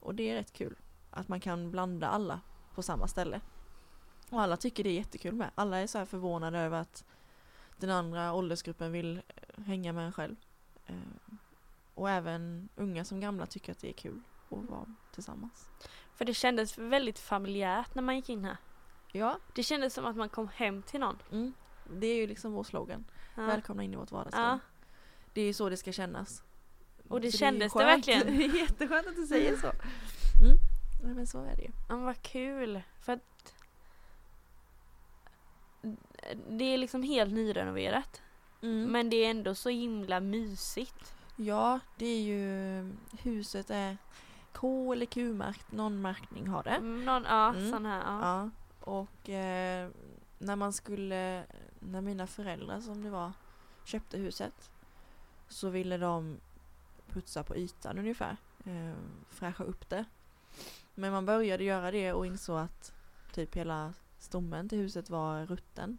Och 0.00 0.14
det 0.14 0.30
är 0.30 0.34
rätt 0.34 0.52
kul 0.52 0.76
att 1.10 1.28
man 1.28 1.40
kan 1.40 1.70
blanda 1.70 2.08
alla 2.08 2.40
på 2.74 2.82
samma 2.82 3.08
ställe. 3.08 3.40
Och 4.30 4.40
alla 4.40 4.56
tycker 4.56 4.84
det 4.84 4.90
är 4.90 4.94
jättekul 4.94 5.34
med. 5.34 5.50
Alla 5.54 5.78
är 5.78 5.86
så 5.86 5.98
här 5.98 6.04
förvånade 6.04 6.58
över 6.58 6.80
att 6.80 7.04
den 7.76 7.90
andra 7.90 8.32
åldersgruppen 8.32 8.92
vill 8.92 9.22
eh, 9.28 9.64
hänga 9.64 9.92
med 9.92 10.06
en 10.06 10.12
själv. 10.12 10.36
Eh, 10.86 10.94
och 11.94 12.10
även 12.10 12.68
unga 12.76 13.04
som 13.04 13.20
gamla 13.20 13.46
tycker 13.46 13.72
att 13.72 13.78
det 13.78 13.88
är 13.88 13.92
kul 13.92 14.20
att 14.50 14.70
vara 14.70 14.94
tillsammans. 15.12 15.68
För 16.14 16.24
det 16.24 16.34
kändes 16.34 16.78
väldigt 16.78 17.18
familjärt 17.18 17.94
när 17.94 18.02
man 18.02 18.16
gick 18.16 18.28
in 18.28 18.44
här. 18.44 18.56
Ja, 19.12 19.38
Det 19.54 19.62
kändes 19.62 19.94
som 19.94 20.06
att 20.06 20.16
man 20.16 20.28
kom 20.28 20.48
hem 20.48 20.82
till 20.82 21.00
någon. 21.00 21.18
mm. 21.32 21.52
det 21.92 22.06
är 22.06 22.16
ju 22.16 22.26
liksom 22.26 22.52
vår 22.52 22.64
slogan. 22.64 23.04
Ja. 23.34 23.42
Välkomna 23.46 23.82
in 23.82 23.92
i 23.92 23.96
vårt 23.96 24.12
vardagsrum. 24.12 24.42
Ja. 24.44 24.58
Det 25.32 25.40
är 25.40 25.44
ju 25.44 25.52
så 25.52 25.68
det 25.68 25.76
ska 25.76 25.92
kännas. 25.92 26.42
Och 27.08 27.20
det 27.20 27.32
Så 27.32 27.38
kändes 27.38 27.72
det 27.72 27.78
skönt. 27.78 28.08
verkligen. 28.08 28.26
det 28.38 28.44
är 28.44 28.60
jätteskönt 28.60 29.06
att 29.06 29.16
du 29.16 29.26
säger 29.26 29.56
så. 29.56 29.66
Mm. 29.66 30.56
Nej, 31.02 31.14
men 31.14 31.26
så 31.26 31.44
är 31.44 31.56
det 31.56 31.62
ju. 31.62 31.70
Ja, 31.88 31.96
vad 31.96 32.22
kul. 32.22 32.82
För 33.00 33.12
att 33.12 33.33
det 36.48 36.64
är 36.64 36.78
liksom 36.78 37.02
helt 37.02 37.32
nyrenoverat. 37.32 38.22
Mm. 38.62 38.92
Men 38.92 39.10
det 39.10 39.16
är 39.16 39.30
ändå 39.30 39.54
så 39.54 39.68
himla 39.68 40.20
mysigt. 40.20 41.14
Ja, 41.36 41.80
det 41.96 42.06
är 42.06 42.20
ju 42.22 42.92
huset 43.22 43.70
är 43.70 43.96
K 44.52 44.92
eller 44.92 45.06
Q-märkt, 45.06 45.72
någon 45.72 46.02
märkning 46.02 46.48
har 46.48 46.62
det. 46.62 46.70
Mm, 46.70 47.04
Någon, 47.04 47.24
ja, 47.28 47.48
Mm. 47.54 47.70
sån 47.70 47.86
här. 47.86 48.00
Ja. 48.06 48.20
Ja, 48.20 48.50
och 48.92 49.28
eh, 49.30 49.90
när 50.38 50.56
man 50.56 50.72
skulle, 50.72 51.44
när 51.80 52.00
mina 52.00 52.26
föräldrar 52.26 52.80
som 52.80 53.02
det 53.02 53.10
var 53.10 53.32
köpte 53.84 54.18
huset 54.18 54.70
så 55.48 55.68
ville 55.68 55.96
de 55.98 56.40
putsa 57.12 57.42
på 57.44 57.56
ytan 57.56 57.98
ungefär, 57.98 58.36
eh, 58.66 58.94
fräscha 59.30 59.64
upp 59.64 59.88
det. 59.88 60.04
Men 60.94 61.12
man 61.12 61.26
började 61.26 61.64
göra 61.64 61.90
det 61.90 62.12
och 62.12 62.26
insåg 62.26 62.58
att 62.58 62.92
typ 63.32 63.56
hela 63.56 63.92
stommen 64.18 64.68
till 64.68 64.78
huset 64.78 65.10
var 65.10 65.46
rutten. 65.46 65.98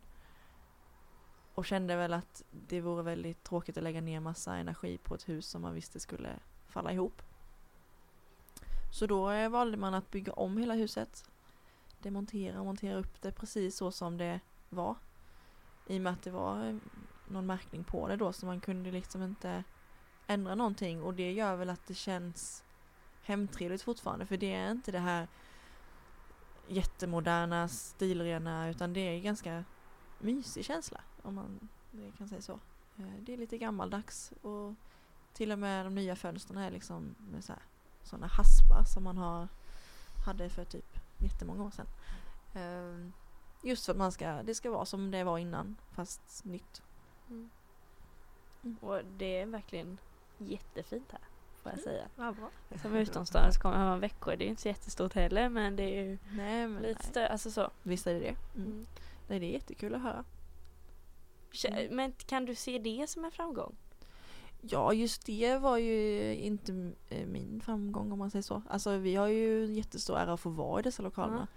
Och 1.56 1.66
kände 1.66 1.96
väl 1.96 2.14
att 2.14 2.44
det 2.52 2.82
vore 2.82 3.04
väldigt 3.04 3.44
tråkigt 3.44 3.78
att 3.78 3.84
lägga 3.84 4.02
ner 4.02 4.20
massa 4.20 4.56
energi 4.56 4.98
på 4.98 5.16
ett 5.16 5.30
hus 5.30 5.48
som 5.48 5.62
man 5.62 5.74
visste 5.74 6.00
skulle 6.00 6.40
falla 6.68 6.92
ihop. 6.94 7.22
Så 8.92 9.08
då 9.08 9.32
eh, 9.32 9.50
valde 9.50 9.78
man 9.78 9.94
att 9.94 10.12
bygga 10.12 10.34
om 10.34 10.58
hela 10.58 10.74
huset 10.74 11.26
demontera 12.00 12.60
och 12.60 12.66
montera 12.66 12.98
upp 12.98 13.22
det 13.22 13.32
precis 13.32 13.76
så 13.76 13.92
som 13.92 14.18
det 14.18 14.40
var. 14.70 14.96
I 15.88 15.98
och 15.98 16.02
med 16.02 16.14
att 16.14 16.22
det 16.22 16.32
var 16.32 16.68
eh, 16.68 16.76
någon 17.28 17.46
märkning 17.46 17.84
på 17.84 18.08
det 18.08 18.16
då 18.16 18.34
så 18.34 18.46
man 18.46 18.60
kunde 18.60 18.92
liksom 18.92 19.24
inte 19.24 19.64
ändra 20.28 20.56
någonting 20.56 21.04
och 21.04 21.14
det 21.14 21.32
gör 21.32 21.56
väl 21.56 21.70
att 21.70 21.88
det 21.88 21.94
känns 21.94 22.64
hemtrevligt 23.24 23.82
fortfarande 23.82 24.26
för 24.26 24.38
det 24.38 24.54
är 24.54 24.72
inte 24.72 24.92
det 24.92 25.00
här 25.00 25.28
jättemoderna, 26.68 27.68
stilrena 27.68 28.70
utan 28.70 28.94
det 28.94 29.00
är 29.00 29.20
ganska 29.20 29.64
mysig 30.20 30.66
känsla 30.66 31.02
om 31.26 31.36
man 31.36 31.70
kan 32.18 32.28
säga 32.30 32.42
så. 32.42 32.54
Eh, 32.98 33.06
Det 33.20 33.34
är 33.34 33.38
lite 33.38 33.58
gammaldags 33.58 34.34
och 34.42 34.74
till 35.34 35.52
och 35.52 35.60
med 35.60 35.86
de 35.86 35.96
nya 35.96 36.16
fönstren 36.16 36.58
är 36.58 36.72
liksom 36.72 37.16
med 37.32 37.44
så 37.44 37.54
sådana 38.04 38.28
haspar 38.28 38.84
som 38.84 39.04
man 39.04 39.18
har 39.18 39.48
hade 40.26 40.50
för 40.50 40.66
typ 40.66 41.00
jättemånga 41.18 41.64
år 41.64 41.72
sedan. 41.72 41.88
Ehm, 42.56 43.14
Just 43.64 43.86
för 43.86 43.92
att 43.92 43.98
man 43.98 44.12
ska, 44.12 44.44
det 44.44 44.56
ska 44.56 44.72
vara 44.72 44.86
som 44.86 45.12
det 45.12 45.24
var 45.24 45.38
innan 45.38 45.76
fast 45.92 46.46
nytt. 46.46 46.82
Mm. 47.30 47.50
Mm. 48.64 48.78
Och 48.82 49.02
det 49.18 49.40
är 49.42 49.46
verkligen 49.46 49.98
jättefint 50.38 51.12
här. 51.12 51.22
Får 51.64 51.72
jag 51.72 51.80
Mm. 51.80 51.84
säga. 51.84 52.08
Ja, 52.16 52.32
bra. 52.32 52.50
Som 52.82 52.96
utomstående 52.96 53.54
så 53.54 53.60
kommer 53.62 53.78
man 53.78 54.00
veckor. 54.00 54.32
Det 54.36 54.44
är 54.44 54.46
ju 54.46 54.50
inte 54.50 54.62
så 54.62 54.68
jättestort 54.68 55.14
heller 55.14 55.50
men 55.50 55.76
det 55.76 55.84
är 55.84 56.04
ju 56.04 56.18
Nej 56.32 56.68
lite 56.68 56.82
nej. 56.82 56.96
större. 57.00 57.28
Alltså 57.30 57.52
så. 57.52 57.72
Visst 57.84 58.08
är 58.08 58.14
det 58.14 58.20
det. 58.20 58.36
Mm. 58.56 58.72
Mm. 58.72 58.86
Nej 59.28 59.40
det 59.40 59.46
är 59.46 59.52
jättekul 59.52 59.96
att 59.96 60.02
höra. 60.02 60.24
Mm. 61.64 61.96
Men 61.96 62.12
kan 62.12 62.46
du 62.46 62.56
se 62.56 62.80
det 62.80 63.10
som 63.10 63.26
en 63.26 63.32
framgång? 63.32 63.76
Ja 64.62 64.94
just 64.94 65.26
det 65.26 65.58
var 65.58 65.78
ju 65.78 66.36
inte 66.36 66.92
eh, 67.10 67.28
min 67.28 67.62
framgång 67.62 68.12
om 68.12 68.20
man 68.20 68.32
säger 68.32 68.44
så. 68.44 68.62
Alltså 68.70 68.98
vi 68.98 69.16
har 69.16 69.28
ju 69.28 69.66
jättestor 69.66 70.18
ära 70.18 70.34
att 70.34 70.40
få 70.40 70.50
vara 70.50 70.80
i 70.80 70.84
dessa 70.84 71.04
lokalerna. 71.04 71.48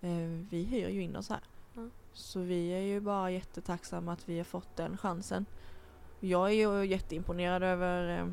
Eh, 0.00 0.46
Vi 0.50 0.62
hyr 0.62 0.88
ju 0.88 1.02
in 1.02 1.16
oss 1.16 1.28
här. 1.28 1.40
Ja. 1.74 1.88
Så 2.12 2.40
vi 2.40 2.68
är 2.68 2.80
ju 2.80 3.00
bara 3.00 3.30
jättetacksamma 3.30 4.12
att 4.12 4.28
vi 4.28 4.36
har 4.36 4.44
fått 4.44 4.76
den 4.76 4.96
chansen. 4.96 5.46
Jag 6.20 6.48
är 6.48 6.52
ju 6.52 6.84
jätteimponerad 6.86 7.62
över 7.62 8.18
eh, 8.18 8.26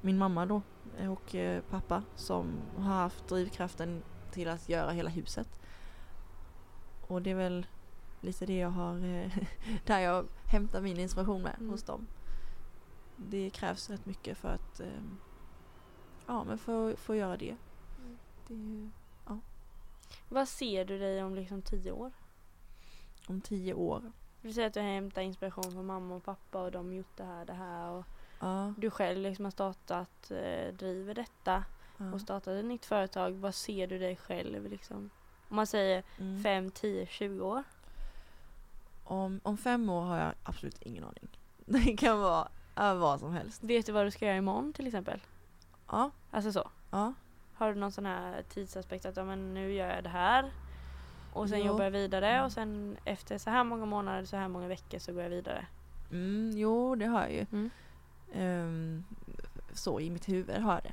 min 0.00 0.18
mamma 0.18 0.46
då 0.46 0.62
och 1.10 1.36
pappa 1.70 2.02
som 2.16 2.46
har 2.76 2.94
haft 2.94 3.28
drivkraften 3.28 4.02
till 4.32 4.48
att 4.48 4.68
göra 4.68 4.90
hela 4.90 5.10
huset. 5.10 5.48
Och 7.06 7.22
det 7.22 7.30
är 7.30 7.34
väl 7.34 7.66
lite 8.24 8.46
det 8.46 8.58
jag 8.58 8.70
har, 8.70 8.96
eh, 9.04 9.32
där 9.86 9.98
jag 9.98 10.26
hämtar 10.46 10.80
min 10.80 10.98
inspiration 10.98 11.42
med 11.42 11.54
Mm. 11.58 11.70
hos 11.70 11.82
dem. 11.82 12.06
Det 13.16 13.50
krävs 13.50 13.90
rätt 13.90 14.06
mycket 14.06 14.38
för 14.38 14.48
att 14.48 14.80
eh, 14.80 15.02
ja 16.26 16.44
men 16.44 16.58
få, 16.58 16.96
få 16.96 17.14
göra 17.14 17.36
det. 17.36 17.56
Mm. 17.98 18.18
Det 18.48 18.54
ju 18.54 18.90
Vad 20.28 20.48
ser 20.48 20.84
du 20.84 20.98
dig 20.98 21.22
om 21.24 21.34
liksom 21.34 21.62
tio 21.62 21.92
år? 21.92 22.12
om 23.28 23.40
tio 23.40 23.74
år. 23.74 24.12
Du 24.42 24.52
säger 24.52 24.68
att 24.68 24.74
du 24.74 24.80
hämtar 24.80 25.22
inspiration 25.22 25.72
från 25.72 25.86
mamma 25.86 26.14
och 26.14 26.24
pappa 26.24 26.62
och 26.62 26.70
de 26.72 26.86
har 26.86 26.92
gjort 26.94 27.16
det 27.16 27.24
här, 27.24 27.44
det 27.44 27.52
här 27.52 27.90
och 27.90 28.04
Ja, 28.40 28.74
du 28.78 28.90
själv 28.90 29.18
liksom 29.18 29.44
har 29.44 29.52
startat, 29.52 30.30
eh, 30.30 30.74
driver 30.74 31.14
detta 31.14 31.64
ja. 31.98 32.12
och 32.12 32.20
startat 32.20 32.48
ett 32.48 32.64
nytt 32.64 32.84
företag. 32.84 33.30
Vad 33.32 33.54
ser 33.54 33.86
du 33.86 33.98
dig 33.98 34.16
själv 34.16 34.70
liksom? 34.70 35.10
Om 35.48 35.56
man 35.56 35.66
säger 35.66 36.02
Mm. 36.18 36.42
5, 36.42 36.70
10, 36.70 37.06
20 37.06 37.40
år? 37.44 37.62
Om, 39.04 39.40
om 39.42 39.56
fem 39.56 39.88
år 39.90 40.02
har 40.02 40.18
jag 40.18 40.32
absolut 40.42 40.82
ingen 40.82 41.04
aning. 41.04 41.28
Det 41.66 41.96
kan 41.96 42.18
vara 42.20 42.48
äh, 42.76 42.94
vad 42.94 43.20
som 43.20 43.32
helst. 43.32 43.64
Vet 43.64 43.86
du 43.86 43.92
vad 43.92 44.06
du 44.06 44.10
ska 44.10 44.26
göra 44.26 44.36
imorgon 44.36 44.72
till 44.72 44.86
exempel? 44.86 45.20
Ja, 45.90 46.10
Alltså 46.30 46.52
så. 46.52 46.70
ja. 46.90 47.12
Har 47.54 47.74
du 47.74 47.80
någon 47.80 47.92
sån 47.92 48.06
här 48.06 48.42
tidsaspekt 48.48 49.06
att 49.06 49.16
ja, 49.16 49.24
men 49.24 49.54
nu 49.54 49.72
gör 49.72 49.94
jag 49.94 50.04
det 50.04 50.10
här 50.10 50.52
och 51.32 51.48
sen 51.48 51.58
Jo. 51.58 51.66
jobbar 51.66 51.84
jag 51.84 51.90
vidare 51.90 52.44
och 52.44 52.52
sen 52.52 52.96
efter 53.04 53.38
så 53.38 53.50
här 53.50 53.64
många 53.64 53.84
månader, 53.86 54.24
så 54.24 54.36
här 54.36 54.48
många 54.48 54.68
veckor 54.68 54.98
så 54.98 55.12
går 55.12 55.22
jag 55.22 55.30
vidare. 55.30 55.66
Mm, 56.10 56.50
jo, 56.54 56.94
det 56.94 57.06
har 57.06 57.20
jag 57.20 57.32
ju. 57.32 57.46
Mm. 57.52 57.70
Ehm, 58.32 59.04
så 59.72 60.00
i 60.00 60.10
mitt 60.10 60.28
huvud 60.28 60.56
har 60.62 60.72
jag 60.74 60.82
det. 60.82 60.92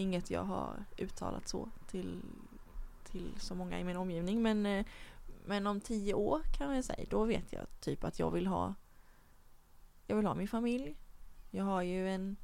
Inget 0.00 0.30
jag 0.30 0.42
har 0.42 0.84
uttalat 0.98 1.48
så 1.48 1.68
till, 1.86 2.20
till 3.04 3.30
så 3.38 3.54
många 3.54 3.80
i 3.80 3.84
min 3.84 3.96
omgivning. 3.96 4.42
Men, 4.42 4.66
eh, 4.66 4.86
men 5.44 5.66
om 5.66 5.80
tio 5.80 6.14
år 6.14 6.42
kan 6.52 6.74
jag 6.74 6.84
säga, 6.84 7.06
då 7.10 7.24
vet 7.24 7.52
jag 7.52 7.66
typ 7.80 8.04
att 8.04 8.18
jag 8.18 8.30
vill 8.30 8.46
ha 8.46 8.74
Jag 10.06 10.16
vill 10.16 10.26
ha 10.26 10.34
min 10.34 10.48
familj. 10.48 10.96
Jag 11.50 11.64
har 11.64 11.82
ju 11.82 12.08
en 12.08 12.36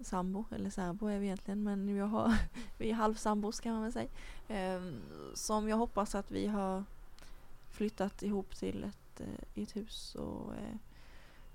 sambo, 0.00 0.44
eller 0.50 0.70
särbo 0.70 1.06
är 1.06 1.18
vi 1.18 1.26
egentligen, 1.26 1.62
men 1.62 1.96
jag 1.96 2.06
har, 2.06 2.34
vi 2.78 2.90
är 2.90 2.94
halvsambos 2.94 3.60
kan 3.60 3.72
man 3.72 3.82
väl 3.82 3.92
säga. 3.92 4.10
Ehm, 4.48 5.00
som 5.34 5.68
jag 5.68 5.76
hoppas 5.76 6.14
att 6.14 6.30
vi 6.30 6.46
har 6.46 6.84
flyttat 7.70 8.22
ihop 8.22 8.56
till 8.56 8.84
ett, 8.84 9.20
eh, 9.20 9.62
ett 9.62 9.76
hus. 9.76 10.14
Och, 10.14 10.54
eh, 10.54 10.76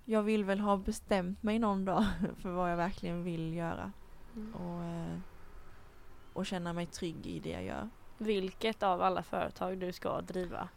jag 0.05 0.23
vill 0.23 0.45
väl 0.45 0.59
ha 0.59 0.77
bestämt 0.77 1.43
mig 1.43 1.59
någon 1.59 1.85
dag 1.85 2.05
för 2.37 2.51
vad 2.51 2.71
jag 2.71 2.77
verkligen 2.77 3.23
vill 3.23 3.53
göra. 3.53 3.91
Mm. 4.35 4.55
Och, 4.55 4.83
eh, 4.83 5.19
och 6.33 6.45
känna 6.45 6.73
mig 6.73 6.85
trygg 6.85 7.27
i 7.27 7.39
det 7.39 7.49
jag 7.49 7.63
gör. 7.63 7.89
Vilket 8.17 8.83
av 8.83 9.01
alla 9.01 9.23
företag 9.23 9.77
du 9.77 9.91
ska 9.93 10.21
driva? 10.21 10.69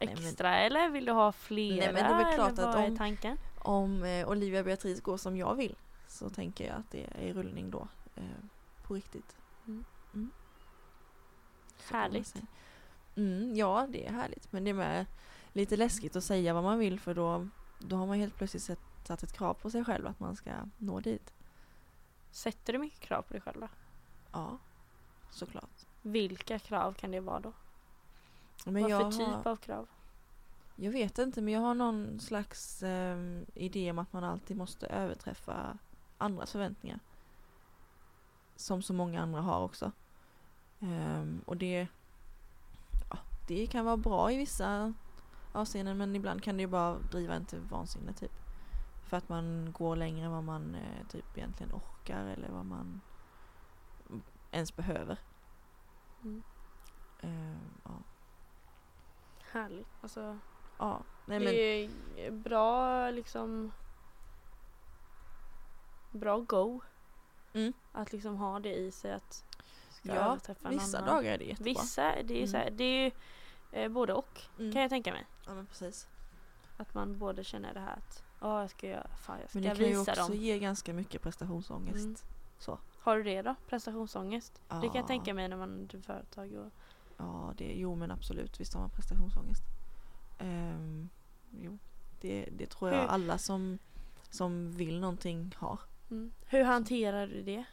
Nej, 0.00 0.14
men- 0.14 0.24
Extra 0.26 0.56
eller 0.56 0.88
vill 0.90 1.04
du 1.04 1.12
ha 1.12 1.32
flera? 1.32 1.76
Nej, 1.84 1.92
men 1.92 2.04
det 2.04 2.10
är 2.10 2.24
väl 2.24 2.34
klart 2.34 2.58
att 2.58 2.88
om- 2.88 2.96
tanken? 2.96 3.38
Om 3.58 4.02
eh, 4.04 4.28
Olivia 4.28 4.62
Beatrice 4.64 5.00
går 5.00 5.16
som 5.16 5.36
jag 5.36 5.54
vill 5.54 5.76
så 6.06 6.30
tänker 6.30 6.66
jag 6.66 6.76
att 6.76 6.90
det 6.90 7.06
är 7.28 7.34
rullning 7.34 7.70
då. 7.70 7.88
Eh, 8.16 8.22
på 8.82 8.94
riktigt. 8.94 9.36
Mm. 9.66 9.84
Mm. 10.14 10.30
Härligt. 11.90 12.34
Mm, 13.16 13.56
ja, 13.56 13.86
det 13.90 14.06
är 14.06 14.12
härligt. 14.12 14.52
Men 14.52 14.64
det 14.64 14.70
är 14.70 14.74
med 14.74 15.06
lite 15.52 15.76
läskigt 15.76 16.16
att 16.16 16.24
säga 16.24 16.54
vad 16.54 16.62
man 16.64 16.78
vill 16.78 17.00
för 17.00 17.14
då, 17.14 17.48
då 17.78 17.96
har 17.96 18.06
man 18.06 18.16
helt 18.18 18.36
plötsligt 18.36 18.68
ett 18.70 18.78
satt 19.04 19.22
ett 19.22 19.32
krav 19.32 19.54
på 19.54 19.70
sig 19.70 19.84
själv 19.84 20.06
att 20.06 20.20
man 20.20 20.36
ska 20.36 20.50
nå 20.78 21.00
dit. 21.00 21.32
Sätter 22.30 22.72
du 22.72 22.78
mycket 22.78 23.00
krav 23.00 23.22
på 23.22 23.32
dig 23.32 23.42
själv 23.42 23.60
då? 23.60 23.68
Ja, 24.32 24.58
såklart. 25.30 25.86
Vilka 26.02 26.58
krav 26.58 26.92
kan 26.92 27.10
det 27.10 27.20
vara 27.20 27.40
då? 27.40 27.52
Men 28.64 28.82
Vad 28.82 28.90
för 28.90 29.10
typ 29.10 29.44
har, 29.44 29.52
av 29.52 29.56
krav? 29.56 29.88
Jag 30.76 30.92
vet 30.92 31.18
inte 31.18 31.42
men 31.42 31.54
jag 31.54 31.60
har 31.60 31.74
någon 31.74 32.20
slags 32.20 32.82
ehm, 32.82 33.46
idé 33.54 33.90
om 33.90 33.98
att 33.98 34.12
man 34.12 34.24
alltid 34.24 34.56
måste 34.56 34.86
överträffa 34.86 35.78
andras 36.18 36.52
förväntningar. 36.52 37.00
Som 38.56 38.82
så 38.82 38.92
många 38.92 39.22
andra 39.22 39.40
har 39.40 39.60
också. 39.60 39.92
Ehm, 40.80 41.40
och 41.46 41.56
det, 41.56 41.86
ja, 43.10 43.18
det 43.48 43.66
kan 43.66 43.84
vara 43.84 43.96
bra 43.96 44.32
i 44.32 44.36
vissa 44.36 44.94
avseenden 45.52 45.98
men 45.98 46.16
ibland 46.16 46.42
kan 46.42 46.56
det 46.56 46.60
ju 46.60 46.66
bara 46.66 46.98
driva 46.98 47.34
en 47.34 47.44
till 47.44 47.60
vansinne 47.60 48.12
typ. 48.12 48.32
För 49.06 49.16
att 49.16 49.28
man 49.28 49.72
går 49.72 49.96
längre 49.96 50.24
än 50.24 50.32
vad 50.32 50.44
man 50.44 50.74
eh, 50.74 51.06
typ 51.08 51.38
egentligen 51.38 51.72
orkar 51.72 52.26
eller 52.26 52.48
vad 52.48 52.66
man 52.66 53.00
ens 54.50 54.76
behöver. 54.76 55.18
Mm. 56.22 56.42
Ehm, 57.20 57.70
ja. 57.84 57.90
Härligt. 59.52 59.86
Alltså, 60.00 60.38
ja. 60.78 61.02
Nej, 61.26 61.38
men, 61.40 61.48
det 61.52 61.88
är 62.26 62.30
bra 62.30 63.10
liksom 63.10 63.72
bra 66.10 66.38
go. 66.40 66.80
Mm. 67.52 67.72
Att 67.92 68.12
liksom 68.12 68.36
ha 68.36 68.60
det 68.60 68.74
i 68.74 68.90
sig 68.90 69.12
att 69.12 69.44
ska 69.90 70.08
ja, 70.08 70.14
överträffa 70.14 70.68
en 70.68 70.74
vissa 70.78 70.98
annan. 70.98 71.14
dagar 71.14 71.32
är 71.32 71.38
det 71.38 71.44
jättebra. 71.44 71.70
Vissa, 71.72 72.02
det 72.02 72.34
är 72.34 72.36
Mm. 72.38 72.48
så 72.48 72.56
här, 72.56 72.70
det 72.70 72.84
är 72.84 73.04
ju 73.04 73.10
eh, 73.72 73.88
både 73.88 74.12
och 74.14 74.40
Mm. 74.58 74.72
kan 74.72 74.82
jag 74.82 74.90
tänka 74.90 75.12
mig. 75.12 75.26
Ja 75.46 75.54
men 75.54 75.66
precis. 75.66 76.08
Att 76.76 76.94
man 76.94 77.18
både 77.18 77.44
känner 77.44 77.74
det 77.74 77.80
här 77.80 77.92
att 77.96 78.22
ja 78.40 78.60
jag 78.60 78.70
ska 78.70 78.86
göra, 78.88 79.08
fan 79.16 79.40
jag 79.40 79.50
ska 79.50 79.58
Men 79.58 79.68
det 79.68 79.76
kan 79.76 79.84
ju 79.84 79.98
visa 79.98 80.12
också 80.12 80.32
dem. 80.32 80.36
ge 80.36 80.58
ganska 80.58 80.92
mycket 80.92 81.22
prestationsångest. 81.22 82.04
Mm. 82.04 82.16
Så. 82.58 82.78
Har 83.00 83.16
du 83.16 83.22
det 83.22 83.42
då? 83.42 83.54
Prestationsångest? 83.68 84.52
Det 84.68 84.68
kan 84.68 84.82
Ja. 84.84 84.90
jag 84.94 85.06
tänka 85.06 85.34
mig 85.34 85.48
när 85.48 85.56
man 85.56 85.86
driver 85.86 86.04
företag 86.04 86.52
och 86.54 86.72
Ja, 87.16 87.52
det, 87.56 87.64
jo 87.72 87.94
men 87.94 88.10
absolut. 88.10 88.60
Visst 88.60 88.74
har 88.74 88.80
man 88.80 88.90
prestationsångest. 88.90 89.62
Ehm, 90.38 91.08
jo, 91.50 91.78
det, 92.20 92.48
det 92.52 92.66
tror 92.66 92.90
jag 92.90 93.00
Hur- 93.00 93.08
alla 93.08 93.38
som, 93.38 93.78
som 94.30 94.72
vill 94.72 95.00
någonting 95.00 95.54
har. 95.58 95.78
mm. 96.10 96.32
Hur 96.46 96.64
hanterar 96.64 97.26
du 97.26 97.42
det? 97.42 97.64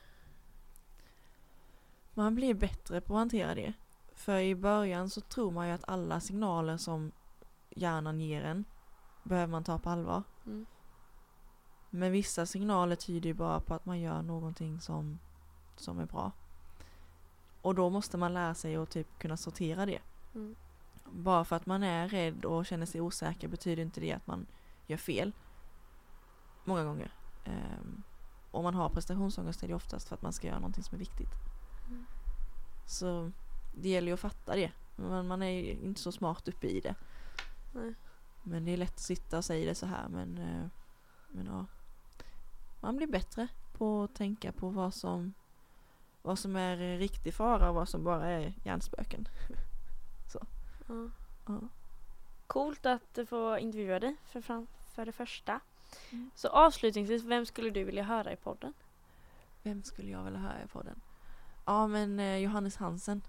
Man 2.14 2.36
blir 2.36 2.54
bättre 2.54 3.02
på 3.02 3.14
att 3.14 3.20
hantera 3.20 3.56
det. 3.56 3.74
För 4.14 4.40
i 4.40 4.56
början 4.56 5.10
så 5.10 5.22
tror 5.22 5.52
man 5.52 5.68
ju 5.68 5.74
att 5.74 5.90
alla 5.90 6.20
signaler 6.20 6.78
som 6.78 7.12
hjärnan 7.70 8.20
ger 8.20 8.44
en 8.44 8.66
behöver 9.24 9.52
man 9.52 9.64
ta 9.64 9.78
på 9.80 9.90
allvar. 9.90 10.24
Mm. 10.46 10.66
Men 11.90 12.12
vissa 12.12 12.46
signaler 12.46 12.96
tyder 12.96 13.28
ju 13.28 13.34
bara 13.34 13.60
på 13.60 13.74
att 13.74 13.86
man 13.86 14.00
gör 14.00 14.22
någonting 14.22 14.82
som, 14.82 15.20
som 15.76 16.00
är 16.00 16.06
bra. 16.06 16.32
Och 17.62 17.76
då 17.76 17.90
måste 17.90 18.18
man 18.18 18.34
lära 18.34 18.54
sig 18.54 18.76
att 18.76 18.90
typ 18.90 19.20
kunna 19.20 19.38
sortera 19.38 19.86
det. 19.86 20.00
Mm. 20.36 20.56
Bara 21.12 21.46
för 21.46 21.56
att 21.56 21.66
man 21.66 21.84
är 21.84 22.10
rädd 22.10 22.46
och 22.46 22.66
känner 22.66 22.86
sig 22.86 23.02
osäker 23.02 23.48
betyder 23.48 23.84
inte 23.84 24.02
det 24.02 24.14
att 24.14 24.28
man 24.28 24.46
gör 24.88 24.98
fel. 24.98 25.32
Många 26.66 26.84
gånger. 26.84 27.12
Um, 27.46 28.04
om 28.52 28.64
man 28.64 28.74
har 28.74 28.90
prestationsångest 28.90 29.64
är 29.64 29.68
det 29.68 29.74
oftast 29.74 30.08
för 30.08 30.16
att 30.16 30.22
man 30.22 30.34
ska 30.34 30.48
göra 30.48 30.60
någonting 30.60 30.84
som 30.84 30.96
är 30.96 31.00
viktigt. 31.00 31.32
Mm. 31.88 32.06
Så 32.86 33.32
det 33.76 33.90
gäller 33.90 34.08
ju 34.08 34.14
att 34.14 34.20
fatta 34.20 34.56
det. 34.56 34.72
Men 34.96 35.28
man 35.28 35.42
är 35.42 35.50
ju 35.50 35.72
inte 35.72 36.02
så 36.02 36.12
smart 36.12 36.48
uppe 36.48 36.68
i 36.68 36.80
det. 36.80 36.96
Nej. 37.74 37.94
Men 38.44 38.66
det 38.66 38.72
är 38.72 38.78
lätt 38.78 38.94
att 38.94 39.00
sitta 39.00 39.38
och 39.38 39.46
säga 39.46 39.70
det 39.70 39.76
så 39.76 39.86
här 39.86 40.10
men, 40.10 40.38
eh, 40.38 40.68
men 41.28 41.46
ja. 41.46 41.66
Man 42.88 42.98
blir 42.98 43.08
bättre 43.08 43.48
på 43.74 44.04
att 44.04 44.16
tänka 44.16 44.52
på 44.52 44.70
vad 44.70 44.94
som, 44.94 45.34
vad 46.22 46.40
som 46.40 46.56
är 46.56 46.98
riktig 46.98 47.34
fara 47.34 47.70
och 47.70 47.76
vad 47.76 47.90
som 47.90 48.04
bara 48.04 48.28
är 48.28 48.54
hjärnspöken. 48.64 49.28
Ja. 50.34 51.10
Ja. 51.48 51.60
Coolt 52.48 52.86
att 52.86 53.20
få 53.30 53.58
intervjua 53.58 54.00
dig 54.00 54.16
för, 54.26 54.42
fram, 54.42 54.68
för 54.94 55.06
det 55.06 55.12
första. 55.12 55.60
Mm. 56.10 56.32
Så 56.36 56.48
avslutningsvis, 56.48 57.24
vem 57.24 57.46
skulle 57.46 57.70
du 57.70 57.84
vilja 57.84 58.04
höra 58.04 58.34
i 58.34 58.36
podden? 58.36 58.74
Vem 59.64 59.84
skulle 59.84 60.12
jag 60.12 60.24
vilja 60.24 60.40
höra 60.40 60.68
på 60.68 60.82
den? 60.82 61.02
Ja 61.66 61.88
men 61.88 62.20
eh, 62.20 62.38
Johannes 62.38 62.76
Hansen. 62.76 63.22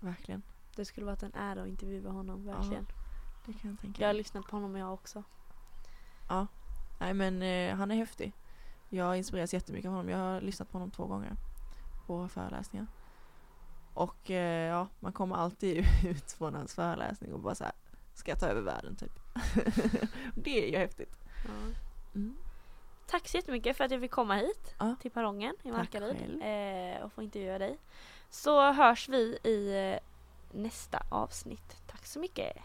Verkligen. 0.00 0.42
Det 0.76 0.84
skulle 0.84 1.06
varit 1.06 1.22
en 1.22 1.34
ära 1.34 1.62
att 1.62 1.68
intervjua 1.68 2.10
honom, 2.10 2.46
verkligen. 2.46 2.86
Det 3.46 3.52
kan 3.52 3.70
jag 3.70 3.80
tänka 3.80 4.02
Jag 4.02 4.08
har 4.08 4.14
lyssnat 4.14 4.46
på 4.46 4.56
honom 4.56 4.76
jag 4.76 4.94
också. 4.94 5.22
Nej 6.98 7.14
men 7.14 7.42
eh, 7.42 7.76
han 7.76 7.90
är 7.90 7.96
häftig. 7.96 8.32
Jag 8.94 9.16
inspireras 9.16 9.54
jättemycket 9.54 9.88
av 9.88 9.94
honom. 9.94 10.08
Jag 10.08 10.18
har 10.18 10.40
lyssnat 10.40 10.70
på 10.70 10.78
honom 10.78 10.90
två 10.90 11.06
gånger. 11.06 11.36
På 12.06 12.28
föreläsningar. 12.28 12.86
Och 13.94 14.30
eh, 14.30 14.68
ja, 14.68 14.88
man 15.00 15.12
kommer 15.12 15.36
alltid 15.36 15.76
ut 16.04 16.32
från 16.32 16.54
hans 16.54 16.74
föreläsning 16.74 17.32
och 17.32 17.40
bara 17.40 17.54
så 17.54 17.64
här, 17.64 17.72
ska 18.14 18.30
jag 18.30 18.40
ta 18.40 18.46
över 18.46 18.60
världen 18.62 18.96
typ. 18.96 19.12
det 20.34 20.64
är 20.66 20.70
ju 20.70 20.76
häftigt. 20.78 21.18
Ja. 21.44 21.50
Mm. 22.14 22.36
Tack 23.06 23.28
så 23.28 23.36
jättemycket 23.36 23.76
för 23.76 23.84
att 23.84 23.90
jag 23.90 24.00
fick 24.00 24.10
komma 24.10 24.34
hit 24.34 24.74
Ja. 24.78 24.96
till 25.00 25.10
perrongen 25.10 25.54
i 25.62 25.70
Markaryd 25.72 26.40
eh, 26.42 27.04
och 27.04 27.12
få 27.12 27.22
intervjua 27.22 27.58
dig. 27.58 27.78
Så 28.30 28.72
hörs 28.72 29.08
vi 29.08 29.38
i 29.44 29.90
eh, 29.92 29.98
nästa 30.60 31.02
avsnitt. 31.10 31.76
Tack 31.86 32.06
så 32.06 32.18
mycket! 32.18 32.56